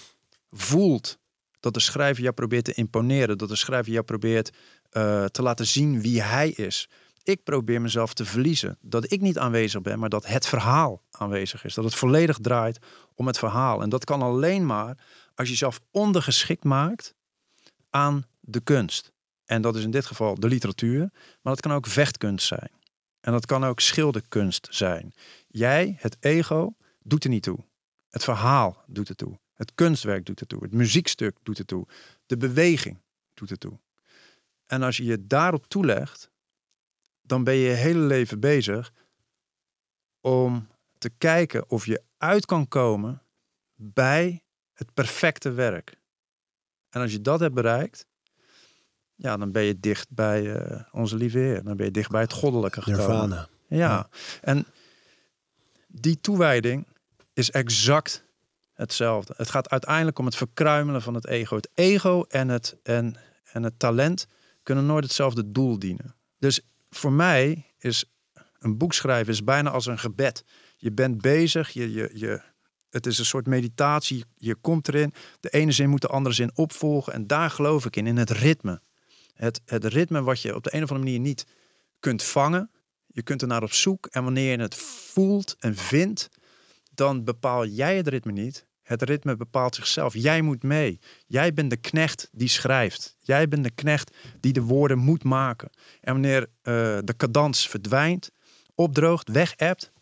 voelt 0.51 1.18
Dat 1.61 1.75
de 1.75 1.81
schrijver 1.81 2.23
jou 2.23 2.35
probeert 2.35 2.65
te 2.65 2.75
imponeren. 2.75 3.39
Dat 3.39 3.49
de 3.49 3.57
schrijver 3.57 3.93
jou 3.93 4.05
probeert 4.05 4.51
eh, 4.91 5.25
te 5.25 5.43
laten 5.43 5.67
zien 5.67 6.01
wie 6.01 6.23
hij 6.23 6.51
is. 6.51 6.89
Ik 7.23 7.43
probeer 7.43 7.81
mezelf 7.81 8.15
te 8.15 8.25
verliezen. 8.25 8.79
Dat 8.81 9.13
ik 9.13 9.21
niet 9.21 9.39
aanwezig 9.39 9.83
ben, 9.83 9.99
maar 9.99 10.09
dat 10.09 10.27
het 10.27 10.47
verhaal 10.47 11.03
aanwezig 11.11 11.65
is. 11.65 11.75
Dat 11.75 11.85
het 11.85 11.95
volledig 11.95 12.39
draait 12.39 12.79
om 13.15 13.27
het 13.27 13.39
verhaal. 13.39 13.83
En 13.83 13.89
dat 13.89 14.05
kan 14.05 14.23
alleen 14.23 14.67
maar 14.67 14.97
als 15.35 15.47
je 15.47 15.53
jezelf 15.53 15.81
ondergeschikt 15.91 16.65
maakt 16.65 17.15
aan 17.91 18.27
de 18.41 18.61
kunst. 18.61 19.13
En 19.45 19.63
dat 19.63 19.77
is 19.77 19.85
in 19.85 19.91
dit 19.91 20.07
geval 20.07 20.35
de 20.35 20.49
literatuur. 20.49 21.01
Maar 21.43 21.53
dat 21.55 21.61
kan 21.61 21.73
ook 21.73 21.87
vechtkunst 21.87 22.47
zijn. 22.47 22.71
En 23.21 23.33
dat 23.33 23.47
kan 23.47 23.65
ook 23.65 23.81
schilderkunst 23.81 24.69
zijn. 24.71 25.13
Jij, 25.47 25.97
het 25.99 26.17
ego, 26.21 26.75
doet 27.03 27.25
er 27.25 27.31
niet 27.31 27.43
toe. 27.43 27.59
Het 28.09 28.25
verhaal 28.25 28.85
doet 28.87 29.09
er 29.09 29.17
toe. 29.17 29.39
Het 29.59 29.75
kunstwerk 29.75 30.27
doet 30.27 30.41
er 30.41 30.47
toe. 30.47 30.63
Het 30.63 30.73
muziekstuk 30.73 31.37
doet 31.43 31.59
er 31.59 31.65
toe. 31.65 31.87
De 32.27 32.37
beweging 32.37 32.99
doet 33.35 33.51
er 33.51 33.59
toe. 33.59 33.79
En 34.67 34.83
als 34.83 34.97
je 34.97 35.05
je 35.05 35.27
daarop 35.27 35.67
toelegt, 35.67 36.31
dan 37.23 37.45
ben 37.45 37.55
je 37.55 37.69
je 37.69 37.75
hele 37.75 37.99
leven 37.99 38.41
bezig 38.41 38.93
om 40.21 40.69
te 40.99 41.11
kijken 41.19 41.71
of 41.71 41.87
je 41.87 42.03
uit 42.17 42.47
kan 42.47 42.69
komen 42.69 43.23
bij 43.75 44.43
het 44.73 44.95
perfecte 44.95 45.51
werk. 45.51 45.97
En 46.89 47.01
als 47.01 47.13
je 47.13 47.21
dat 47.21 47.41
hebt 47.41 47.55
bereikt, 47.55 48.07
ja, 49.15 49.37
dan 49.37 49.53
ben 49.53 49.63
je 49.63 49.81
dicht 49.81 50.11
bij 50.11 50.43
uh, 50.43 50.83
onze 50.91 51.17
lieve 51.17 51.39
Heer. 51.39 51.63
Dan 51.63 51.77
ben 51.77 51.87
je 51.87 51.93
dicht 51.93 52.11
bij 52.11 52.21
het 52.21 52.33
goddelijke 52.33 52.83
gekomen. 52.83 53.07
Nirvana. 53.07 53.49
Ja, 53.69 54.09
en 54.41 54.67
die 55.87 56.21
toewijding 56.21 56.87
is 57.33 57.51
exact 57.51 58.27
hetzelfde. 58.79 59.35
Het 59.37 59.51
gaat 59.51 59.70
uiteindelijk 59.70 60.18
om 60.18 60.24
het 60.24 60.37
verkruimelen 60.37 61.03
van 61.03 61.14
het 61.14 61.26
ego. 61.26 61.57
Het 61.57 61.68
ego 61.74 62.24
en 62.29 62.49
het, 62.49 62.76
en, 62.83 63.16
en 63.53 63.62
het 63.62 63.79
talent 63.79 64.26
kunnen 64.62 64.87
nooit 64.87 65.05
hetzelfde 65.05 65.51
doel 65.51 65.79
dienen. 65.79 66.14
Dus 66.39 66.61
voor 66.91 67.12
mij 67.12 67.66
is 67.79 68.05
een 68.59 68.79
boek 68.79 68.93
schrijven 68.93 69.33
is 69.33 69.45
bijna 69.45 69.70
als 69.70 69.87
een 69.87 69.99
gebed. 69.99 70.45
Je 70.76 70.93
bent 70.93 71.20
bezig, 71.20 71.70
je, 71.70 71.93
je, 71.93 72.11
je, 72.14 72.43
het 72.91 73.07
is 73.07 73.18
een 73.18 73.24
soort 73.24 73.47
meditatie, 73.47 74.24
je 74.37 74.55
komt 74.55 74.89
erin. 74.89 75.12
De 75.41 75.51
ene 75.51 75.72
zin 75.72 75.89
moet 75.89 76.01
de 76.01 76.09
andere 76.09 76.35
zin 76.35 76.51
opvolgen. 76.55 77.12
En 77.12 77.26
daar 77.26 77.51
geloof 77.51 77.87
ik 77.87 77.97
in, 77.97 78.07
in 78.07 78.16
het 78.16 78.31
ritme. 78.31 78.81
Het, 79.35 79.61
het 79.64 79.85
ritme 79.85 80.22
wat 80.22 80.43
je 80.43 80.55
op 80.55 80.64
de 80.64 80.74
een 80.74 80.83
of 80.83 80.91
andere 80.91 81.11
manier 81.11 81.20
niet 81.20 81.47
kunt 82.01 82.22
vangen. 82.22 82.70
Je 83.07 83.22
kunt 83.22 83.43
er 83.43 83.49
naar 83.49 83.62
op 83.62 83.72
zoek. 83.72 84.07
En 84.07 84.24
wanneer 84.24 84.51
je 84.51 84.62
het 84.62 84.74
voelt 84.74 85.57
en 85.59 85.76
vindt, 85.76 86.29
dan 86.95 87.24
bepaal 87.24 87.66
jij 87.66 87.97
het 87.97 88.09
ritme 88.09 88.33
niet. 88.33 88.66
Het 88.89 89.03
ritme 89.03 89.36
bepaalt 89.36 89.74
zichzelf. 89.74 90.14
Jij 90.14 90.43
moet 90.43 90.62
mee. 90.62 90.99
Jij 91.26 91.53
bent 91.53 91.70
de 91.70 91.76
knecht 91.76 92.28
die 92.32 92.49
schrijft. 92.49 93.16
Jij 93.20 93.49
bent 93.49 93.64
de 93.64 93.70
knecht 93.70 94.16
die 94.41 94.53
de 94.53 94.62
woorden 94.62 94.99
moet 94.99 95.24
maken. 95.24 95.70
En 96.01 96.12
wanneer 96.12 96.41
uh, 96.41 96.47
de 97.05 97.14
cadans 97.16 97.68
verdwijnt, 97.68 98.30
opdroogt, 98.74 99.28
wegebt, 99.28 99.93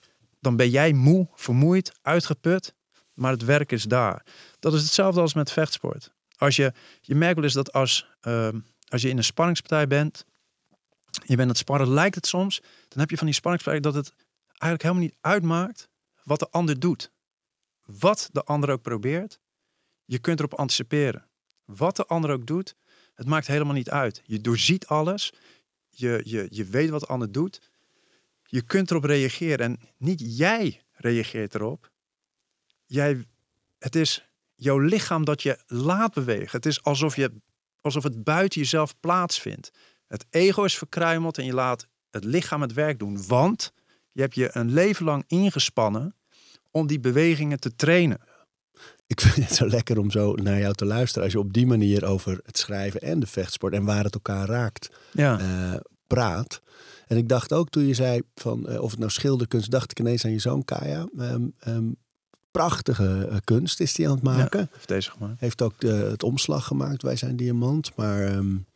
dan 0.41 0.57
ben 0.57 0.71
jij 0.71 0.93
moe, 0.93 1.29
vermoeid, 1.35 1.93
uitgeput. 2.03 2.75
Maar 3.15 3.33
het 3.33 3.45
werk 3.45 3.73
is 3.73 3.83
daar. 3.83 4.25
Dat 4.59 4.75
is 4.75 4.83
hetzelfde 4.83 5.21
als 5.21 5.35
met 5.35 5.53
vechtsport. 5.53 6.13
Als 6.37 6.57
je, 6.57 6.73
je 7.01 7.15
merkt 7.15 7.35
wel 7.35 7.45
eens 7.45 7.53
dat 7.53 7.73
als, 7.73 8.07
uh, 8.23 8.49
als 8.89 9.03
je 9.03 9.09
in 9.09 9.17
een 9.17 9.25
spanningspartij 9.25 9.87
bent, 9.87 10.25
je 11.25 11.37
bent 11.37 11.49
het 11.49 11.59
sparren, 11.59 11.89
lijkt 11.89 12.15
het 12.15 12.27
soms, 12.27 12.61
dan 12.89 13.01
heb 13.01 13.11
je 13.11 13.17
van 13.17 13.27
die 13.27 13.35
spanningspartij 13.35 13.83
dat 13.83 13.95
het 13.95 14.13
eigenlijk 14.49 14.83
helemaal 14.83 15.03
niet 15.03 15.17
uitmaakt 15.21 15.89
wat 16.23 16.39
de 16.39 16.49
ander 16.51 16.79
doet. 16.79 17.15
Wat 17.87 18.29
de 18.33 18.45
ander 18.45 18.71
ook 18.71 18.83
probeert, 18.83 19.41
je 20.05 20.19
kunt 20.19 20.39
erop 20.39 20.55
anticiperen. 20.55 21.29
Wat 21.65 21.97
de 21.97 22.07
ander 22.07 22.31
ook 22.31 22.47
doet, 22.47 22.77
het 23.15 23.27
maakt 23.27 23.47
helemaal 23.47 23.75
niet 23.75 23.91
uit. 23.91 24.23
Je 24.25 24.41
doorziet 24.41 24.87
alles, 24.87 25.33
je, 25.89 26.21
je, 26.25 26.47
je 26.51 26.65
weet 26.65 26.91
wat 26.91 27.01
de 27.01 27.07
ander 27.07 27.33
doet, 27.33 27.71
je 28.43 28.63
kunt 28.63 28.91
erop 28.91 29.05
reageren. 29.05 29.59
En 29.59 29.79
niet 29.99 30.37
jij 30.37 30.83
reageert 30.93 31.55
erop, 31.55 31.91
jij, 32.85 33.27
het 33.79 33.97
is 33.97 34.29
jouw 34.55 34.79
lichaam 34.79 35.25
dat 35.25 35.43
je 35.43 35.63
laat 35.67 36.15
bewegen. 36.15 36.57
Het 36.57 36.67
is 36.67 36.83
alsof, 36.83 37.17
je, 37.17 37.33
alsof 37.81 38.03
het 38.03 38.25
buiten 38.25 38.61
jezelf 38.61 39.01
plaatsvindt. 39.01 39.71
Het 40.07 40.27
ego 40.31 40.65
is 40.65 40.79
verkruimeld 40.79 41.39
en 41.39 41.45
je 41.45 41.55
laat 41.55 41.87
het 42.11 42.25
lichaam 42.25 42.61
het 42.61 42.73
werk 42.73 42.99
doen. 42.99 43.27
Want 43.27 43.73
je 44.13 44.21
hebt 44.21 44.35
je 44.35 44.51
een 44.53 44.73
leven 44.73 45.05
lang 45.05 45.25
ingespannen 45.27 46.16
om 46.77 46.87
die 46.87 47.01
bewegingen 47.01 47.61
te 47.61 47.77
trainen. 47.77 48.19
Ik 49.07 49.21
vind 49.21 49.49
het 49.49 49.57
zo 49.57 49.69
lekker 49.69 49.99
om 49.99 50.11
zo 50.11 50.35
naar 50.35 50.59
jou 50.59 50.75
te 50.75 50.85
luisteren. 50.85 51.23
Als 51.23 51.33
je 51.33 51.39
op 51.39 51.53
die 51.53 51.67
manier 51.67 52.05
over 52.05 52.41
het 52.45 52.59
schrijven 52.59 53.01
en 53.01 53.21
de 53.21 53.27
vechtsport 53.27 53.73
en 53.73 53.85
waar 53.85 54.05
het 54.05 54.15
elkaar 54.15 54.49
raakt 54.49 54.89
ja. 55.13 55.41
uh, 55.41 55.77
praat. 56.07 56.61
En 57.07 57.17
ik 57.17 57.29
dacht 57.29 57.53
ook 57.53 57.71
toen 57.71 57.87
je 57.87 57.95
zei 57.95 58.23
van 58.35 58.67
uh, 58.69 58.83
of 58.83 58.91
het 58.91 58.99
nou 58.99 59.11
schilderkunst, 59.11 59.71
dacht 59.71 59.91
ik 59.91 60.01
ineens 60.01 60.25
aan 60.25 60.31
je 60.31 60.39
zoon 60.39 60.65
Kaya. 60.65 61.09
Um, 61.19 61.55
um, 61.67 61.97
prachtige 62.51 63.29
uh, 63.31 63.37
kunst 63.45 63.81
is 63.81 63.95
die 63.95 64.09
aan 64.09 64.15
het 64.15 64.23
maken. 64.23 64.61
Ja, 64.61 64.69
heeft 64.73 64.89
deze 64.89 65.11
gemaakt. 65.11 65.41
Heeft 65.41 65.63
ook 65.63 65.83
het 65.83 66.23
omslag 66.23 66.67
gemaakt. 66.67 67.03
Wij 67.03 67.17
zijn 67.17 67.37
diamant, 67.37 67.97
maar 67.97 68.33
um, 68.33 68.67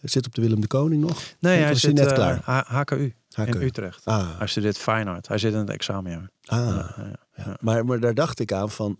zit 0.00 0.26
op 0.26 0.34
de 0.34 0.40
Willem 0.40 0.60
de 0.60 0.66
Koning 0.66 1.04
nog. 1.04 1.22
Nee, 1.38 1.62
hij 1.62 1.74
zit 1.74 1.94
net 1.94 2.12
klaar. 2.12 2.40
HKU, 2.66 3.14
HKU. 3.34 3.58
in 3.58 3.62
Utrecht. 3.62 4.04
Ah, 4.04 4.38
Hij 4.38 4.46
studeert 4.46 4.78
fine 4.78 5.10
art. 5.10 5.28
Hij 5.28 5.38
zit 5.38 5.52
in 5.52 5.58
het 5.58 5.70
examenjaar. 5.70 6.30
ah. 6.44 6.58
Ja, 6.58 6.94
ja, 6.96 7.21
maar, 7.60 7.84
maar 7.84 8.00
daar 8.00 8.14
dacht 8.14 8.40
ik 8.40 8.52
aan 8.52 8.70
van. 8.70 8.98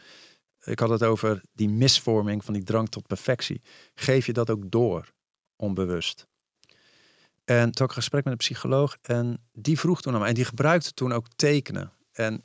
Ik 0.66 0.80
had 0.80 0.90
het 0.90 1.04
over 1.04 1.42
die 1.54 1.70
misvorming 1.70 2.44
van 2.44 2.54
die 2.54 2.64
drang 2.64 2.90
tot 2.90 3.08
perfectie. 3.08 3.62
Geef 3.96 4.26
je 4.26 4.34
dat 4.34 4.50
ook 4.50 4.72
door, 4.72 5.14
onbewust? 5.56 6.28
En 7.46 7.64
toen 7.64 7.72
had 7.72 7.82
ik 7.82 7.88
een 7.88 7.94
gesprek 7.94 8.24
met 8.24 8.34
een 8.34 8.40
psycholoog 8.40 8.98
en 9.02 9.38
die 9.54 9.80
vroeg 9.80 10.02
toen 10.02 10.14
aan 10.14 10.20
mij, 10.20 10.30
en 10.30 10.36
die 10.36 10.46
gebruikte 10.46 10.94
toen 10.94 11.12
ook 11.12 11.28
tekenen. 11.36 11.92
En 12.12 12.44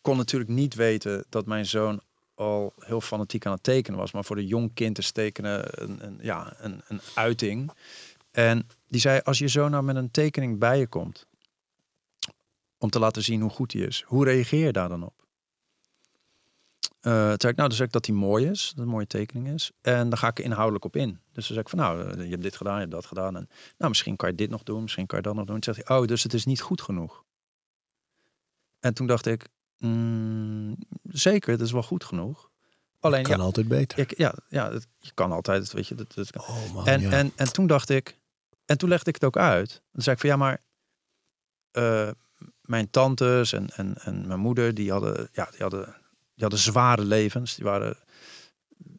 kon 0.00 0.16
natuurlijk 0.16 0.50
niet 0.50 0.74
weten 0.74 1.24
dat 1.28 1.46
mijn 1.46 1.66
zoon 1.66 2.00
al 2.34 2.72
heel 2.78 3.00
fanatiek 3.00 3.46
aan 3.46 3.52
het 3.52 3.62
tekenen 3.62 3.98
was. 3.98 4.12
Maar 4.12 4.24
voor 4.24 4.36
een 4.36 4.46
jong 4.46 4.74
kind 4.74 4.98
is 4.98 5.10
tekenen 5.12 5.82
een, 5.82 6.04
een, 6.04 6.18
ja, 6.22 6.54
een, 6.58 6.82
een 6.88 7.00
uiting. 7.14 7.70
En 8.30 8.68
die 8.88 9.00
zei, 9.00 9.20
als 9.24 9.38
je 9.38 9.48
zoon 9.48 9.70
nou 9.70 9.84
met 9.84 9.96
een 9.96 10.10
tekening 10.10 10.58
bij 10.58 10.78
je 10.78 10.86
komt, 10.86 11.26
om 12.78 12.90
te 12.90 12.98
laten 12.98 13.22
zien 13.22 13.40
hoe 13.40 13.50
goed 13.50 13.72
hij 13.72 13.82
is, 13.82 14.04
hoe 14.06 14.24
reageer 14.24 14.64
je 14.64 14.72
daar 14.72 14.88
dan 14.88 15.04
op? 15.04 15.19
Uh, 17.02 17.12
toen 17.28 17.40
zei 17.40 17.52
ik, 17.52 17.56
nou, 17.56 17.68
dan 17.68 17.72
zeg 17.72 17.86
ik 17.86 17.92
dat 17.92 18.06
hij 18.06 18.14
mooi 18.14 18.46
is, 18.46 18.60
dat 18.60 18.70
het 18.70 18.78
een 18.78 18.88
mooie 18.90 19.06
tekening 19.06 19.48
is. 19.48 19.70
En 19.80 20.08
dan 20.08 20.18
ga 20.18 20.28
ik 20.28 20.38
er 20.38 20.44
inhoudelijk 20.44 20.84
op 20.84 20.96
in. 20.96 21.08
Dus 21.32 21.46
dan 21.46 21.54
zeg 21.56 21.64
ik 21.64 21.68
van, 21.68 21.78
nou, 21.78 22.10
eh, 22.10 22.24
je 22.24 22.30
hebt 22.30 22.42
dit 22.42 22.56
gedaan, 22.56 22.74
je 22.74 22.80
hebt 22.80 22.92
dat 22.92 23.06
gedaan. 23.06 23.36
En 23.36 23.48
nou, 23.78 23.90
misschien 23.90 24.16
kan 24.16 24.28
je 24.30 24.34
dit 24.34 24.50
nog 24.50 24.62
doen, 24.62 24.82
misschien 24.82 25.06
kan 25.06 25.18
je 25.18 25.24
dat 25.24 25.34
nog 25.34 25.44
doen. 25.44 25.60
Toen 25.60 25.74
zegt 25.74 25.88
hij, 25.88 25.98
oh, 25.98 26.06
dus 26.06 26.22
het 26.22 26.34
is 26.34 26.44
niet 26.44 26.60
goed 26.60 26.80
genoeg. 26.82 27.24
En 28.80 28.94
toen 28.94 29.06
dacht 29.06 29.26
ik, 29.26 29.48
Mm, 29.78 30.76
zeker, 31.02 31.56
dat 31.56 31.66
is 31.66 31.72
wel 31.72 31.82
goed 31.82 32.04
genoeg. 32.04 32.50
Alleen, 32.98 33.22
kan 33.22 33.36
ja, 33.36 33.42
altijd 33.42 33.68
beter. 33.68 33.98
ik, 33.98 34.16
ja, 34.16 34.34
ja 34.48 34.72
het- 34.72 34.86
je 34.98 35.10
kan 35.14 35.32
altijd, 35.32 35.72
weet 35.72 35.86
je. 35.86 35.94
Dat, 35.94 36.14
dat 36.14 36.30
kan. 36.30 36.42
Oh 36.42 36.72
man, 36.74 36.86
en, 36.86 37.00
ja. 37.00 37.10
en, 37.10 37.32
en 37.36 37.52
toen 37.52 37.66
dacht 37.66 37.88
ik, 37.88 38.18
en 38.64 38.78
toen 38.78 38.88
legde 38.88 39.08
ik 39.08 39.14
het 39.14 39.24
ook 39.24 39.36
uit. 39.36 39.82
Dan 39.92 40.02
zei 40.02 40.14
ik 40.14 40.20
van 40.20 40.30
ja, 40.30 40.36
maar 40.36 40.60
eh, 41.70 42.10
mijn 42.60 42.90
tantes 42.90 43.52
en, 43.52 43.68
en, 43.70 43.94
en 44.02 44.26
mijn 44.26 44.40
moeder, 44.40 44.74
die 44.74 44.90
hadden, 44.90 45.28
ja, 45.32 45.48
die, 45.50 45.60
hadden, 45.60 45.96
die 46.40 46.48
hadden 46.48 46.72
zware 46.72 47.04
levens. 47.04 47.54
Die 47.54 47.64
waren 47.64 47.96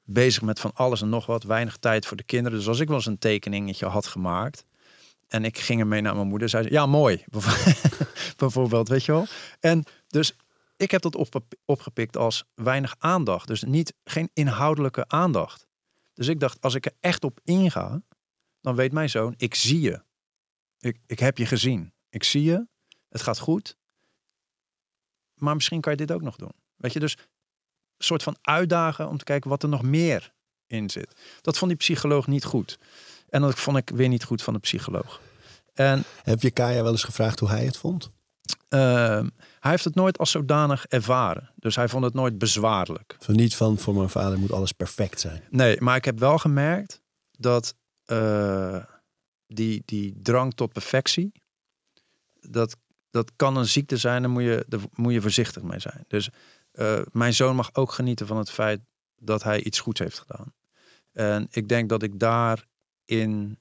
bezig 0.03 0.41
met 0.41 0.59
van 0.59 0.71
alles 0.73 1.01
en 1.01 1.09
nog 1.09 1.25
wat, 1.25 1.43
weinig 1.43 1.77
tijd 1.77 2.05
voor 2.05 2.17
de 2.17 2.23
kinderen. 2.23 2.57
Dus 2.57 2.67
als 2.67 2.79
ik 2.79 2.87
wel 2.87 2.97
eens 2.97 3.05
een 3.05 3.17
tekeningetje 3.17 3.85
had 3.85 4.07
gemaakt 4.07 4.65
en 5.27 5.45
ik 5.45 5.57
ging 5.57 5.79
ermee 5.79 6.01
naar 6.01 6.15
mijn 6.15 6.27
moeder, 6.27 6.49
zei 6.49 6.63
ze, 6.63 6.71
ja, 6.71 6.85
mooi. 6.85 7.23
Bijvoorbeeld, 8.37 8.89
weet 8.89 9.05
je 9.05 9.11
wel. 9.11 9.25
En 9.59 9.83
dus 10.07 10.35
ik 10.77 10.91
heb 10.91 11.01
dat 11.01 11.15
op, 11.15 11.41
opgepikt 11.65 12.17
als 12.17 12.43
weinig 12.55 12.95
aandacht. 12.99 13.47
Dus 13.47 13.63
niet, 13.63 13.93
geen 14.03 14.29
inhoudelijke 14.33 15.07
aandacht. 15.07 15.67
Dus 16.13 16.27
ik 16.27 16.39
dacht, 16.39 16.61
als 16.61 16.75
ik 16.75 16.85
er 16.85 16.95
echt 16.99 17.23
op 17.23 17.39
inga, 17.43 18.01
dan 18.59 18.75
weet 18.75 18.91
mijn 18.91 19.09
zoon, 19.09 19.33
ik 19.37 19.55
zie 19.55 19.81
je. 19.81 20.03
Ik, 20.79 20.97
ik 21.05 21.19
heb 21.19 21.37
je 21.37 21.45
gezien. 21.45 21.93
Ik 22.09 22.23
zie 22.23 22.43
je. 22.43 22.67
Het 23.09 23.21
gaat 23.21 23.39
goed. 23.39 23.77
Maar 25.33 25.55
misschien 25.55 25.81
kan 25.81 25.91
je 25.91 25.97
dit 25.97 26.11
ook 26.11 26.21
nog 26.21 26.35
doen. 26.35 26.60
Weet 26.81 26.93
je, 26.93 26.99
dus 26.99 27.17
een 27.17 28.05
soort 28.05 28.23
van 28.23 28.37
uitdagen 28.41 29.07
om 29.09 29.17
te 29.17 29.23
kijken 29.23 29.49
wat 29.49 29.63
er 29.63 29.69
nog 29.69 29.81
meer 29.81 30.33
in 30.67 30.89
zit. 30.89 31.13
Dat 31.41 31.57
vond 31.57 31.71
die 31.71 31.79
psycholoog 31.79 32.27
niet 32.27 32.43
goed. 32.43 32.79
En 33.29 33.41
dat 33.41 33.59
vond 33.59 33.77
ik 33.77 33.89
weer 33.89 34.07
niet 34.07 34.23
goed 34.23 34.41
van 34.43 34.53
de 34.53 34.59
psycholoog. 34.59 35.21
En 35.73 36.03
Heb 36.23 36.41
je 36.41 36.51
Kaya 36.51 36.83
wel 36.83 36.91
eens 36.91 37.03
gevraagd 37.03 37.39
hoe 37.39 37.49
hij 37.49 37.65
het 37.65 37.77
vond? 37.77 38.11
Ehm, 38.69 39.27
hij 39.59 39.71
heeft 39.71 39.83
het 39.83 39.95
nooit 39.95 40.17
als 40.17 40.31
zodanig 40.31 40.85
ervaren. 40.85 41.51
Dus 41.55 41.75
hij 41.75 41.87
vond 41.87 42.03
het 42.03 42.13
nooit 42.13 42.37
bezwaarlijk. 42.37 43.15
Van 43.19 43.35
niet 43.35 43.55
van 43.55 43.77
voor 43.77 43.95
mijn 43.95 44.09
vader 44.09 44.39
moet 44.39 44.51
alles 44.51 44.71
perfect 44.71 45.19
zijn. 45.19 45.43
Nee, 45.49 45.81
maar 45.81 45.95
ik 45.95 46.05
heb 46.05 46.19
wel 46.19 46.37
gemerkt 46.37 47.01
dat 47.31 47.75
eh, 48.05 48.83
die, 49.47 49.81
die 49.85 50.19
drang 50.21 50.53
tot 50.53 50.73
perfectie, 50.73 51.31
dat, 52.39 52.77
dat 53.09 53.31
kan 53.35 53.57
een 53.57 53.67
ziekte 53.67 53.97
zijn, 53.97 54.21
daar 54.21 54.31
moet 54.31 54.43
je, 54.43 54.65
daar 54.67 54.79
moet 54.93 55.13
je 55.13 55.21
voorzichtig 55.21 55.63
mee 55.63 55.79
zijn. 55.79 56.05
Dus 56.07 56.29
eh, 56.71 57.01
mijn 57.11 57.33
zoon 57.33 57.55
mag 57.55 57.75
ook 57.75 57.91
genieten 57.91 58.27
van 58.27 58.37
het 58.37 58.51
feit 58.51 58.79
dat 59.15 59.43
hij 59.43 59.63
iets 59.63 59.79
goeds 59.79 59.99
heeft 59.99 60.19
gedaan. 60.19 60.53
En 61.11 61.47
ik 61.51 61.69
denk 61.69 61.89
dat 61.89 62.03
ik 62.03 62.19
daarin 62.19 63.59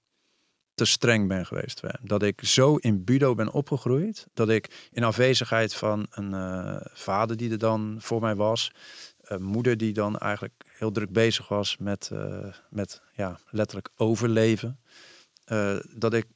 te 0.75 0.85
streng 0.85 1.29
ben 1.29 1.47
geweest. 1.47 1.81
Dat 2.03 2.23
ik 2.23 2.45
zo 2.45 2.77
in 2.77 3.05
budo 3.05 3.35
ben 3.35 3.53
opgegroeid, 3.53 4.27
dat 4.33 4.49
ik 4.49 4.89
in 4.93 5.05
afwezigheid 5.05 5.75
van 5.75 6.07
een 6.11 6.35
eh, 6.35 6.87
vader 6.93 7.37
die 7.37 7.51
er 7.51 7.59
dan 7.59 7.97
voor 7.99 8.21
mij 8.21 8.35
was, 8.35 8.71
moeder 9.39 9.77
die 9.77 9.93
dan 9.93 10.19
eigenlijk 10.19 10.65
heel 10.67 10.91
druk 10.91 11.13
bezig 11.13 11.49
was 11.49 11.77
met, 11.77 12.11
eh, 12.13 12.55
met 12.71 13.03
ja, 13.13 13.41
letterlijk 13.51 13.91
overleven. 13.97 14.81
dat, 15.95 16.15
ik, 16.15 16.27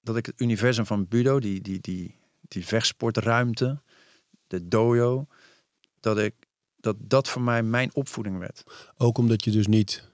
dat 0.00 0.16
ik 0.16 0.26
het 0.26 0.40
universum 0.40 0.86
van 0.86 1.08
Budo, 1.08 1.38
die, 1.38 1.60
die, 1.60 1.80
die, 1.80 2.18
die 2.40 2.66
vechtsportruimte, 2.66 3.82
de 4.46 4.68
dojo, 4.68 5.26
dat 6.02 6.18
ik 6.18 6.34
dat 6.76 6.96
dat 6.98 7.28
voor 7.28 7.42
mij 7.42 7.62
mijn 7.62 7.90
opvoeding 7.94 8.38
werd. 8.38 8.64
Ook 8.96 9.18
omdat 9.18 9.44
je 9.44 9.50
dus 9.50 9.66
niet 9.66 10.08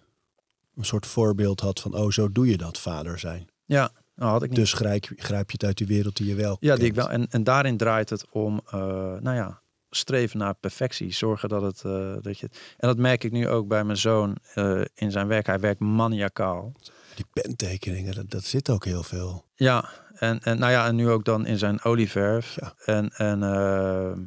een 0.76 0.84
soort 0.84 1.06
voorbeeld 1.06 1.60
had 1.60 1.80
van, 1.80 1.94
oh 1.94 2.10
zo 2.10 2.32
doe 2.32 2.46
je 2.46 2.56
dat, 2.56 2.78
vader 2.78 3.18
zijn. 3.18 3.48
Ja, 3.64 3.90
nou 4.14 4.30
had 4.30 4.42
ik 4.42 4.48
niet. 4.48 4.58
Dus 4.58 4.72
grijp, 4.72 5.04
grijp 5.16 5.46
je 5.50 5.52
het 5.52 5.64
uit 5.64 5.78
die 5.78 5.86
wereld 5.86 6.16
die 6.16 6.26
je 6.26 6.34
wel 6.34 6.56
ja, 6.60 6.76
die 6.76 6.84
ik 6.84 6.94
wel. 6.94 7.10
En, 7.10 7.26
en 7.30 7.44
daarin 7.44 7.76
draait 7.76 8.10
het 8.10 8.24
om, 8.30 8.60
eh, 8.66 8.80
nou 9.20 9.36
ja, 9.36 9.60
streven 9.90 10.38
naar 10.38 10.54
perfectie. 10.54 11.12
Zorgen 11.12 11.48
dat 11.48 11.62
het, 11.62 11.84
eh, 11.84 12.16
dat 12.20 12.38
je. 12.38 12.48
En 12.76 12.88
dat 12.88 12.96
merk 12.96 13.24
ik 13.24 13.32
nu 13.32 13.48
ook 13.48 13.68
bij 13.68 13.84
mijn 13.84 13.98
zoon 13.98 14.36
eh, 14.54 14.80
in 14.94 15.10
zijn 15.10 15.26
werk. 15.26 15.46
Hij 15.46 15.60
werkt 15.60 15.80
maniacaal. 15.80 16.72
Die 17.14 17.26
pentekeningen, 17.32 18.14
dat, 18.14 18.30
dat 18.30 18.44
zit 18.44 18.70
ook 18.70 18.84
heel 18.84 19.02
veel. 19.02 19.44
Ja, 19.54 19.90
en, 20.14 20.40
en 20.40 20.58
nou 20.58 20.72
ja, 20.72 20.86
en 20.86 20.96
nu 20.96 21.08
ook 21.08 21.24
dan 21.24 21.46
in 21.46 21.58
zijn 21.58 21.82
olieverf. 21.82 22.56
Ja. 22.60 22.74
En, 22.84 23.08
en 23.08 23.42
ehm, 23.42 24.20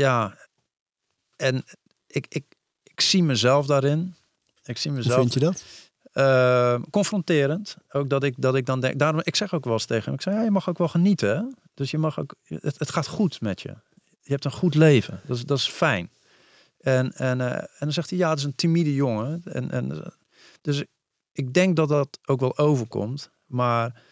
ja, 0.00 0.38
en 1.36 1.64
ik, 2.06 2.26
ik, 2.28 2.44
ik 2.82 3.00
zie 3.00 3.22
mezelf 3.22 3.66
daarin. 3.66 4.14
Ik 4.62 4.78
zie 4.78 4.90
Hoe 4.90 5.00
mezelf 5.00 5.20
vind 5.20 5.34
je 5.34 5.40
dat? 5.40 5.64
ehm, 6.12 6.82
confronterend. 6.90 7.76
Ook 7.88 8.10
dat 8.10 8.24
ik, 8.24 8.34
dat 8.36 8.54
ik 8.54 8.66
dan 8.66 8.80
denk, 8.80 8.98
daarom, 8.98 9.20
ik 9.24 9.36
zeg 9.36 9.54
ook 9.54 9.64
wel 9.64 9.72
eens 9.72 9.84
tegen 9.84 10.04
hem, 10.04 10.14
ik 10.14 10.20
zeg, 10.20 10.34
ja, 10.34 10.42
je 10.42 10.50
mag 10.50 10.68
ook 10.68 10.78
wel 10.78 10.88
genieten. 10.88 11.36
Hè? 11.36 11.42
Dus 11.74 11.90
je 11.90 11.98
mag 11.98 12.18
ook, 12.18 12.34
het, 12.42 12.78
het 12.78 12.90
gaat 12.90 13.06
goed 13.06 13.40
met 13.40 13.60
je. 13.60 13.74
Je 14.20 14.32
hebt 14.32 14.44
een 14.44 14.52
goed 14.52 14.74
leven. 14.74 15.20
Dat 15.26 15.36
is, 15.36 15.44
dat 15.44 15.58
is 15.58 15.68
fijn. 15.68 16.10
En, 16.78 17.12
en, 17.12 17.40
eh, 17.40 17.56
en 17.56 17.68
dan 17.78 17.92
zegt 17.92 18.10
hij, 18.10 18.18
ja, 18.18 18.30
het 18.30 18.38
is 18.38 18.44
een 18.44 18.54
timide 18.54 18.94
jongen. 18.94 19.42
En, 19.44 19.70
en, 19.70 20.14
dus 20.60 20.84
ik 21.32 21.52
denk 21.54 21.76
dat 21.76 21.88
dat 21.88 22.18
ook 22.24 22.40
wel 22.40 22.58
overkomt. 22.58 23.30
Maar 23.46 24.02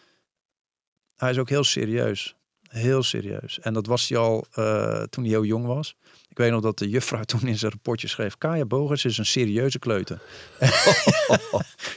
hij 1.15 1.31
is 1.31 1.37
ook 1.37 1.49
heel 1.49 1.63
serieus. 1.63 2.35
Heel 2.69 3.03
serieus. 3.03 3.59
En 3.59 3.73
dat 3.73 3.85
was 3.85 4.09
hij 4.09 4.17
al 4.17 4.45
eh, 4.51 5.01
toen 5.01 5.23
hij 5.23 5.33
heel 5.33 5.43
jong 5.43 5.65
was. 5.65 5.95
Ik 6.29 6.37
weet 6.37 6.51
nog 6.51 6.61
dat 6.61 6.77
de 6.77 6.89
juffrouw 6.89 7.23
toen 7.31 7.47
in 7.47 7.57
zijn 7.57 7.71
rapportje 7.71 8.07
schreef... 8.07 8.37
Kaya 8.37 8.65
Bogers 8.65 9.05
is 9.05 9.17
een 9.17 9.25
serieuze 9.25 9.79
kleuter. 9.79 10.21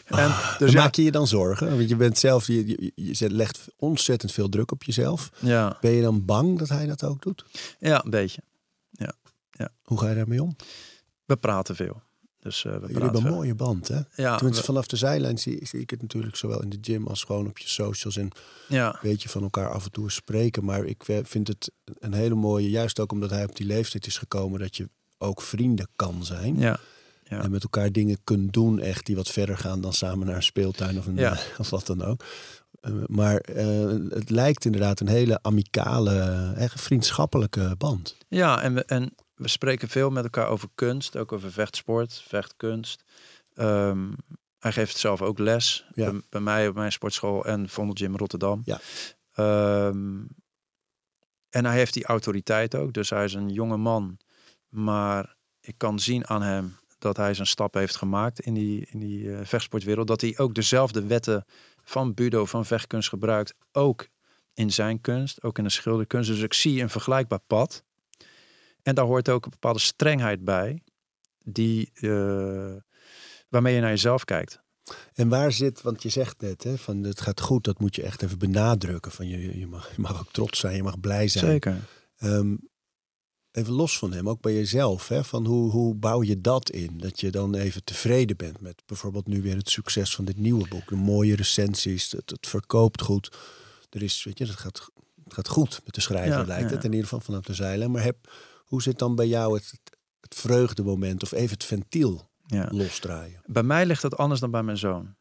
en, 0.07 0.35
dus 0.59 0.73
ja, 0.73 0.81
Maak 0.81 0.95
je 0.95 1.03
je 1.03 1.11
dan 1.11 1.27
zorgen? 1.27 1.77
Want 1.77 1.89
je 1.89 1.97
bent 1.97 2.19
zelf, 2.19 2.47
je, 2.47 2.67
je, 2.67 2.93
je 2.95 3.31
legt 3.31 3.67
ontzettend 3.77 4.33
veel 4.33 4.49
druk 4.49 4.71
op 4.73 4.83
jezelf. 4.83 5.31
ja, 5.39 5.79
Ben 5.81 5.91
je 5.91 6.03
dan 6.03 6.25
bang 6.25 6.59
dat 6.59 6.69
hij 6.69 6.87
dat 6.87 7.05
ook 7.05 7.23
doet? 7.23 7.45
ja, 7.79 8.05
een 8.05 8.11
beetje. 8.11 8.43
Hoe 9.83 10.01
ga 10.01 10.09
je 10.09 10.15
daarmee 10.15 10.43
om? 10.43 10.57
We 11.25 11.37
praten 11.37 11.77
veel. 11.77 12.03
Dus 12.43 12.65
eh, 12.65 12.73
we 12.73 12.87
Jullie 12.87 13.03
hebben 13.03 13.25
een 13.27 13.33
mooie 13.33 13.55
band, 13.55 13.89
hè? 13.89 14.01
Ja, 14.15 14.35
Tenminste, 14.37 14.61
we- 14.61 14.67
vanaf 14.67 14.87
de 14.87 14.97
zijlijn 14.97 15.39
zie, 15.39 15.67
zie 15.67 15.81
ik 15.81 15.91
het 15.91 16.03
natuurlijk 16.03 16.37
zowel 16.37 16.63
in 16.63 16.69
de 16.71 16.79
gym 16.81 17.07
als 17.07 17.25
gewoon 17.25 17.47
op 17.49 17.59
je 17.59 17.69
socials. 17.69 18.17
En 18.17 18.29
ja, 18.69 18.99
weet 19.03 19.23
je 19.23 19.29
van 19.29 19.43
elkaar 19.43 19.71
af 19.73 19.85
en 19.85 19.91
toe 19.91 20.11
spreken. 20.11 20.65
Maar 20.65 20.85
ik 20.85 21.05
ve- 21.05 21.23
vind 21.25 21.49
het 21.49 21.71
een 21.99 22.13
hele 22.13 22.35
mooie, 22.35 22.71
juist 22.71 23.01
ook 23.01 23.13
omdat 23.13 23.31
hij 23.31 23.45
op 23.45 23.57
die 23.57 23.67
leeftijd 23.67 24.07
is 24.07 24.19
gekomen, 24.19 24.61
dat 24.61 24.77
je 24.77 24.89
ook 25.19 25.43
vrienden 25.43 25.89
kan 25.97 26.25
zijn. 26.25 26.59
ja, 26.59 26.79
ja. 27.25 27.43
En 27.43 27.51
met 27.51 27.63
elkaar 27.63 27.93
dingen 27.93 28.19
kunt 28.25 28.53
doen, 28.53 28.81
echt 28.81 29.07
die 29.07 29.17
wat 29.17 29.29
verder 29.29 29.59
gaan 29.59 29.81
dan 29.81 29.93
samen 29.93 30.27
naar 30.27 30.37
een 30.37 30.43
speeltuin 30.43 30.99
of, 30.99 31.07
een, 31.07 31.17
Ja. 31.17 31.39
of 31.59 31.71
wat 31.71 31.87
dan 31.87 32.03
ook. 32.05 32.25
Eh, 32.81 32.93
maar 33.07 33.37
eh, 33.37 33.95
het 34.09 34.31
lijkt 34.31 34.65
inderdaad 34.65 35.01
een 35.01 35.09
hele 35.09 35.39
amicale, 35.43 36.53
echt 36.57 36.81
vriendschappelijke 36.81 37.75
band. 37.79 38.17
ja 38.29 38.63
en, 38.63 38.75
we, 38.75 38.85
en 38.85 39.15
we 39.43 39.49
spreken 39.49 39.89
veel 39.89 40.11
met 40.11 40.25
elkaar 40.25 40.49
over 40.49 40.69
kunst. 40.75 41.17
Ook 41.17 41.33
over 41.33 41.53
vechtsport, 41.53 42.23
vechtkunst. 42.27 43.05
Ehm, 43.55 44.13
hij 44.59 44.73
geeft 44.73 44.97
zelf 44.97 45.23
ook 45.23 45.39
les. 45.39 45.87
Ja. 45.95 46.11
Bij, 46.11 46.21
bij 46.29 46.41
mij 46.41 46.69
op 46.69 46.75
mijn 46.75 46.93
sportschool 46.93 47.45
en 47.45 47.69
Vondel 47.69 47.95
Gym 47.95 48.17
Rotterdam. 48.17 48.63
Ja. 48.65 48.81
Ehm, 49.33 50.21
en 51.49 51.65
hij 51.65 51.75
heeft 51.75 51.95
die 51.95 52.05
autoriteit 52.05 52.75
ook. 52.75 52.93
Dus 52.93 53.11
hij 53.11 53.25
is 53.25 53.35
een 53.35 53.49
jonge 53.49 53.77
man. 53.77 54.19
Maar 54.69 55.37
ik 55.61 55.75
kan 55.77 55.99
zien 55.99 56.27
aan 56.27 56.43
hem 56.43 56.77
dat 56.99 57.17
hij 57.17 57.35
zijn 57.35 57.47
stap 57.47 57.75
heeft 57.75 57.97
gemaakt 57.97 58.41
in 58.41 58.55
die, 58.55 58.87
in 58.91 58.99
die 58.99 59.35
eh, 59.35 59.45
vechtsportwereld. 59.45 60.07
Dat 60.07 60.21
hij 60.21 60.39
ook 60.39 60.55
dezelfde 60.55 61.07
wetten 61.07 61.45
van 61.85 62.15
budo, 62.15 62.45
van 62.45 62.65
vechtkunst 62.67 63.09
gebruikt. 63.09 63.55
Ook 63.73 64.09
in 64.55 64.73
zijn 64.73 65.01
kunst, 65.01 65.43
ook 65.43 65.59
in 65.59 65.65
de 65.65 65.71
schilderkunst. 65.71 66.31
Dus 66.31 66.41
ik 66.41 66.55
zie 66.55 66.83
een 66.83 66.91
vergelijkbaar 66.91 67.43
pad. 67.47 67.85
En 68.83 68.95
daar 68.95 69.05
hoort 69.05 69.29
ook 69.29 69.45
een 69.45 69.51
bepaalde 69.51 69.79
strengheid 69.79 70.45
bij. 70.45 70.83
Die, 71.45 71.91
eh, 71.95 72.75
waarmee 73.49 73.75
je 73.75 73.81
naar 73.81 73.91
jezelf 73.91 74.25
kijkt. 74.25 74.61
En 75.15 75.29
waar 75.29 75.53
zit, 75.53 75.83
want 75.83 76.03
je 76.03 76.09
zegt 76.09 76.41
net, 76.41 76.63
hè, 76.63 76.79
van 76.79 77.03
het 77.03 77.21
gaat 77.21 77.41
goed, 77.41 77.65
dat 77.65 77.79
moet 77.81 77.97
je 77.97 78.03
echt 78.03 78.23
even 78.23 78.39
benadrukken. 78.39 79.13
Van 79.13 79.29
je, 79.29 79.59
je, 79.59 79.67
mag, 79.67 79.97
je 79.97 80.01
mag 80.01 80.21
ook 80.21 80.33
trots 80.33 80.59
zijn, 80.59 80.77
je 80.77 80.83
mag 80.83 81.01
blij 81.01 81.29
zijn. 81.29 81.47
Zeker. 81.47 81.77
Ehm, 82.17 82.55
even 83.53 83.73
los 83.73 83.99
van 83.99 84.13
hem, 84.13 84.29
ook 84.29 84.41
bij 84.41 84.55
jezelf. 84.55 85.09
Hè, 85.09 85.25
van 85.25 85.47
hoe, 85.47 85.71
hoe 85.71 85.95
bouw 85.95 86.23
je 86.23 86.41
dat 86.41 86.71
in? 86.71 86.99
Dat 86.99 87.21
je 87.21 87.31
dan 87.31 87.55
even 87.55 87.85
tevreden 87.85 88.37
bent 88.37 88.61
met 88.61 88.83
bijvoorbeeld 88.87 89.27
nu 89.27 89.43
weer 89.43 89.57
het 89.57 89.71
succes 89.71 90.15
van 90.15 90.25
dit 90.25 90.39
nieuwe 90.39 90.69
boek. 90.69 90.89
De 90.89 90.97
mooie 90.97 91.37
recensies, 91.37 92.11
het, 92.11 92.31
het 92.31 92.47
verkoopt 92.47 93.03
goed. 93.03 93.37
Er 93.91 94.03
is, 94.03 94.25
weet 94.25 94.39
je, 94.39 94.45
het 94.45 94.57
gaat, 94.57 94.89
het 95.25 95.35
gaat 95.35 95.49
goed 95.49 95.81
met 95.85 95.95
de 95.95 96.01
schrijver, 96.01 96.39
Ja, 96.39 96.47
lijkt 96.47 96.69
ja. 96.69 96.75
het. 96.75 96.85
In 96.85 96.91
ieder 96.91 97.09
geval 97.09 97.21
vanaf 97.21 97.45
de 97.45 97.55
zeilen. 97.55 97.91
Maar 97.91 98.03
heb, 98.03 98.17
hoe 98.73 98.83
zit 98.83 98.99
dan 98.99 99.15
bij 99.15 99.27
jou 99.29 99.55
het, 99.55 99.81
vreugdemoment 100.35 101.23
of 101.23 101.33
even 101.33 101.51
het 101.53 101.65
ventiel 101.65 102.31
Ja. 102.47 102.69
losdraaien? 102.71 103.41
Bij 103.47 103.63
mij 103.63 103.87
ligt 103.87 104.03
het 104.03 104.17
anders 104.17 104.41
dan 104.41 104.51
bij 104.51 104.63
mijn 104.63 104.77
zoon. 104.77 105.15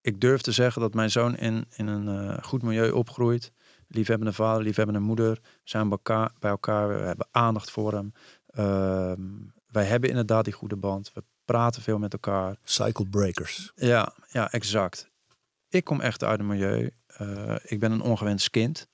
Ik 0.00 0.20
durf 0.20 0.40
te 0.40 0.52
zeggen 0.52 0.80
dat 0.82 0.94
mijn 0.94 1.10
zoon 1.10 1.36
in, 1.36 1.64
in 1.76 1.86
een 1.86 2.08
eh, 2.30 2.42
goed 2.44 2.62
milieu 2.62 2.90
opgroeit. 2.90 3.52
Liefhebbende 3.88 4.32
vader, 4.32 4.62
liefhebbende 4.62 5.00
moeder. 5.00 5.30
We 5.42 5.48
zijn 5.64 5.88
bij 5.88 5.96
elkaar, 5.98 6.32
bij 6.38 6.50
elkaar, 6.50 6.88
we 6.88 6.94
hebben 6.94 7.28
aandacht 7.30 7.70
voor 7.70 7.92
hem. 7.92 8.12
Ehm, 8.46 9.20
wij 9.66 9.84
hebben 9.84 10.08
inderdaad 10.08 10.44
die 10.44 10.52
goede 10.52 10.76
band. 10.76 11.12
We 11.12 11.24
praten 11.44 11.82
veel 11.82 11.98
met 11.98 12.12
elkaar. 12.12 12.56
Cycle 12.62 13.08
breakers. 13.08 13.72
Ja, 13.74 14.14
ja, 14.28 14.52
exact. 14.52 15.10
Ik 15.68 15.84
kom 15.84 16.00
echt 16.00 16.24
uit 16.24 16.40
een 16.40 16.46
milieu. 16.46 16.90
eh, 17.06 17.56
ik 17.64 17.80
ben 17.80 17.92
een 17.92 18.00
ongewenst 18.00 18.50
kind. 18.50 18.88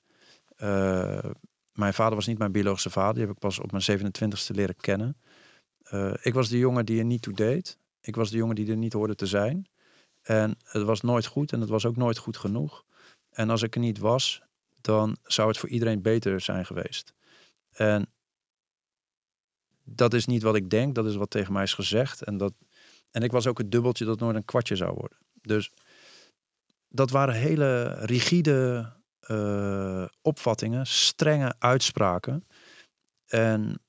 Eh, 0.55 1.19
mijn 1.77 1.93
vader 1.93 2.15
was 2.15 2.27
niet 2.27 2.37
mijn 2.37 2.51
biologische 2.51 2.89
vader. 2.89 3.13
Die 3.13 3.23
heb 3.23 3.31
ik 3.31 3.39
pas 3.39 3.59
op 3.59 3.71
mijn 3.71 3.83
27ste 3.83 4.55
leren 4.55 4.75
kennen. 4.75 5.17
Eh, 5.83 6.13
ik 6.21 6.33
was 6.33 6.49
de 6.49 6.57
jongen 6.57 6.85
die 6.85 6.99
er 6.99 7.05
niet 7.05 7.21
toe 7.21 7.33
deed. 7.33 7.77
Ik 8.01 8.15
was 8.15 8.29
de 8.29 8.37
jongen 8.37 8.55
die 8.55 8.69
er 8.69 8.77
niet 8.77 8.93
hoorde 8.93 9.15
te 9.15 9.25
zijn. 9.25 9.67
En 10.21 10.57
het 10.63 10.83
was 10.83 11.01
nooit 11.01 11.25
goed 11.25 11.51
en 11.51 11.61
het 11.61 11.69
was 11.69 11.85
ook 11.85 11.95
nooit 11.95 12.17
goed 12.17 12.37
genoeg. 12.37 12.85
En 13.29 13.49
als 13.49 13.61
ik 13.61 13.75
er 13.75 13.81
niet 13.81 13.97
was, 13.97 14.41
dan 14.81 15.17
zou 15.23 15.47
het 15.47 15.57
voor 15.57 15.69
iedereen 15.69 16.01
beter 16.01 16.41
zijn 16.41 16.65
geweest. 16.65 17.13
En 17.71 18.07
dat 19.83 20.13
is 20.13 20.25
niet 20.25 20.41
wat 20.41 20.55
ik 20.55 20.69
denk, 20.69 20.95
dat 20.95 21.05
is 21.05 21.15
wat 21.15 21.29
tegen 21.29 21.53
mij 21.53 21.63
is 21.63 21.73
gezegd. 21.73 22.21
En, 22.21 22.37
dat, 22.37 22.53
en 23.11 23.21
ik 23.21 23.31
was 23.31 23.47
ook 23.47 23.57
het 23.57 23.71
dubbeltje 23.71 24.05
dat 24.05 24.19
nooit 24.19 24.35
een 24.35 24.45
kwartje 24.45 24.75
zou 24.75 24.93
worden. 24.93 25.17
Dus 25.41 25.71
dat 26.89 27.09
waren 27.09 27.35
hele 27.35 27.93
rigide 27.93 28.91
uh, 29.31 30.05
opvattingen, 30.21 30.87
strenge 30.87 31.55
uitspraken. 31.59 32.47
En 33.27 33.81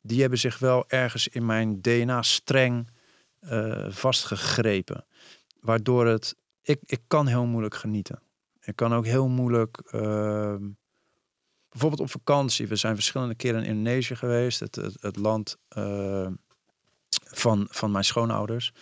die 0.00 0.20
hebben 0.20 0.38
zich 0.38 0.58
wel 0.58 0.84
ergens 0.88 1.28
in 1.28 1.46
mijn 1.46 1.80
DNA 1.80 2.22
streng 2.22 2.90
uh, 3.40 3.90
vastgegrepen. 3.90 5.06
Waardoor 5.60 6.06
het. 6.06 6.36
Ik, 6.62 6.78
ik 6.84 7.00
kan 7.06 7.26
heel 7.26 7.46
moeilijk 7.46 7.74
genieten. 7.74 8.22
Ik 8.60 8.76
kan 8.76 8.94
ook 8.94 9.04
heel 9.04 9.28
moeilijk. 9.28 9.82
Uh, 9.94 10.56
bijvoorbeeld 11.68 12.00
op 12.00 12.10
vakantie. 12.10 12.66
We 12.66 12.76
zijn 12.76 12.94
verschillende 12.94 13.34
keren 13.34 13.62
in 13.62 13.68
Indonesië 13.68 14.16
geweest. 14.16 14.60
Het, 14.60 14.76
het, 15.00 15.16
land 15.16 15.56
uh, 15.76 16.28
van, 17.18 17.66
van 17.70 17.90
mijn 17.90 18.04
schoonouders. 18.04 18.72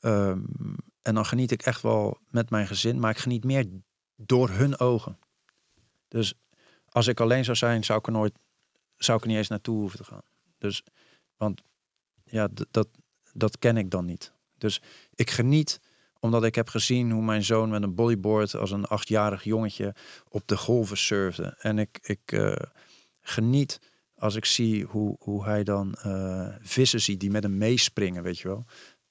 Ehm, 0.00 0.40
en 1.02 1.14
dan 1.14 1.26
geniet 1.26 1.50
ik 1.50 1.62
echt 1.62 1.82
wel 1.82 2.18
met 2.28 2.50
mijn 2.50 2.66
gezin. 2.66 3.00
Maar 3.00 3.10
ik 3.10 3.18
geniet 3.18 3.44
meer 3.44 3.66
door 4.16 4.50
hun 4.50 4.78
ogen. 4.78 5.18
Dus 6.14 6.34
als 6.88 7.06
ik 7.06 7.20
alleen 7.20 7.44
zou 7.44 7.56
zijn, 7.56 7.84
zou 7.84 7.98
ik 7.98 8.06
er 8.06 8.12
nooit, 8.12 8.34
zou 8.96 9.16
ik 9.16 9.24
er 9.24 9.28
niet 9.30 9.38
eens 9.38 9.48
naartoe 9.48 9.78
hoeven 9.78 9.98
te 9.98 10.04
gaan. 10.04 10.22
Dus, 10.58 10.82
want 11.36 11.62
ja, 12.24 12.48
dat, 12.70 12.88
dat 13.32 13.58
ken 13.58 13.76
ik 13.76 13.90
dan 13.90 14.04
niet. 14.04 14.32
Dus 14.58 14.80
ik 15.14 15.30
geniet 15.30 15.80
omdat 16.20 16.44
ik 16.44 16.54
heb 16.54 16.68
gezien 16.68 17.10
hoe 17.10 17.22
mijn 17.22 17.44
zoon 17.44 17.68
met 17.68 17.82
een 17.82 17.94
bodyboard 17.94 18.54
als 18.54 18.70
een 18.70 18.84
achtjarig 18.84 19.44
jongetje 19.44 19.94
op 20.28 20.42
de 20.46 20.56
golven 20.56 20.96
surfde. 20.96 21.56
En 21.58 21.78
ik, 21.78 21.98
ik 22.02 22.32
uh, 22.32 22.56
geniet 23.20 23.80
als 24.16 24.34
ik 24.34 24.44
zie 24.44 24.84
hoe, 24.84 25.16
hoe 25.18 25.44
hij 25.44 25.64
dan 25.64 25.96
uh, 26.06 26.54
vissen 26.60 27.00
ziet 27.00 27.20
die 27.20 27.30
met 27.30 27.42
hem 27.42 27.58
meespringen, 27.58 28.22
weet 28.22 28.38
je 28.38 28.48
wel. 28.48 28.64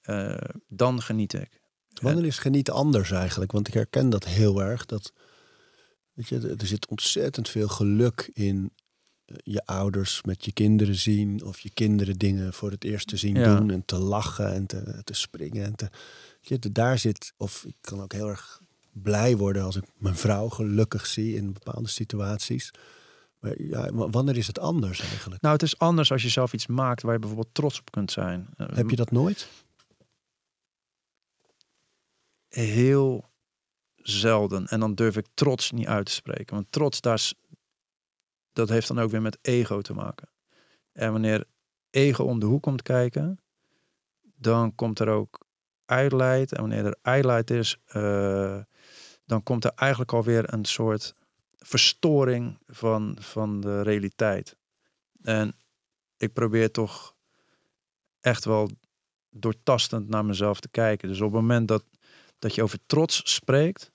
Uh, 0.04 0.38
dan 0.68 1.02
geniet 1.02 1.34
ik. 1.34 1.62
Wanneer 2.02 2.26
is 2.26 2.38
geniet 2.38 2.72
anders 2.72 3.12
eigenlijk? 3.12 3.52
Want 3.52 3.68
ik 3.68 3.74
herken 3.74 4.10
dat 4.10 4.26
heel 4.26 4.62
erg. 4.62 4.86
Dat 4.86 5.14
Weet 6.14 6.28
je, 6.28 6.56
er 6.60 6.68
zit 6.68 6.88
ontzettend 6.88 7.50
veel 7.50 7.68
geluk 7.68 8.30
in 8.34 8.72
eh, 9.26 9.36
je 9.44 9.66
ouders 9.66 10.22
met 10.24 10.46
je 10.46 10.52
kinderen 10.52 10.96
zien. 10.96 11.44
Of 11.44 11.60
je 11.60 11.70
kinderen 11.70 12.18
dingen 12.18 12.54
voor 12.54 12.72
het 12.72 12.84
eerst 12.84 13.08
te 13.08 13.18
zien 13.18 13.34
doen. 13.34 13.72
En 13.72 13.86
te 13.86 13.98
lachen 13.98 14.54
en 14.54 14.66
te, 14.66 15.02
te 15.04 15.14
springen. 15.14 15.66
En 15.66 15.76
te, 15.76 15.90
je, 16.42 16.60
daar 16.60 16.98
zit, 16.98 17.34
of 17.38 17.66
ik 17.66 17.76
kan 17.82 18.02
ook 18.02 18.14
heel 18.14 18.30
erg 18.30 18.62
blij 18.92 19.38
worden 19.38 19.64
als 19.64 19.76
ik 19.76 19.84
mijn 19.98 20.16
vrouw 20.16 20.50
gelukkig 20.50 21.06
zie 21.06 21.36
in 21.36 21.54
bepaalde 21.54 21.90
situaties. 21.90 22.72
Maar 23.40 23.62
ja, 23.62 23.92
wanneer 23.92 24.38
is 24.38 24.48
het 24.48 24.60
anders 24.60 25.00
eigenlijk? 25.00 25.42
Nou, 25.42 25.54
het 25.54 25.64
is 25.64 25.78
anders 25.78 26.12
als 26.12 26.22
je 26.22 26.30
zelf 26.30 26.54
iets 26.54 26.68
maakt 26.68 27.02
waar 27.02 27.14
je 27.14 27.20
bijvoorbeeld 27.20 27.54
trots 27.54 27.80
op 27.80 27.92
kunt 27.92 28.12
zijn. 28.12 28.48
Heb 28.58 28.90
je 28.90 28.96
dat 28.96 29.12
nooit? 29.12 29.50
Heel 32.48 33.32
zelden. 34.04 34.68
En 34.68 34.80
dan 34.80 34.96
durf 34.96 35.18
ik 35.18 35.28
trots 35.34 35.72
niet 35.72 35.88
uit 35.88 36.06
te 36.06 36.12
spreken. 36.12 36.56
Want 36.56 36.72
trots, 36.72 37.02
daar 37.02 37.32
dat 38.54 38.70
heeft 38.70 38.88
dan 38.88 39.00
ook 39.00 39.12
weer 39.12 39.22
met 39.22 39.38
ego 39.42 39.82
te 39.82 39.94
maken. 39.94 40.30
En 40.92 41.12
wanneer 41.12 41.46
ego 41.90 42.24
om 42.24 42.40
de 42.40 42.46
hoek 42.46 42.62
komt 42.62 42.82
kijken, 42.82 43.40
dan 44.22 44.76
komt 44.76 45.00
er 45.00 45.08
ook 45.08 45.46
ijdelheid. 45.86 46.52
En 46.52 46.62
wanneer 46.62 46.86
er 46.86 46.98
ijdelheid 47.02 47.50
is, 47.50 47.78
uh, 47.96 48.60
dan 49.26 49.44
komt 49.44 49.64
er 49.64 49.72
eigenlijk 49.76 50.14
alweer 50.14 50.54
een 50.54 50.66
soort 50.66 51.14
verstoring 51.58 52.60
van, 52.66 53.18
van 53.20 53.62
de 53.62 53.82
realiteit. 53.82 54.58
En 55.22 55.56
ik 56.18 56.34
probeer 56.34 56.72
toch 56.72 57.16
echt 58.20 58.46
wel 58.46 58.70
doortastend 59.30 60.08
naar 60.10 60.26
mezelf 60.26 60.60
te 60.60 60.70
kijken. 60.70 61.08
Dus 61.08 61.22
op 61.22 61.32
het 61.32 61.42
moment 61.42 61.68
dat, 61.68 61.86
dat 62.40 62.56
je 62.56 62.64
over 62.64 62.80
trots 62.86 63.34
spreekt, 63.34 63.92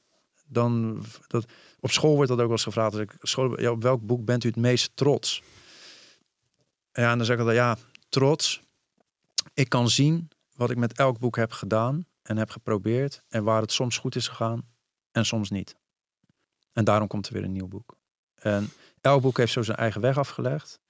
dan 0.48 1.02
dat, 1.26 1.46
op 1.80 1.90
school 1.90 2.14
wordt 2.14 2.28
dat 2.28 2.38
ook 2.38 2.44
wel 2.44 2.52
eens 2.52 2.62
gevraagd. 2.62 2.92
Als 2.92 3.02
ik 3.02 3.16
school, 3.20 3.70
op 3.70 3.82
welk 3.82 4.06
boek 4.06 4.24
bent 4.24 4.44
u 4.44 4.48
het 4.48 4.56
meest 4.56 4.90
trots? 4.94 5.42
Ja, 6.92 7.10
en 7.10 7.16
dan 7.16 7.26
zeg 7.26 7.38
ik 7.38 7.44
dat 7.44 7.54
ja, 7.54 7.76
trots. 8.08 8.62
Ik 9.54 9.68
kan 9.68 9.88
zien 9.88 10.28
wat 10.54 10.70
ik 10.70 10.76
met 10.76 10.92
elk 10.92 11.18
boek 11.18 11.36
heb 11.36 11.52
gedaan 11.52 12.06
en 12.22 12.36
heb 12.36 12.50
geprobeerd 12.50 13.22
en 13.28 13.44
waar 13.44 13.60
het 13.60 13.72
soms 13.72 13.98
goed 13.98 14.14
is 14.14 14.28
gegaan 14.28 14.62
en 15.10 15.26
soms 15.26 15.50
niet. 15.50 15.76
En 16.72 16.84
daarom 16.84 17.08
komt 17.08 17.26
er 17.26 17.32
weer 17.32 17.44
een 17.44 17.52
nieuw 17.52 17.68
boek. 17.68 17.96
En 18.34 18.70
elk 19.00 19.22
boek 19.22 19.36
heeft 19.36 19.52
zo 19.52 19.62
zijn 19.62 19.76
eigen 19.76 20.00
weg 20.00 20.18
afgelegd. 20.18 20.80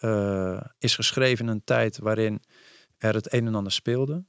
Uh, 0.00 0.60
is 0.78 0.94
geschreven 0.94 1.46
in 1.46 1.50
een 1.50 1.64
tijd 1.64 1.98
waarin 1.98 2.42
er 2.96 3.14
het 3.14 3.32
een 3.32 3.46
en 3.46 3.54
ander 3.54 3.72
speelde. 3.72 4.24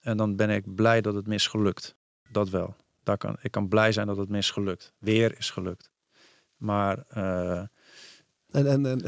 En 0.00 0.16
dan 0.16 0.36
ben 0.36 0.50
ik 0.50 0.74
blij 0.74 1.00
dat 1.00 1.14
het 1.14 1.26
misgelukt. 1.26 1.94
Dat 2.30 2.48
wel. 2.48 2.76
Daar 3.02 3.18
kan, 3.18 3.36
ik 3.40 3.50
kan 3.50 3.68
blij 3.68 3.92
zijn 3.92 4.06
dat 4.06 4.16
het 4.16 4.28
misgelukt. 4.28 4.92
Weer 4.98 5.38
is 5.38 5.50
gelukt. 5.50 5.90
Maar. 6.56 7.04
Uh... 7.16 7.58
En, 8.50 8.66
en, 8.66 8.86
en 8.86 9.04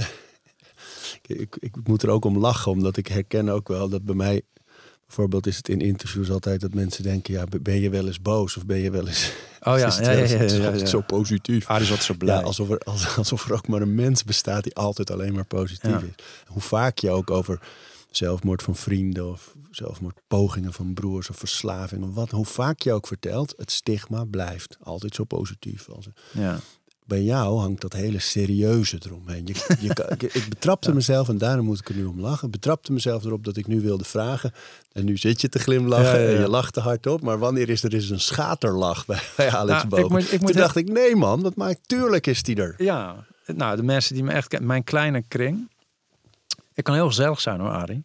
ik, 1.22 1.56
ik 1.58 1.76
moet 1.84 2.02
er 2.02 2.08
ook 2.08 2.24
om 2.24 2.38
lachen, 2.38 2.72
omdat 2.72 2.96
ik 2.96 3.06
herken 3.06 3.48
ook 3.48 3.68
wel 3.68 3.88
dat 3.88 4.04
bij 4.04 4.14
mij. 4.14 4.42
Bijvoorbeeld 5.06 5.46
is 5.46 5.56
het 5.56 5.68
in 5.68 5.80
interviews 5.80 6.30
altijd 6.30 6.60
dat 6.60 6.74
mensen 6.74 7.02
denken: 7.02 7.34
ja, 7.34 7.44
ben 7.62 7.80
je 7.80 7.90
wel 7.90 8.06
eens 8.06 8.22
boos 8.22 8.56
of 8.56 8.66
ben 8.66 8.78
je 8.78 8.90
wel 8.90 9.06
eens. 9.06 9.32
Oh 9.60 9.78
ja, 9.78 9.92
ja, 10.00 10.10
ja, 10.10 10.24
ja, 10.24 10.70
ja, 10.70 10.86
zo 10.86 11.00
positief. 11.00 11.70
Is 11.70 11.90
wat 11.90 12.02
zo 12.02 12.14
blij. 12.14 12.42
alsof, 12.42 12.70
er, 12.70 12.78
alsof 13.16 13.48
er 13.48 13.54
ook 13.54 13.68
maar 13.68 13.82
een 13.82 13.94
mens 13.94 14.24
bestaat 14.24 14.62
die 14.62 14.74
altijd 14.74 15.10
alleen 15.10 15.34
maar 15.34 15.44
positief 15.44 16.02
is. 16.02 16.24
Hoe 16.46 16.62
vaak 16.62 16.98
je 16.98 17.10
ook 17.10 17.30
over 17.30 17.60
zelfmoord 18.16 18.62
van 18.62 18.76
vrienden 18.76 19.30
of 19.30 19.54
zelfmoordpogingen 19.70 20.72
van 20.72 20.94
broers 20.94 21.30
of 21.30 21.36
verslaving 21.36 22.04
of 22.04 22.14
wat. 22.14 22.30
Hoe 22.30 22.44
vaak 22.44 22.80
je 22.80 22.92
ook 22.92 23.06
vertelt, 23.06 23.54
het 23.56 23.70
stigma 23.70 24.24
blijft 24.24 24.76
altijd 24.82 25.14
zo 25.14 25.24
positief. 25.24 25.88
Als, 25.88 26.08
ja. 26.32 26.60
Bij 27.06 27.22
jou 27.22 27.58
hangt 27.58 27.80
dat 27.80 27.92
hele 27.92 28.18
serieuze 28.18 28.98
eromheen. 29.06 29.46
Je, 29.46 29.76
je, 29.80 30.30
ik 30.32 30.48
betrapte 30.48 30.94
mezelf, 31.00 31.28
en 31.28 31.38
daarom 31.38 31.64
moet 31.64 31.78
ik 31.78 31.88
er 31.88 31.94
nu 31.94 32.04
om 32.04 32.20
lachen. 32.20 32.50
betrapte 32.50 32.92
mezelf 32.92 33.24
erop 33.24 33.44
dat 33.44 33.56
ik 33.56 33.66
nu 33.66 33.80
wilde 33.80 34.04
vragen. 34.04 34.52
En 34.92 35.04
nu 35.04 35.16
zit 35.16 35.40
je 35.40 35.48
te 35.48 35.58
glimlachen 35.58 36.28
en 36.28 36.40
je 36.40 36.48
lacht 36.48 36.72
te 36.72 36.80
hard 36.80 37.06
op. 37.06 37.20
Maar 37.20 37.38
wanneer 37.38 37.68
is 37.68 37.82
er 37.82 37.94
eens 37.94 38.10
een 38.10 38.20
schaterlach 38.20 39.06
bij, 39.06 39.20
bij 39.36 39.50
Alex 39.50 39.84
nou? 39.88 40.20
Ik 40.20 40.40
Toen 40.40 40.52
dacht 40.52 40.76
ik, 40.76 40.88
nee 40.88 41.16
man, 41.16 41.42
wat 41.42 41.56
maakt, 41.56 41.78
tuurlijk 41.86 42.26
is 42.26 42.42
die 42.42 42.56
er. 42.56 42.74
Ja, 42.78 43.24
nou 43.46 43.76
de 43.76 43.82
mensen 43.82 44.14
die 44.14 44.24
me 44.24 44.32
echt 44.32 44.48
kennen, 44.48 44.68
mijn 44.68 44.84
kleine 44.84 45.22
kring. 45.28 45.68
Ik 46.74 46.84
kan 46.84 46.94
heel 46.94 47.06
gezellig 47.06 47.40
zijn 47.40 47.60
hoor, 47.60 47.70
Arie. 47.70 48.04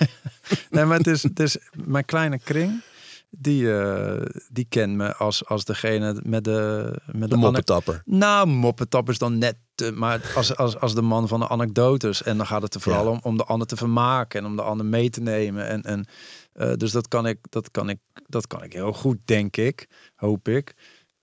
nee, 0.70 0.84
maar 0.84 0.96
het 0.96 1.06
is, 1.06 1.22
het 1.22 1.40
is 1.40 1.58
mijn 1.72 2.04
kleine 2.04 2.38
kring. 2.38 2.82
Die, 3.30 3.62
uh, 3.62 4.22
die 4.48 4.66
kent 4.68 4.94
me 4.96 5.14
als, 5.14 5.46
als 5.46 5.64
degene 5.64 6.20
met 6.24 6.44
de... 6.44 6.92
Met 7.06 7.20
de, 7.20 7.28
de 7.28 7.36
moppetapper. 7.36 8.02
Nou, 8.04 8.46
moppetapper 8.46 9.12
is 9.12 9.18
dan 9.18 9.38
net... 9.38 9.56
maar 9.94 10.32
als, 10.34 10.56
als, 10.56 10.78
als 10.78 10.94
de 10.94 11.02
man 11.02 11.28
van 11.28 11.40
de 11.40 11.48
anekdotes. 11.48 12.22
En 12.22 12.36
dan 12.36 12.46
gaat 12.46 12.62
het 12.62 12.74
er 12.74 12.80
vooral 12.80 13.06
om, 13.06 13.18
om 13.22 13.36
de 13.36 13.44
ander 13.44 13.66
te 13.66 13.76
vermaken. 13.76 14.40
En 14.40 14.46
om 14.46 14.56
de 14.56 14.62
ander 14.62 14.86
mee 14.86 15.10
te 15.10 15.20
nemen. 15.20 15.66
En, 15.68 15.82
en, 15.82 16.06
uh, 16.54 16.72
dus 16.74 16.92
dat 16.92 17.08
kan, 17.08 17.26
ik, 17.26 17.38
dat, 17.48 17.70
kan 17.70 17.88
ik, 17.88 17.98
dat 18.26 18.46
kan 18.46 18.62
ik 18.62 18.72
heel 18.72 18.92
goed, 18.92 19.18
denk 19.24 19.56
ik. 19.56 19.88
Hoop 20.14 20.48
ik. 20.48 20.74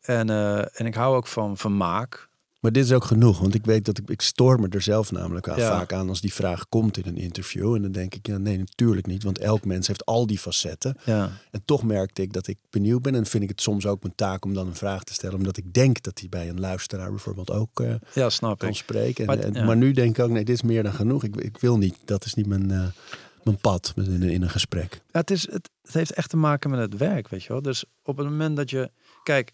En, 0.01 0.29
uh, 0.29 0.79
en 0.79 0.85
ik 0.85 0.95
hou 0.95 1.15
ook 1.15 1.27
van 1.27 1.57
vermaak. 1.57 2.26
Maar 2.67 2.75
dit 2.75 2.85
is 2.85 2.93
ook 2.93 3.03
genoeg, 3.03 3.39
want 3.39 3.53
ik 3.53 3.65
weet 3.65 3.85
dat 3.85 3.97
ik, 3.97 4.09
ik 4.09 4.21
stoor 4.21 4.59
me 4.59 4.67
er 4.69 4.81
zelf 4.81 5.11
namelijk 5.11 5.49
aan, 5.49 5.59
vaak 5.59 5.93
aan 5.93 6.09
als 6.09 6.21
die 6.21 6.33
vraag 6.33 6.69
komt 6.69 6.97
in 6.97 7.03
een 7.05 7.17
interview. 7.17 7.75
En 7.75 7.81
dan 7.81 7.91
denk 7.91 8.15
ik, 8.15 8.27
ja, 8.27 8.37
nee, 8.37 8.57
natuurlijk 8.57 9.07
niet, 9.07 9.23
want 9.23 9.39
elk 9.39 9.65
mens 9.65 9.87
heeft 9.87 10.05
al 10.05 10.27
die 10.27 10.39
facetten. 10.39 10.97
Ja. 11.05 11.31
En 11.51 11.61
toch 11.65 11.83
merkte 11.83 12.21
ik 12.21 12.33
dat 12.33 12.47
ik 12.47 12.57
benieuwd 12.69 13.01
ben 13.01 13.15
en 13.15 13.25
vind 13.25 13.43
ik 13.43 13.49
het 13.49 13.61
soms 13.61 13.85
ook 13.85 14.01
mijn 14.01 14.15
taak 14.15 14.45
om 14.45 14.53
dan 14.53 14.67
een 14.67 14.75
vraag 14.75 15.03
te 15.03 15.13
stellen, 15.13 15.37
omdat 15.37 15.57
ik 15.57 15.73
denk 15.73 16.01
dat 16.01 16.17
die 16.17 16.29
bij 16.29 16.49
een 16.49 16.59
luisteraar 16.59 17.09
bijvoorbeeld 17.09 17.51
ook 17.51 17.79
uh, 17.79 17.95
ja, 18.13 18.29
snap 18.29 18.59
kan 18.59 18.69
ik. 18.69 18.75
spreken. 18.75 19.25
Maar, 19.25 19.51
maar, 19.51 19.77
nu 19.77 19.91
denk 19.91 20.17
ik 20.17 20.23
ook, 20.23 20.31
nee, 20.31 20.45
dit 20.45 20.55
is 20.55 20.61
meer 20.61 20.83
dan 20.83 20.93
genoeg. 20.93 21.23
Ik, 21.23 21.35
ik 21.35 21.57
wil 21.57 21.77
niet, 21.77 21.95
dat 22.05 22.25
is 22.25 22.33
niet 22.33 22.47
mijn, 22.47 22.71
uh, 22.71 22.87
mijn 23.43 23.57
pad 23.57 23.93
in, 23.95 24.23
in 24.23 24.41
een 24.41 24.49
gesprek. 24.49 25.01
Ja, 25.11 25.19
het, 25.19 25.31
is, 25.31 25.51
het, 25.51 25.69
het 25.81 25.93
heeft 25.93 26.11
echt 26.11 26.29
te 26.29 26.37
maken 26.37 26.69
met 26.69 26.79
het 26.79 26.97
werk, 26.97 27.27
weet 27.27 27.43
je 27.43 27.53
wel. 27.53 27.61
Dus 27.61 27.85
op 28.03 28.17
het 28.17 28.27
moment 28.27 28.55
dat 28.55 28.69
je, 28.69 28.91
kijk 29.23 29.53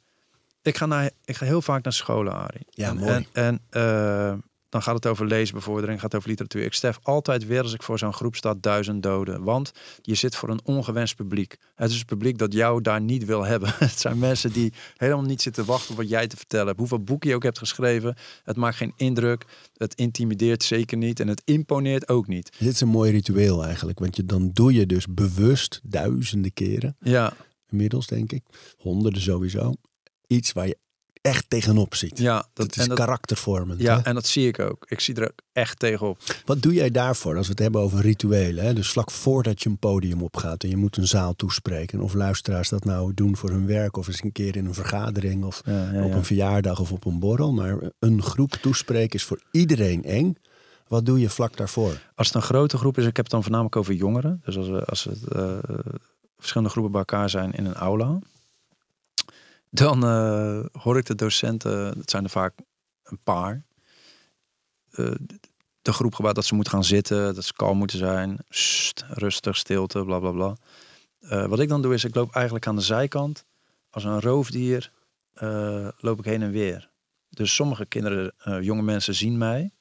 ik 0.63 0.77
ga, 0.77 0.85
naar, 0.85 1.11
ik 1.25 1.35
ga 1.35 1.45
heel 1.45 1.61
vaak 1.61 1.83
naar 1.83 1.93
scholen, 1.93 2.33
Arie. 2.33 2.65
Ja, 2.69 2.89
en, 2.89 2.97
mooi. 2.97 3.11
En, 3.11 3.25
en 3.33 3.61
uh, 3.71 4.33
dan 4.69 4.81
gaat 4.81 4.95
het 4.95 5.05
over 5.05 5.27
leesbevordering, 5.27 5.99
gaat 5.99 6.11
het 6.11 6.15
over 6.15 6.29
literatuur. 6.29 6.63
Ik 6.63 6.73
stef 6.73 6.99
altijd 7.01 7.45
weer 7.45 7.61
als 7.61 7.73
ik 7.73 7.83
voor 7.83 7.99
zo'n 7.99 8.13
groep 8.13 8.35
sta 8.35 8.53
duizend 8.59 9.03
doden. 9.03 9.43
Want 9.43 9.71
je 10.01 10.15
zit 10.15 10.35
voor 10.35 10.49
een 10.49 10.59
ongewenst 10.63 11.15
publiek. 11.15 11.57
Het 11.75 11.91
is 11.91 11.99
een 11.99 12.05
publiek 12.05 12.37
dat 12.37 12.53
jou 12.53 12.81
daar 12.81 13.01
niet 13.01 13.25
wil 13.25 13.43
hebben. 13.43 13.73
Het 13.77 13.99
zijn 13.99 14.19
mensen 14.19 14.53
die 14.53 14.73
helemaal 14.97 15.23
niet 15.23 15.41
zitten 15.41 15.65
wachten 15.65 15.91
op 15.91 15.97
wat 15.97 16.09
jij 16.09 16.27
te 16.27 16.37
vertellen 16.37 16.67
hebt. 16.67 16.79
Hoeveel 16.79 17.03
boeken 17.03 17.29
je 17.29 17.35
ook 17.35 17.43
hebt 17.43 17.57
geschreven. 17.57 18.15
Het 18.43 18.55
maakt 18.55 18.75
geen 18.75 18.93
indruk. 18.95 19.45
Het 19.73 19.95
intimideert 19.95 20.63
zeker 20.63 20.97
niet. 20.97 21.19
En 21.19 21.27
het 21.27 21.41
imponeert 21.45 22.09
ook 22.09 22.27
niet. 22.27 22.51
Dit 22.59 22.73
is 22.73 22.81
een 22.81 22.87
mooi 22.87 23.11
ritueel 23.11 23.65
eigenlijk. 23.65 23.99
Want 23.99 24.15
je, 24.15 24.25
dan 24.25 24.49
doe 24.53 24.73
je 24.73 24.85
dus 24.85 25.05
bewust 25.09 25.79
duizenden 25.83 26.53
keren. 26.53 26.95
Ja, 26.99 27.33
Inmiddels 27.73 28.07
denk 28.07 28.31
ik. 28.31 28.43
Honderden 28.77 29.21
sowieso. 29.21 29.73
Iets 30.33 30.51
waar 30.53 30.67
je 30.67 30.77
echt 31.21 31.49
tegenop 31.49 31.95
ziet. 31.95 32.17
ja, 32.19 32.35
Dat, 32.35 32.49
dat, 32.53 32.77
is 32.77 32.87
dat, 32.87 32.97
karaktervormend. 32.97 33.79
hè? 33.79 33.85
ja, 33.85 34.03
en 34.03 34.13
dat 34.13 34.25
zie 34.27 34.47
ik 34.47 34.59
ook. 34.59 34.85
Ik 34.87 34.99
zie 34.99 35.15
er 35.15 35.23
ook 35.23 35.39
echt 35.51 35.79
tegenop. 35.79 36.17
Wat 36.45 36.61
doe 36.61 36.73
jij 36.73 36.91
daarvoor 36.91 37.35
als 37.37 37.45
we 37.45 37.51
het 37.51 37.61
hebben 37.61 37.81
over 37.81 38.01
rituelen? 38.01 38.63
Hè? 38.65 38.73
Dus 38.73 38.89
vlak 38.89 39.11
voordat 39.11 39.63
je 39.63 39.69
een 39.69 39.77
podium 39.77 40.21
opgaat 40.21 40.63
en 40.63 40.69
je 40.69 40.77
moet 40.77 40.97
een 40.97 41.07
zaal 41.07 41.35
toespreken. 41.35 41.99
Of 41.99 42.13
luisteraars 42.13 42.69
dat 42.69 42.83
nou 42.85 43.13
doen 43.13 43.37
voor 43.37 43.49
hun 43.49 43.65
werk 43.65 43.97
of 43.97 44.07
eens 44.07 44.23
een 44.23 44.31
keer 44.31 44.55
in 44.55 44.65
een 44.65 44.73
vergadering 44.73 45.43
of 45.43 45.61
Ja, 45.65 45.91
ja, 45.91 46.03
op 46.03 46.09
ja. 46.09 46.15
een 46.15 46.25
verjaardag 46.25 46.79
of 46.79 46.91
op 46.91 47.05
een 47.05 47.19
borrel. 47.19 47.53
Maar 47.53 47.77
een 47.99 48.21
groep 48.21 48.51
toespreken 48.51 49.15
is 49.19 49.23
voor 49.23 49.41
iedereen 49.51 50.03
eng. 50.03 50.35
Wat 50.87 51.05
doe 51.05 51.19
je 51.19 51.29
vlak 51.29 51.57
daarvoor? 51.57 52.01
Als 52.15 52.27
het 52.27 52.35
een 52.35 52.41
grote 52.41 52.77
groep 52.77 52.97
is, 52.97 53.05
ik 53.05 53.15
heb 53.15 53.25
het 53.25 53.33
dan 53.33 53.41
voornamelijk 53.43 53.75
over 53.75 53.93
jongeren. 53.93 54.41
Dus 54.45 54.57
als, 54.57 54.67
we, 54.67 54.85
als 54.85 55.03
het 55.03 55.27
eh, 55.27 55.57
verschillende 56.37 56.71
groepen 56.71 56.91
bij 56.91 56.99
elkaar 56.99 57.29
zijn 57.29 57.51
in 57.51 57.65
een 57.65 57.73
aula. 57.73 58.19
Dan 59.73 60.03
eh, 60.03 60.65
hoor 60.71 60.97
ik 60.97 61.05
de 61.05 61.15
docenten, 61.15 61.97
het 61.99 62.09
zijn 62.09 62.23
er 62.23 62.29
vaak 62.29 62.53
een 63.03 63.19
paar. 63.23 63.63
eh, 64.91 65.11
de 65.81 65.93
groep 65.93 66.15
gebouwd 66.15 66.35
dat 66.35 66.45
ze 66.45 66.55
moeten 66.55 66.73
gaan 66.73 66.83
zitten, 66.83 67.35
dat 67.35 67.43
ze 67.43 67.53
kalm 67.53 67.77
moeten 67.77 67.97
zijn. 67.97 68.37
Rustig, 69.07 69.57
stilte, 69.57 70.03
bla 70.03 70.19
bla 70.19 70.31
bla. 70.31 70.55
Eh, 71.19 71.45
wat 71.45 71.59
ik 71.59 71.69
dan 71.69 71.81
doe 71.81 71.93
is, 71.93 72.03
ik 72.03 72.15
loop 72.15 72.33
eigenlijk 72.33 72.67
aan 72.67 72.75
de 72.75 72.81
zijkant. 72.81 73.45
Als 73.89 74.03
een 74.03 74.21
roofdier 74.21 74.91
loop 75.97 76.19
ik 76.19 76.25
heen 76.25 76.41
en 76.41 76.51
weer. 76.51 76.89
Dus 77.29 77.55
sommige 77.55 77.85
kinderen, 77.85 78.33
jonge 78.61 78.81
mensen 78.81 79.15
zien 79.15 79.37
mij. 79.37 79.71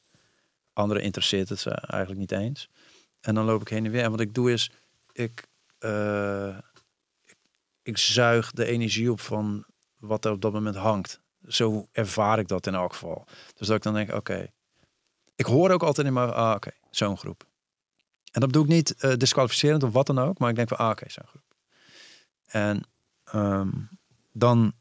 Anderen 0.72 1.02
interesseert 1.02 1.48
het 1.48 1.58
ze 1.58 1.70
eigenlijk 1.70 2.20
niet 2.20 2.32
eens. 2.32 2.68
En 3.20 3.34
dan 3.34 3.44
loop 3.44 3.60
ik 3.60 3.68
heen 3.68 3.84
en 3.84 3.90
weer. 3.90 4.02
En 4.02 4.10
wat 4.10 4.20
ik 4.20 4.34
doe 4.34 4.52
is, 4.52 4.70
ik, 5.12 5.48
ik, 7.24 7.36
ik 7.82 7.98
zuig 7.98 8.52
de 8.52 8.64
energie 8.64 9.10
op 9.10 9.20
van 9.20 9.66
wat 10.02 10.24
er 10.24 10.32
op 10.32 10.40
dat 10.40 10.52
moment 10.52 10.76
hangt. 10.76 11.20
Zo 11.48 11.88
ervaar 11.92 12.38
ik 12.38 12.48
dat 12.48 12.66
in 12.66 12.74
elk 12.74 12.92
geval. 12.92 13.26
Dus 13.54 13.66
dat 13.66 13.76
ik 13.76 13.82
dan 13.82 13.94
denk, 13.94 14.12
oké. 14.12 14.52
Ik 15.34 15.46
hoor 15.46 15.70
ook 15.70 15.82
altijd 15.82 16.06
in 16.06 16.12
mijn, 16.12 16.32
ah, 16.32 16.54
oké, 16.54 16.70
zo'n 16.90 17.18
groep. 17.18 17.46
En 18.32 18.40
dat 18.40 18.46
bedoel 18.46 18.62
ik 18.62 18.68
niet 18.68 18.94
eh, 18.94 19.12
disqualificerend 19.16 19.82
of 19.82 19.92
wat 19.92 20.06
dan 20.06 20.18
ook, 20.18 20.38
maar 20.38 20.50
ik 20.50 20.56
denk 20.56 20.68
van, 20.68 20.78
ah, 20.78 20.90
oké, 20.90 21.10
zo'n 21.10 21.26
groep. 21.26 21.54
En 22.46 22.82
ehm, 23.24 23.70
dan 24.32 24.72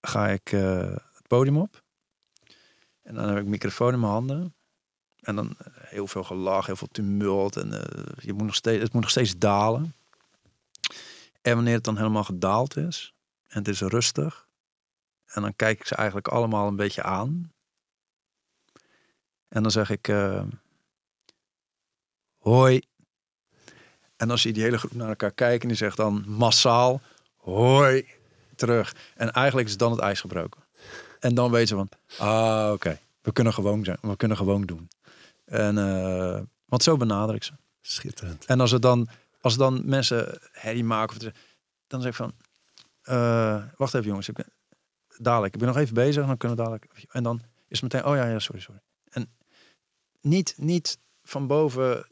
ga 0.00 0.28
ik 0.28 0.52
eh, 0.52 0.78
het 0.90 1.26
podium 1.26 1.56
op. 1.56 1.82
En 3.02 3.14
dan 3.14 3.28
heb 3.28 3.38
ik 3.38 3.44
microfoon 3.44 3.92
in 3.92 4.00
mijn 4.00 4.12
handen. 4.12 4.54
En 5.20 5.36
dan 5.36 5.56
eh, 5.58 5.72
heel 5.76 6.06
veel 6.06 6.24
gelach, 6.24 6.66
heel 6.66 6.76
veel 6.76 6.88
tumult. 6.92 7.56
En 7.56 7.68
je 8.18 8.32
moet 8.32 8.46
nog 8.46 8.54
steeds, 8.54 8.82
het 8.82 8.92
moet 8.92 9.02
nog 9.02 9.10
steeds 9.10 9.38
dalen. 9.38 9.94
En 11.42 11.54
wanneer 11.54 11.74
het 11.74 11.84
dan 11.84 11.96
helemaal 11.96 12.24
gedaald 12.24 12.76
is. 12.76 13.14
En 13.46 13.58
het 13.58 13.68
is 13.68 13.80
rustig. 13.80 14.48
En 15.30 15.42
dan 15.42 15.56
kijk 15.56 15.80
ik 15.80 15.86
ze 15.86 15.94
eigenlijk 15.94 16.28
allemaal 16.28 16.68
een 16.68 16.76
beetje 16.76 17.02
aan. 17.02 17.52
En 19.48 19.62
dan 19.62 19.70
zeg 19.70 19.90
ik... 19.90 20.08
eh, 20.08 20.42
hoi. 22.38 22.82
En 24.16 24.28
dan 24.28 24.38
zie 24.38 24.48
je 24.48 24.54
die 24.54 24.64
hele 24.64 24.78
groep 24.78 24.94
naar 24.94 25.08
elkaar 25.08 25.32
kijken. 25.32 25.60
En 25.60 25.68
die 25.68 25.76
zegt 25.76 25.96
dan 25.96 26.24
massaal... 26.26 27.00
Hoi. 27.36 28.08
Terug. 28.56 28.94
En 29.14 29.30
eigenlijk 29.30 29.68
is 29.68 29.76
dan 29.76 29.90
het 29.90 30.00
ijs 30.00 30.20
gebroken. 30.20 30.62
En 31.20 31.34
dan 31.34 31.50
weten 31.50 31.68
ze 31.68 31.74
van... 31.74 31.88
Ah, 32.18 32.72
oké. 32.72 32.98
We 33.22 33.32
kunnen 33.32 33.52
gewoon 33.52 33.84
zijn. 33.84 33.98
We 34.00 34.16
kunnen 34.16 34.36
gewoon 34.36 34.62
doen. 34.62 34.88
En, 35.44 35.78
eh, 35.78 36.40
want 36.64 36.82
zo 36.82 36.96
benader 36.96 37.34
ik 37.34 37.42
ze. 37.42 37.52
Schitterend. 37.80 38.44
En 38.44 38.60
als 38.60 38.70
het 38.70 38.82
dan, 38.82 39.08
als 39.40 39.56
dan 39.56 39.82
mensen 39.84 40.38
herrie 40.52 40.84
maken, 40.84 41.16
of 41.16 41.32
dan 41.86 42.00
zeg 42.02 42.10
ik 42.10 42.16
van, 42.16 42.32
eh, 43.02 43.62
wacht 43.76 43.94
even 43.94 44.06
jongens, 44.06 44.28
ik 44.28 44.34
ben, 44.34 44.52
dadelijk, 45.22 45.52
ik 45.52 45.58
ben 45.58 45.68
nog 45.68 45.76
even 45.76 45.94
bezig, 45.94 46.26
dan 46.26 46.36
kunnen 46.36 46.56
we 46.56 46.62
dadelijk. 46.62 47.06
En 47.10 47.22
dan 47.22 47.40
is 47.68 47.80
meteen, 47.80 48.04
oh 48.04 48.16
ja, 48.16 48.28
ja, 48.28 48.38
sorry, 48.38 48.60
sorry. 48.60 48.80
En 49.10 49.30
niet, 50.20 50.54
niet 50.56 50.98
van 51.22 51.46
boven 51.46 52.08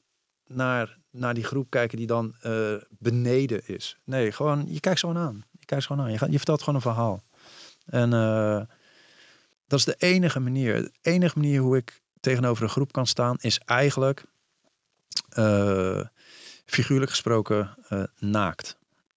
naar, 0.47 0.99
naar 1.11 1.35
die 1.35 1.45
groep 1.45 1.71
kijken 1.71 1.99
die 1.99 2.07
dan 2.07 2.35
eh, 2.41 2.75
beneden 2.91 3.67
is. 3.67 3.99
Nee, 4.05 4.33
gewoon, 4.33 4.65
je 4.69 4.81
kijkt 4.81 5.01
gewoon 5.01 5.19
aan. 5.19 5.45
Je 5.51 5.65
kijkt 5.65 5.87
gewoon 5.87 6.05
aan. 6.05 6.13
Je, 6.13 6.19
gaat, 6.19 6.31
je 6.31 6.37
vertelt 6.37 6.61
gewoon 6.61 6.75
een 6.75 6.81
verhaal. 6.81 7.23
En 7.85 8.13
eh, 8.13 8.63
dat 9.67 9.79
is 9.79 9.85
de 9.85 9.97
enige 9.99 10.41
manier. 10.41 10.83
De 10.83 10.93
enige 11.03 11.39
manier 11.39 11.61
hoe 11.61 11.77
ik 11.77 12.03
tegenover 12.21 12.63
een 12.63 12.69
groep 12.69 12.93
kan 12.93 13.07
staan, 13.07 13.37
is 13.41 13.59
eigenlijk 13.59 14.25
eh, 15.29 16.05
figuurlijk 16.65 17.11
gesproken 17.11 17.77
naakt. 18.19 18.77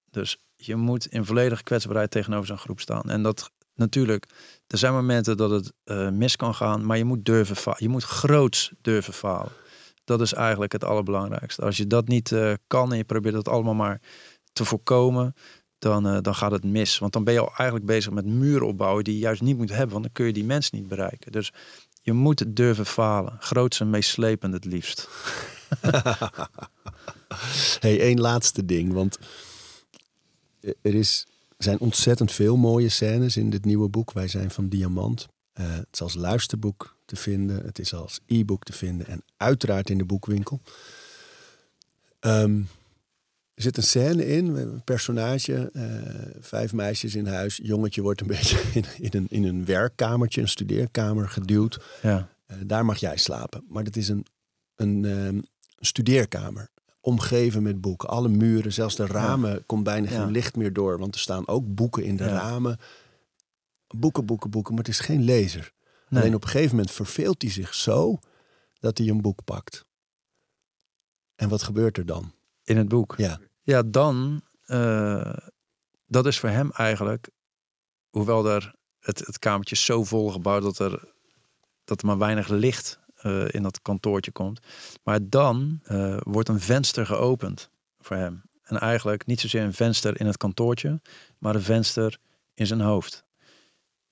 Dus 0.09 0.37
je 0.55 0.75
moet 0.75 1.05
in 1.05 1.25
volledige 1.25 1.63
kwetsbaarheid 1.63 2.11
tegenover 2.11 2.47
zo'n 2.47 2.57
groep 2.57 2.79
staan. 2.79 3.09
En 3.09 3.23
dat 3.23 3.51
natuurlijk, 3.81 4.25
er 4.67 4.77
zijn 4.77 4.93
momenten 4.93 5.37
dat 5.37 5.49
het 5.49 5.73
eh, 5.83 6.09
mis 6.09 6.35
kan 6.35 6.55
gaan, 6.55 6.85
maar 6.85 6.97
je 6.97 7.05
moet 7.05 7.25
durven 7.25 7.55
falen. 7.55 7.83
Je 7.83 7.89
moet 7.89 8.03
groots 8.03 8.71
durven 8.81 9.13
falen. 9.13 9.51
Dat 10.03 10.21
is 10.21 10.33
eigenlijk 10.33 10.71
het 10.71 10.83
allerbelangrijkste. 10.83 11.61
Als 11.61 11.77
je 11.77 11.87
dat 11.87 12.07
niet 12.07 12.31
eh, 12.31 12.53
kan 12.67 12.91
en 12.91 12.97
je 12.97 13.03
probeert 13.03 13.33
dat 13.33 13.47
allemaal 13.47 13.73
maar 13.73 14.01
te 14.53 14.65
voorkomen, 14.65 15.33
dan, 15.79 16.07
eh, 16.07 16.17
dan 16.21 16.35
gaat 16.35 16.51
het 16.51 16.63
mis. 16.63 16.99
Want 16.99 17.13
dan 17.13 17.23
ben 17.23 17.33
je 17.33 17.39
al 17.39 17.53
eigenlijk 17.55 17.85
bezig 17.85 18.11
met 18.11 18.25
muren 18.25 18.67
opbouwen 18.67 19.03
die 19.03 19.13
je 19.13 19.19
juist 19.19 19.41
niet 19.41 19.57
moet 19.57 19.69
hebben, 19.69 19.89
want 19.89 20.03
dan 20.03 20.13
kun 20.13 20.25
je 20.25 20.33
die 20.33 20.43
mensen 20.43 20.77
niet 20.77 20.87
bereiken. 20.87 21.31
Dus 21.31 21.53
je 22.01 22.13
moet 22.13 22.55
durven 22.55 22.85
falen. 22.85 23.37
Groots 23.39 23.79
en 23.79 23.89
meeslepend 23.89 24.53
het 24.53 24.65
liefst. 24.65 25.09
Hey, 27.79 27.99
één 27.99 28.19
laatste 28.19 28.65
ding. 28.65 28.93
Want 28.93 29.17
er 30.81 30.95
is, 30.95 31.27
zijn 31.63 31.79
ontzettend 31.79 32.31
veel 32.31 32.57
mooie 32.57 32.89
scènes 32.89 33.37
in 33.37 33.49
dit 33.49 33.65
nieuwe 33.65 33.89
boek. 33.89 34.13
Wij 34.13 34.27
zijn 34.27 34.51
van 34.51 34.69
Diamant. 34.69 35.27
Eh, 35.53 35.65
het 35.73 35.87
is 35.91 36.01
als 36.01 36.13
luisterboek 36.13 36.95
te 37.05 37.15
vinden. 37.15 37.65
Het 37.65 37.79
is 37.79 37.93
als 37.93 38.19
e-book 38.25 38.63
te 38.63 38.73
vinden. 38.73 39.07
En 39.07 39.23
uiteraard 39.37 39.89
in 39.89 39.97
de 39.97 40.05
boekwinkel. 40.05 40.61
Ehm, 42.19 42.57
er 43.53 43.63
zit 43.63 43.77
een 43.77 43.83
scène 43.83 44.27
in. 44.27 44.55
Een 44.55 44.83
personage. 44.83 45.69
eh, 45.73 45.83
vijf 46.39 46.73
meisjes 46.73 47.15
in 47.15 47.25
huis. 47.27 47.59
Jongetje 47.63 48.01
wordt 48.01 48.21
een 48.21 48.27
beetje 48.27 48.61
in, 48.73 48.85
in, 48.97 49.09
een, 49.11 49.27
in 49.29 49.43
een 49.43 49.65
werkkamertje, 49.65 50.41
een 50.41 50.47
studeerkamer 50.47 51.29
geduwd. 51.29 51.79
Ja. 52.01 52.29
Eh, 52.45 52.57
daar 52.65 52.85
mag 52.85 52.97
jij 52.97 53.17
slapen. 53.17 53.65
Maar 53.67 53.83
dat 53.83 53.95
is 53.95 54.07
een, 54.09 54.25
een 54.75 55.05
ehm, 55.05 55.39
studeerkamer. 55.79 56.69
Omgeven 57.01 57.63
met 57.63 57.81
boeken. 57.81 58.09
Alle 58.09 58.27
muren, 58.29 58.73
zelfs 58.73 58.95
de 58.95 59.05
ramen, 59.05 59.65
komt 59.65 59.83
bijna 59.83 60.09
Ja. 60.09 60.21
geen 60.21 60.31
licht 60.31 60.55
meer 60.55 60.73
door. 60.73 60.97
Want 60.99 61.13
er 61.15 61.19
staan 61.21 61.47
ook 61.47 61.73
boeken 61.75 62.03
in 62.03 62.15
de 62.17 62.23
Ja. 62.23 62.29
ramen. 62.29 62.79
Boeken, 63.87 64.25
boeken, 64.25 64.49
boeken. 64.49 64.73
Maar 64.73 64.83
het 64.83 64.93
is 64.93 64.99
geen 64.99 65.23
lezer. 65.23 65.71
Nee. 66.09 66.21
Alleen 66.21 66.35
op 66.35 66.43
een 66.43 66.49
gegeven 66.49 66.75
moment 66.75 66.91
verveelt 66.91 67.41
hij 67.41 67.51
zich 67.51 67.73
zo 67.73 68.19
dat 68.79 68.97
hij 68.97 69.07
een 69.07 69.21
boek 69.21 69.43
pakt. 69.43 69.85
En 71.35 71.49
wat 71.49 71.63
gebeurt 71.63 71.97
er 71.97 72.05
dan? 72.05 72.33
In 72.63 72.77
het 72.77 72.87
boek. 72.87 73.13
Ja, 73.17 73.39
Ja, 73.63 73.83
dan, 73.83 74.41
eh, 74.65 75.33
dat 76.05 76.25
is 76.25 76.39
voor 76.39 76.49
hem 76.49 76.71
eigenlijk, 76.71 77.29
hoewel 78.09 78.45
er 78.49 78.75
het, 78.99 79.19
het 79.19 79.39
kamertje 79.39 79.75
is 79.75 79.85
zo 79.85 80.03
vol 80.03 80.29
gebouwd 80.31 80.61
dat 80.63 80.79
er, 80.79 81.13
dat 81.83 82.01
er 82.01 82.07
maar 82.07 82.17
weinig 82.17 82.47
licht 82.47 82.99
eh, 83.21 83.43
in 83.47 83.63
dat 83.63 83.81
kantoortje 83.81 84.31
komt. 84.31 84.59
Maar 85.03 85.19
dan 85.23 85.79
eh, 85.83 86.17
wordt 86.19 86.49
een 86.49 86.59
venster 86.59 87.05
geopend 87.05 87.69
voor 87.99 88.15
hem. 88.15 88.41
En 88.63 88.79
eigenlijk 88.79 89.25
niet 89.25 89.39
zozeer 89.39 89.63
een 89.63 89.73
venster 89.73 90.19
in 90.19 90.25
het 90.25 90.37
kantoortje, 90.37 91.01
maar 91.37 91.55
een 91.55 91.61
venster 91.61 92.17
in 92.53 92.67
zijn 92.67 92.81
hoofd. 92.81 93.25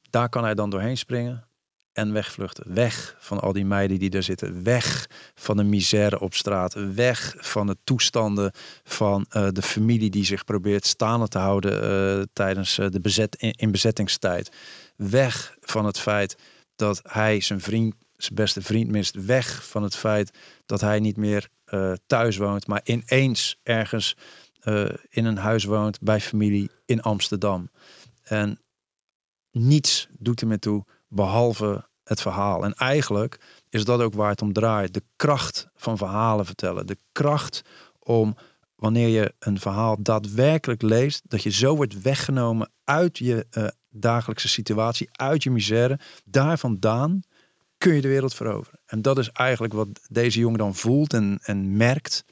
Daar 0.10 0.30
kan 0.30 0.44
hij 0.44 0.56
dan 0.56 0.70
doorheen 0.70 0.98
springen 0.98 1.48
en 1.94 2.14
wegvluchten. 2.14 2.74
Weg 2.74 3.16
van 3.20 3.40
al 3.40 3.54
die 3.54 3.66
meiden 3.66 4.00
die 4.00 4.12
er 4.12 4.24
zitten. 4.24 4.64
Weg 4.64 5.10
van 5.36 5.58
de 5.58 5.64
misère 5.64 6.20
op 6.20 6.34
straat. 6.34 6.94
Weg 6.94 7.36
van 7.38 7.68
de 7.68 7.78
toestanden 7.84 8.52
van 8.84 9.26
eh, 9.30 9.48
de 9.52 9.62
familie 9.62 10.10
die 10.10 10.26
zich 10.26 10.44
probeert 10.44 10.86
staande 10.86 11.28
te 11.28 11.38
houden 11.38 12.30
tijdens 12.34 12.76
de 12.76 13.00
bezet 13.02 13.36
in 13.36 13.72
bezettingstijd. 13.72 14.52
Weg 14.96 15.58
van 15.62 15.86
het 15.86 16.00
feit 16.00 16.38
dat 16.76 17.02
hij 17.04 17.42
zijn 17.42 17.62
vriend, 17.62 17.96
zijn 18.24 18.36
beste 18.36 18.62
vriend 18.62 18.90
mist. 18.90 19.26
Weg 19.26 19.68
van 19.68 19.84
het 19.84 19.96
feit 19.96 20.38
dat 20.66 20.82
hij 20.82 21.00
niet 21.00 21.18
meer 21.18 21.50
eh, 21.66 21.94
thuis 22.08 22.38
woont, 22.38 22.68
maar 22.68 22.82
ineens 22.84 23.60
ergens 23.64 24.16
eh, 24.60 24.90
in 25.10 25.26
een 25.26 25.38
huis 25.38 25.64
woont 25.64 26.02
bij 26.02 26.22
familie 26.22 26.70
in 26.86 27.02
Amsterdam. 27.02 27.70
En 28.24 28.60
niets 29.52 30.08
doet 30.12 30.42
er 30.42 30.48
meer 30.48 30.60
toe 30.60 30.86
behalve 31.08 31.88
het 32.04 32.22
verhaal. 32.22 32.64
En 32.64 32.74
eigenlijk 32.74 33.40
is 33.70 33.86
dat 33.86 34.02
ook 34.02 34.14
waar 34.14 34.30
het 34.30 34.42
om 34.42 34.54
draait. 34.54 34.94
De 34.94 35.04
kracht 35.16 35.68
van 35.76 35.98
verhalen 35.98 36.46
vertellen. 36.46 36.88
De 36.88 36.98
kracht 37.12 37.62
om 38.00 38.36
wanneer 38.76 39.08
je 39.08 39.34
een 39.40 39.60
verhaal 39.60 39.98
daadwerkelijk 40.02 40.82
leest, 40.82 41.22
dat 41.28 41.44
je 41.44 41.50
zo 41.50 41.76
wordt 41.76 42.02
weggenomen 42.02 42.72
uit 42.84 43.18
je 43.18 43.48
uh, 43.52 43.68
dagelijkse 43.90 44.48
situatie, 44.48 45.10
uit 45.12 45.44
je 45.44 45.52
misère. 45.52 46.00
Daar 46.26 46.58
vandaan 46.58 47.22
kun 47.80 47.94
je 47.94 48.02
de 48.02 48.08
wereld 48.08 48.34
veroveren. 48.34 48.80
En 48.86 49.02
dat 49.02 49.18
is 49.18 49.30
eigenlijk 49.30 49.74
wat 49.74 49.88
deze 50.10 50.40
jongen 50.40 50.58
dan 50.58 50.76
voelt 50.76 51.14
en, 51.14 51.40
en 51.42 51.78
merkt. 51.78 52.24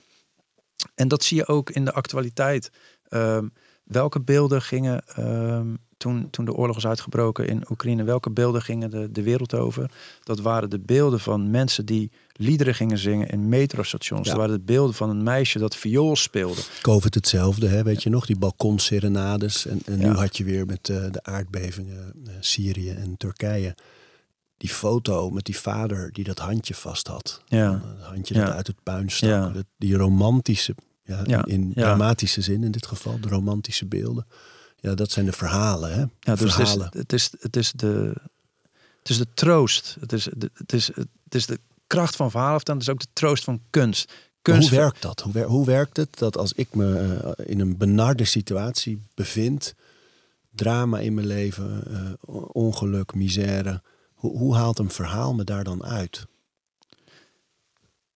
En 0.95 1.07
dat 1.07 1.23
zie 1.23 1.37
je 1.37 1.47
ook 1.47 1.69
in 1.69 1.85
de 1.85 1.93
actualiteit. 1.93 2.71
Ehm, 3.07 3.47
welke 3.83 4.21
beelden 4.21 4.61
gingen 4.61 5.07
ehm, 5.07 5.75
toen, 5.97 6.29
toen 6.29 6.45
de 6.45 6.53
oorlog 6.53 6.75
was 6.75 6.87
uitgebroken 6.87 7.47
in 7.47 7.63
Oekraïne, 7.69 8.03
welke 8.03 8.29
beelden 8.29 8.61
gingen 8.61 8.89
de, 8.89 9.11
de 9.11 9.23
wereld 9.23 9.53
over? 9.53 9.91
Dat 10.23 10.39
waren 10.39 10.69
de 10.69 10.79
beelden 10.79 11.19
van 11.19 11.51
mensen 11.51 11.85
die 11.85 12.11
liederen 12.33 12.75
gingen 12.75 12.97
zingen 12.97 13.27
in 13.27 13.49
metrostations. 13.49 14.25
Ja. 14.25 14.31
Dat 14.31 14.39
waren 14.39 14.57
de 14.57 14.65
beelden 14.65 14.95
van 14.95 15.09
een 15.09 15.23
meisje 15.23 15.59
dat 15.59 15.75
viool 15.75 16.15
speelde. 16.15 16.61
COVID 16.81 17.13
hetzelfde, 17.13 17.67
hè? 17.67 17.83
weet 17.83 18.03
je 18.03 18.09
nog? 18.09 18.25
Die 18.25 18.37
balkonserenades. 18.37 19.65
En, 19.65 19.79
en 19.85 19.97
nu 19.97 20.07
had 20.07 20.37
je 20.37 20.43
weer 20.43 20.65
met 20.65 20.89
uh, 20.89 21.11
de 21.11 21.23
aardbevingen 21.23 22.13
uh, 22.27 22.33
Syrië 22.39 22.89
en 22.89 23.17
Turkije. 23.17 23.75
Die 24.57 24.69
foto 24.69 25.29
met 25.29 25.45
die 25.45 25.57
vader 25.57 26.11
die 26.11 26.23
dat 26.23 26.39
handje 26.39 26.73
vast 26.73 27.07
had. 27.07 27.41
Ja. 27.45 27.81
Het 27.97 28.05
handje 28.05 28.33
dat 28.33 28.49
uit 28.49 28.67
het 28.67 28.83
puin 28.83 29.09
stak. 29.09 29.53
Die 29.77 29.95
romantische, 29.95 30.75
ja, 31.03 31.45
in 31.45 31.73
dramatische 31.73 32.41
zin 32.41 32.63
in 32.63 32.71
dit 32.71 32.85
geval, 32.85 33.19
de 33.19 33.27
romantische 33.27 33.85
beelden. 33.85 34.25
Ja, 34.79 34.95
dat 34.95 35.11
zijn 35.11 35.25
de 35.25 35.31
verhalen. 35.31 35.93
Hè? 35.93 36.05
Ja, 36.19 36.35
dus 36.35 36.53
verhalen. 36.53 36.89
Het, 36.91 37.13
is, 37.13 37.31
het, 37.39 37.55
is, 37.55 37.71
de, 37.71 38.13
het 38.99 39.09
is 39.09 39.17
de 39.17 39.27
troost. 39.33 39.97
Het 39.99 40.13
is, 40.13 40.27
de, 40.35 40.51
het, 40.53 40.73
is, 40.73 40.87
het 40.95 41.35
is 41.35 41.45
de 41.45 41.59
kracht 41.87 42.15
van 42.15 42.31
verhalen. 42.31 42.61
Dan 42.63 42.79
is 42.79 42.89
ook 42.89 42.99
de 42.99 43.07
troost 43.13 43.43
van 43.43 43.61
kunst. 43.69 44.13
kunst 44.41 44.69
hoe 44.69 44.77
werkt 44.77 45.01
dat? 45.01 45.19
Hoe, 45.19 45.43
hoe 45.43 45.65
werkt 45.65 45.97
het 45.97 46.17
dat 46.17 46.37
als 46.37 46.53
ik 46.53 46.75
me 46.75 47.17
eh, 47.37 47.49
in 47.49 47.59
een 47.59 47.77
benarde 47.77 48.25
situatie 48.25 49.01
bevind, 49.13 49.75
drama 50.49 50.99
in 50.99 51.13
mijn 51.13 51.27
leven, 51.27 51.83
uh, 51.87 52.35
ongeluk, 52.51 53.13
misère, 53.13 53.81
hoe, 54.17 54.37
hoe 54.37 54.55
haalt 54.55 54.79
een 54.79 54.89
verhaal 54.89 55.33
me 55.33 55.43
daar 55.43 55.63
dan 55.63 55.85
uit? 55.85 56.25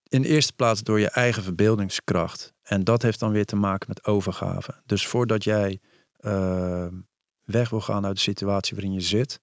In 0.08 0.22
de 0.22 0.28
eerste 0.28 0.52
plaats 0.52 0.82
door 0.82 1.00
je 1.00 1.10
eigen 1.10 1.42
verbeeldingskracht. 1.42 2.52
En 2.62 2.84
dat 2.84 3.02
heeft 3.02 3.20
dan 3.20 3.32
weer 3.32 3.44
te 3.44 3.56
maken 3.56 3.88
met 3.88 4.04
overgave. 4.04 4.82
Dus 4.86 5.06
voordat 5.06 5.44
jij 5.44 5.80
uh, 6.20 6.86
weg 7.44 7.70
wil 7.70 7.80
gaan 7.80 8.06
uit 8.06 8.14
de 8.14 8.22
situatie 8.22 8.76
waarin 8.76 8.92
je 8.92 9.00
zit, 9.00 9.40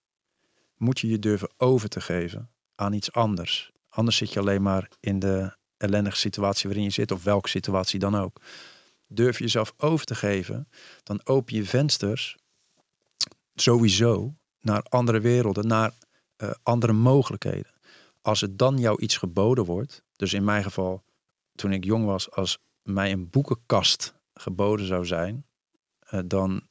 moet 0.78 1.00
je 1.00 1.08
je 1.08 1.20
durven 1.20 1.50
over 1.58 1.90
te 1.90 2.02
geven 2.02 2.50
aan 2.76 2.94
iets 2.94 3.12
anders. 3.12 3.72
Anders 3.90 4.18
zit 4.18 4.34
je 4.34 4.40
alleen 4.40 4.62
maar 4.62 4.90
in 5.00 5.20
de 5.20 5.58
ellendige 5.78 6.18
situatie 6.18 6.68
waarin 6.70 6.86
je 6.86 6.92
zit, 6.92 7.12
of 7.12 7.24
welke 7.24 7.50
situatie 7.50 8.00
dan 8.00 8.16
ook. 8.16 8.42
Durf 9.08 9.38
je 9.38 9.44
jezelf 9.44 9.74
over 9.78 10.06
te 10.06 10.16
geven, 10.16 10.68
dan 11.04 11.22
open 11.24 11.56
je 11.56 11.66
vensters 11.66 12.38
sowieso 13.56 14.36
naar 14.62 14.82
andere 14.90 15.20
werelden, 15.20 15.68
naar 15.68 15.94
uh, 16.44 16.52
andere 16.64 16.94
mogelijkheden. 16.94 17.72
Als 18.22 18.42
het 18.42 18.58
dan 18.58 18.78
jou 18.78 19.02
iets 19.02 19.18
geboden 19.18 19.66
wordt, 19.66 20.04
dus 20.16 20.34
in 20.34 20.44
mijn 20.44 20.64
geval, 20.64 21.04
toen 21.56 21.72
ik 21.72 21.84
jong 21.84 22.06
was, 22.06 22.32
als 22.32 22.58
mij 22.82 23.12
een 23.12 23.30
boekenkast 23.30 24.14
geboden 24.34 24.86
zou 24.86 25.06
zijn, 25.06 25.46
uh, 26.14 26.20
dan 26.26 26.68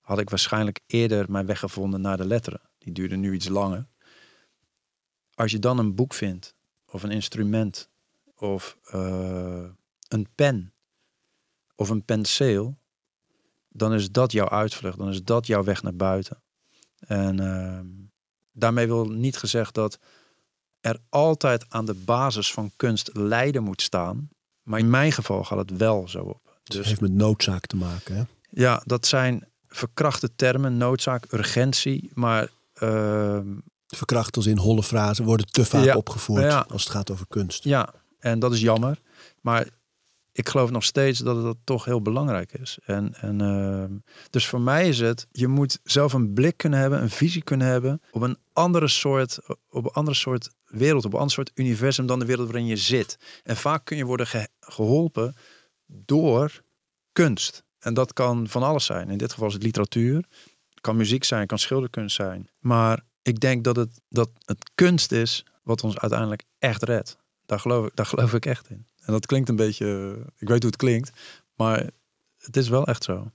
had 0.00 0.18
ik 0.18 0.30
waarschijnlijk 0.30 0.80
eerder 0.86 1.30
mijn 1.30 1.46
weg 1.46 1.58
gevonden 1.58 2.00
naar 2.00 2.16
de 2.16 2.26
letteren. 2.26 2.60
Die 2.78 2.92
duurde 2.92 3.16
nu 3.16 3.34
iets 3.34 3.48
langer. 3.48 3.86
Als 5.34 5.50
je 5.50 5.58
dan 5.58 5.78
een 5.78 5.94
boek 5.94 6.14
vindt, 6.14 6.54
of 6.86 7.02
een 7.02 7.10
instrument, 7.10 7.90
of 8.36 8.78
uh, 8.94 9.68
een 10.08 10.28
pen, 10.34 10.72
of 11.74 11.88
een 11.88 12.04
penseel, 12.04 12.78
dan 13.68 13.92
is 13.92 14.10
dat 14.10 14.32
jouw 14.32 14.48
uitvlucht, 14.48 14.98
dan 14.98 15.08
is 15.08 15.24
dat 15.24 15.46
jouw 15.46 15.64
weg 15.64 15.82
naar 15.82 15.96
buiten. 15.96 16.42
En 16.98 17.40
uh, 17.40 17.80
daarmee 18.56 18.86
wil 18.86 19.04
niet 19.04 19.36
gezegd 19.36 19.74
dat 19.74 19.98
er 20.80 20.98
altijd 21.08 21.64
aan 21.68 21.84
de 21.84 21.94
basis 21.94 22.52
van 22.52 22.72
kunst 22.76 23.10
lijden 23.12 23.62
moet 23.62 23.82
staan. 23.82 24.28
Maar 24.62 24.78
in 24.78 24.90
mijn 24.90 25.12
geval 25.12 25.44
gaat 25.44 25.58
het 25.58 25.76
wel 25.76 26.08
zo 26.08 26.22
op. 26.22 26.58
Dus 26.64 26.76
het 26.76 26.86
heeft 26.86 27.00
met 27.00 27.12
noodzaak 27.12 27.66
te 27.66 27.76
maken. 27.76 28.16
Hè? 28.16 28.22
Ja, 28.48 28.82
dat 28.84 29.06
zijn 29.06 29.48
verkrachte 29.68 30.34
termen, 30.36 30.76
noodzaak, 30.76 31.32
urgentie, 31.32 32.10
maar... 32.14 32.48
Uh, 32.82 33.38
Verkracht 33.86 34.36
als 34.36 34.46
in 34.46 34.56
holle 34.56 34.82
frazen 34.82 35.24
worden 35.24 35.46
te 35.46 35.64
vaak 35.64 35.96
opgevoerd 35.96 36.70
als 36.70 36.82
het 36.82 36.92
gaat 36.92 37.10
over 37.10 37.26
kunst. 37.28 37.64
Ja, 37.64 37.94
en 38.18 38.38
dat 38.38 38.52
is 38.52 38.60
jammer. 38.60 38.98
Maar 39.40 39.68
ik 40.36 40.48
geloof 40.48 40.70
nog 40.70 40.84
steeds 40.84 41.18
dat 41.18 41.42
het 41.42 41.56
toch 41.64 41.84
heel 41.84 42.02
belangrijk 42.02 42.52
is. 42.52 42.78
En, 42.84 43.14
en, 43.14 43.42
uh, 43.42 43.98
dus 44.30 44.46
voor 44.46 44.60
mij 44.60 44.88
is 44.88 44.98
het, 44.98 45.26
je 45.32 45.48
moet 45.48 45.78
zelf 45.82 46.12
een 46.12 46.32
blik 46.32 46.56
kunnen 46.56 46.78
hebben, 46.78 47.02
een 47.02 47.10
visie 47.10 47.42
kunnen 47.42 47.66
hebben 47.66 48.02
op 48.10 48.22
een 48.22 48.36
andere 48.52 48.88
soort, 48.88 49.38
op 49.68 49.84
een 49.84 49.90
andere 49.90 50.16
soort 50.16 50.50
wereld, 50.64 51.04
op 51.04 51.12
een 51.12 51.18
ander 51.18 51.34
soort 51.34 51.50
universum 51.54 52.06
dan 52.06 52.18
de 52.18 52.24
wereld 52.24 52.46
waarin 52.46 52.66
je 52.66 52.76
zit. 52.76 53.18
En 53.42 53.56
vaak 53.56 53.84
kun 53.84 53.96
je 53.96 54.04
worden 54.04 54.48
geholpen 54.60 55.36
door 55.86 56.62
kunst. 57.12 57.64
En 57.78 57.94
dat 57.94 58.12
kan 58.12 58.48
van 58.48 58.62
alles 58.62 58.84
zijn. 58.84 59.10
In 59.10 59.18
dit 59.18 59.32
geval 59.32 59.48
is 59.48 59.54
het 59.54 59.62
literatuur. 59.62 60.24
Kan 60.80 60.96
muziek 60.96 61.24
zijn, 61.24 61.46
kan 61.46 61.58
schilderkunst 61.58 62.16
zijn. 62.16 62.48
Maar 62.58 63.04
ik 63.22 63.40
denk 63.40 63.64
dat 63.64 63.76
het, 63.76 64.00
dat 64.08 64.30
het 64.44 64.70
kunst 64.74 65.12
is 65.12 65.46
wat 65.62 65.82
ons 65.82 65.98
uiteindelijk 65.98 66.44
echt 66.58 66.82
redt. 66.82 67.16
Daar 67.46 67.60
geloof, 67.60 67.86
ik, 67.86 67.96
daar 67.96 68.06
geloof 68.06 68.34
ik 68.34 68.46
echt 68.46 68.70
in. 68.70 68.86
En 69.06 69.12
dat 69.12 69.26
klinkt 69.26 69.48
een 69.48 69.56
beetje, 69.56 70.18
ik 70.38 70.48
weet 70.48 70.62
hoe 70.62 70.70
het 70.70 70.76
klinkt, 70.76 71.10
maar 71.54 71.90
het 72.38 72.56
is 72.56 72.68
wel 72.68 72.86
echt 72.86 73.04
zo. 73.04 73.30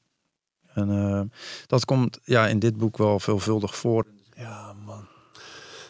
En 0.73 0.89
uh, 0.89 1.21
dat 1.67 1.85
komt 1.85 2.19
ja, 2.23 2.47
in 2.47 2.59
dit 2.59 2.77
boek 2.77 2.97
wel 2.97 3.19
veelvuldig 3.19 3.75
voor. 3.75 4.05
Ja, 4.35 4.73
man. 4.85 5.07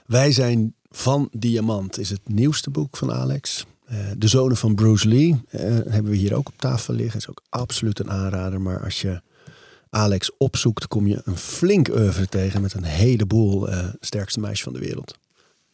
Wij 0.05 0.31
zijn 0.31 0.75
van 0.89 1.29
Diamant 1.31 1.97
is 1.97 2.09
het 2.09 2.21
nieuwste 2.29 2.69
boek 2.69 2.97
van 2.97 3.11
Alex. 3.11 3.65
Eh, 3.85 3.97
de 4.17 4.27
zonen 4.27 4.57
van 4.57 4.75
Bruce 4.75 5.07
Lee 5.07 5.29
uh, 5.29 5.61
hebben 5.61 6.11
we 6.11 6.15
hier 6.15 6.35
ook 6.35 6.47
op 6.47 6.57
tafel 6.57 6.93
liggen. 6.93 7.19
Is 7.19 7.29
ook 7.29 7.43
absoluut 7.49 7.99
een 7.99 8.11
aanrader. 8.11 8.61
Maar 8.61 8.83
als 8.83 9.01
je 9.01 9.21
Alex 9.89 10.37
opzoekt, 10.37 10.87
kom 10.87 11.07
je 11.07 11.21
een 11.23 11.37
flink 11.37 11.87
oeuvre 11.89 12.27
tegen 12.27 12.61
met 12.61 12.73
een 12.73 12.83
heleboel 12.83 13.67
sterkste 13.99 14.39
meisje 14.39 14.63
van 14.63 14.73
de 14.73 14.79
wereld. 14.79 15.17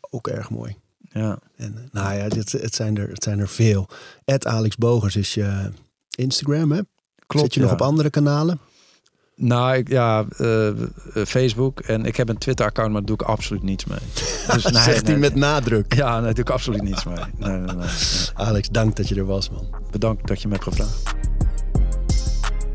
Ook 0.10 0.28
erg 0.28 0.50
mooi. 0.50 0.76
Ja. 1.18 1.40
En 1.56 1.90
nou 1.92 2.16
ja, 2.16 2.28
dit, 2.28 2.52
het, 2.52 2.76
zijn 2.76 2.98
er, 2.98 3.10
het 3.10 3.24
zijn 3.24 3.40
er 3.40 3.48
veel. 3.48 3.88
Ed 4.26 4.46
Alex 4.46 4.76
Bogers 4.76 5.16
is 5.16 5.34
je 5.34 5.72
Instagram, 6.16 6.72
hè? 6.72 6.82
Klopt, 7.28 7.46
Zit 7.46 7.54
je 7.54 7.62
nog 7.62 7.72
op 7.72 7.82
andere 7.82 8.10
kanalen? 8.10 8.60
Nou, 9.36 9.76
ik, 9.76 9.90
ja, 9.90 10.26
uh, 10.38 10.70
Facebook. 11.26 11.80
En 11.80 12.06
ik 12.06 12.16
heb 12.16 12.30
een 12.30 12.38
Twitter-account, 12.38 12.92
maar 12.92 13.02
daar 13.02 13.16
doe 13.18 13.28
ik 13.28 13.34
absoluut 13.34 13.64
niets 13.64 13.86
mee. 13.86 14.00
Dus, 14.54 14.64
nee, 14.64 14.84
Zegt 14.84 15.08
hij 15.08 15.18
met 15.18 15.36
nadruk. 15.36 15.96
Ja, 15.96 16.22
daar 16.22 16.34
doe 16.34 16.44
ik 16.44 16.50
absoluut 16.50 16.82
niets 16.82 17.04
mee. 17.04 17.16
Nee, 17.38 17.58
nee, 17.58 17.76
nee, 17.76 17.88
Alex, 18.34 18.70
dank 18.70 18.96
dat 18.96 19.08
je 19.08 19.16
er 19.16 19.26
was, 19.26 19.50
man. 19.50 19.76
Bedankt 19.92 20.28
dat 20.28 20.42
je 20.42 20.48
me 20.48 20.54
hebt 20.54 20.66
gevraagd. 20.66 21.04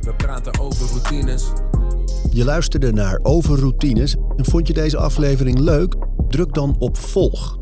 We 0.01 0.15
praten 0.17 0.61
over 0.61 0.87
routines. 0.87 1.45
Je 2.31 2.45
luisterde 2.45 2.93
naar 2.93 3.19
Over 3.23 3.59
Routines. 3.59 4.17
En 4.37 4.45
vond 4.45 4.67
je 4.67 4.73
deze 4.73 4.97
aflevering 4.97 5.59
leuk? 5.59 5.95
Druk 6.29 6.55
dan 6.55 6.77
op 6.79 6.97
volg. 6.99 7.62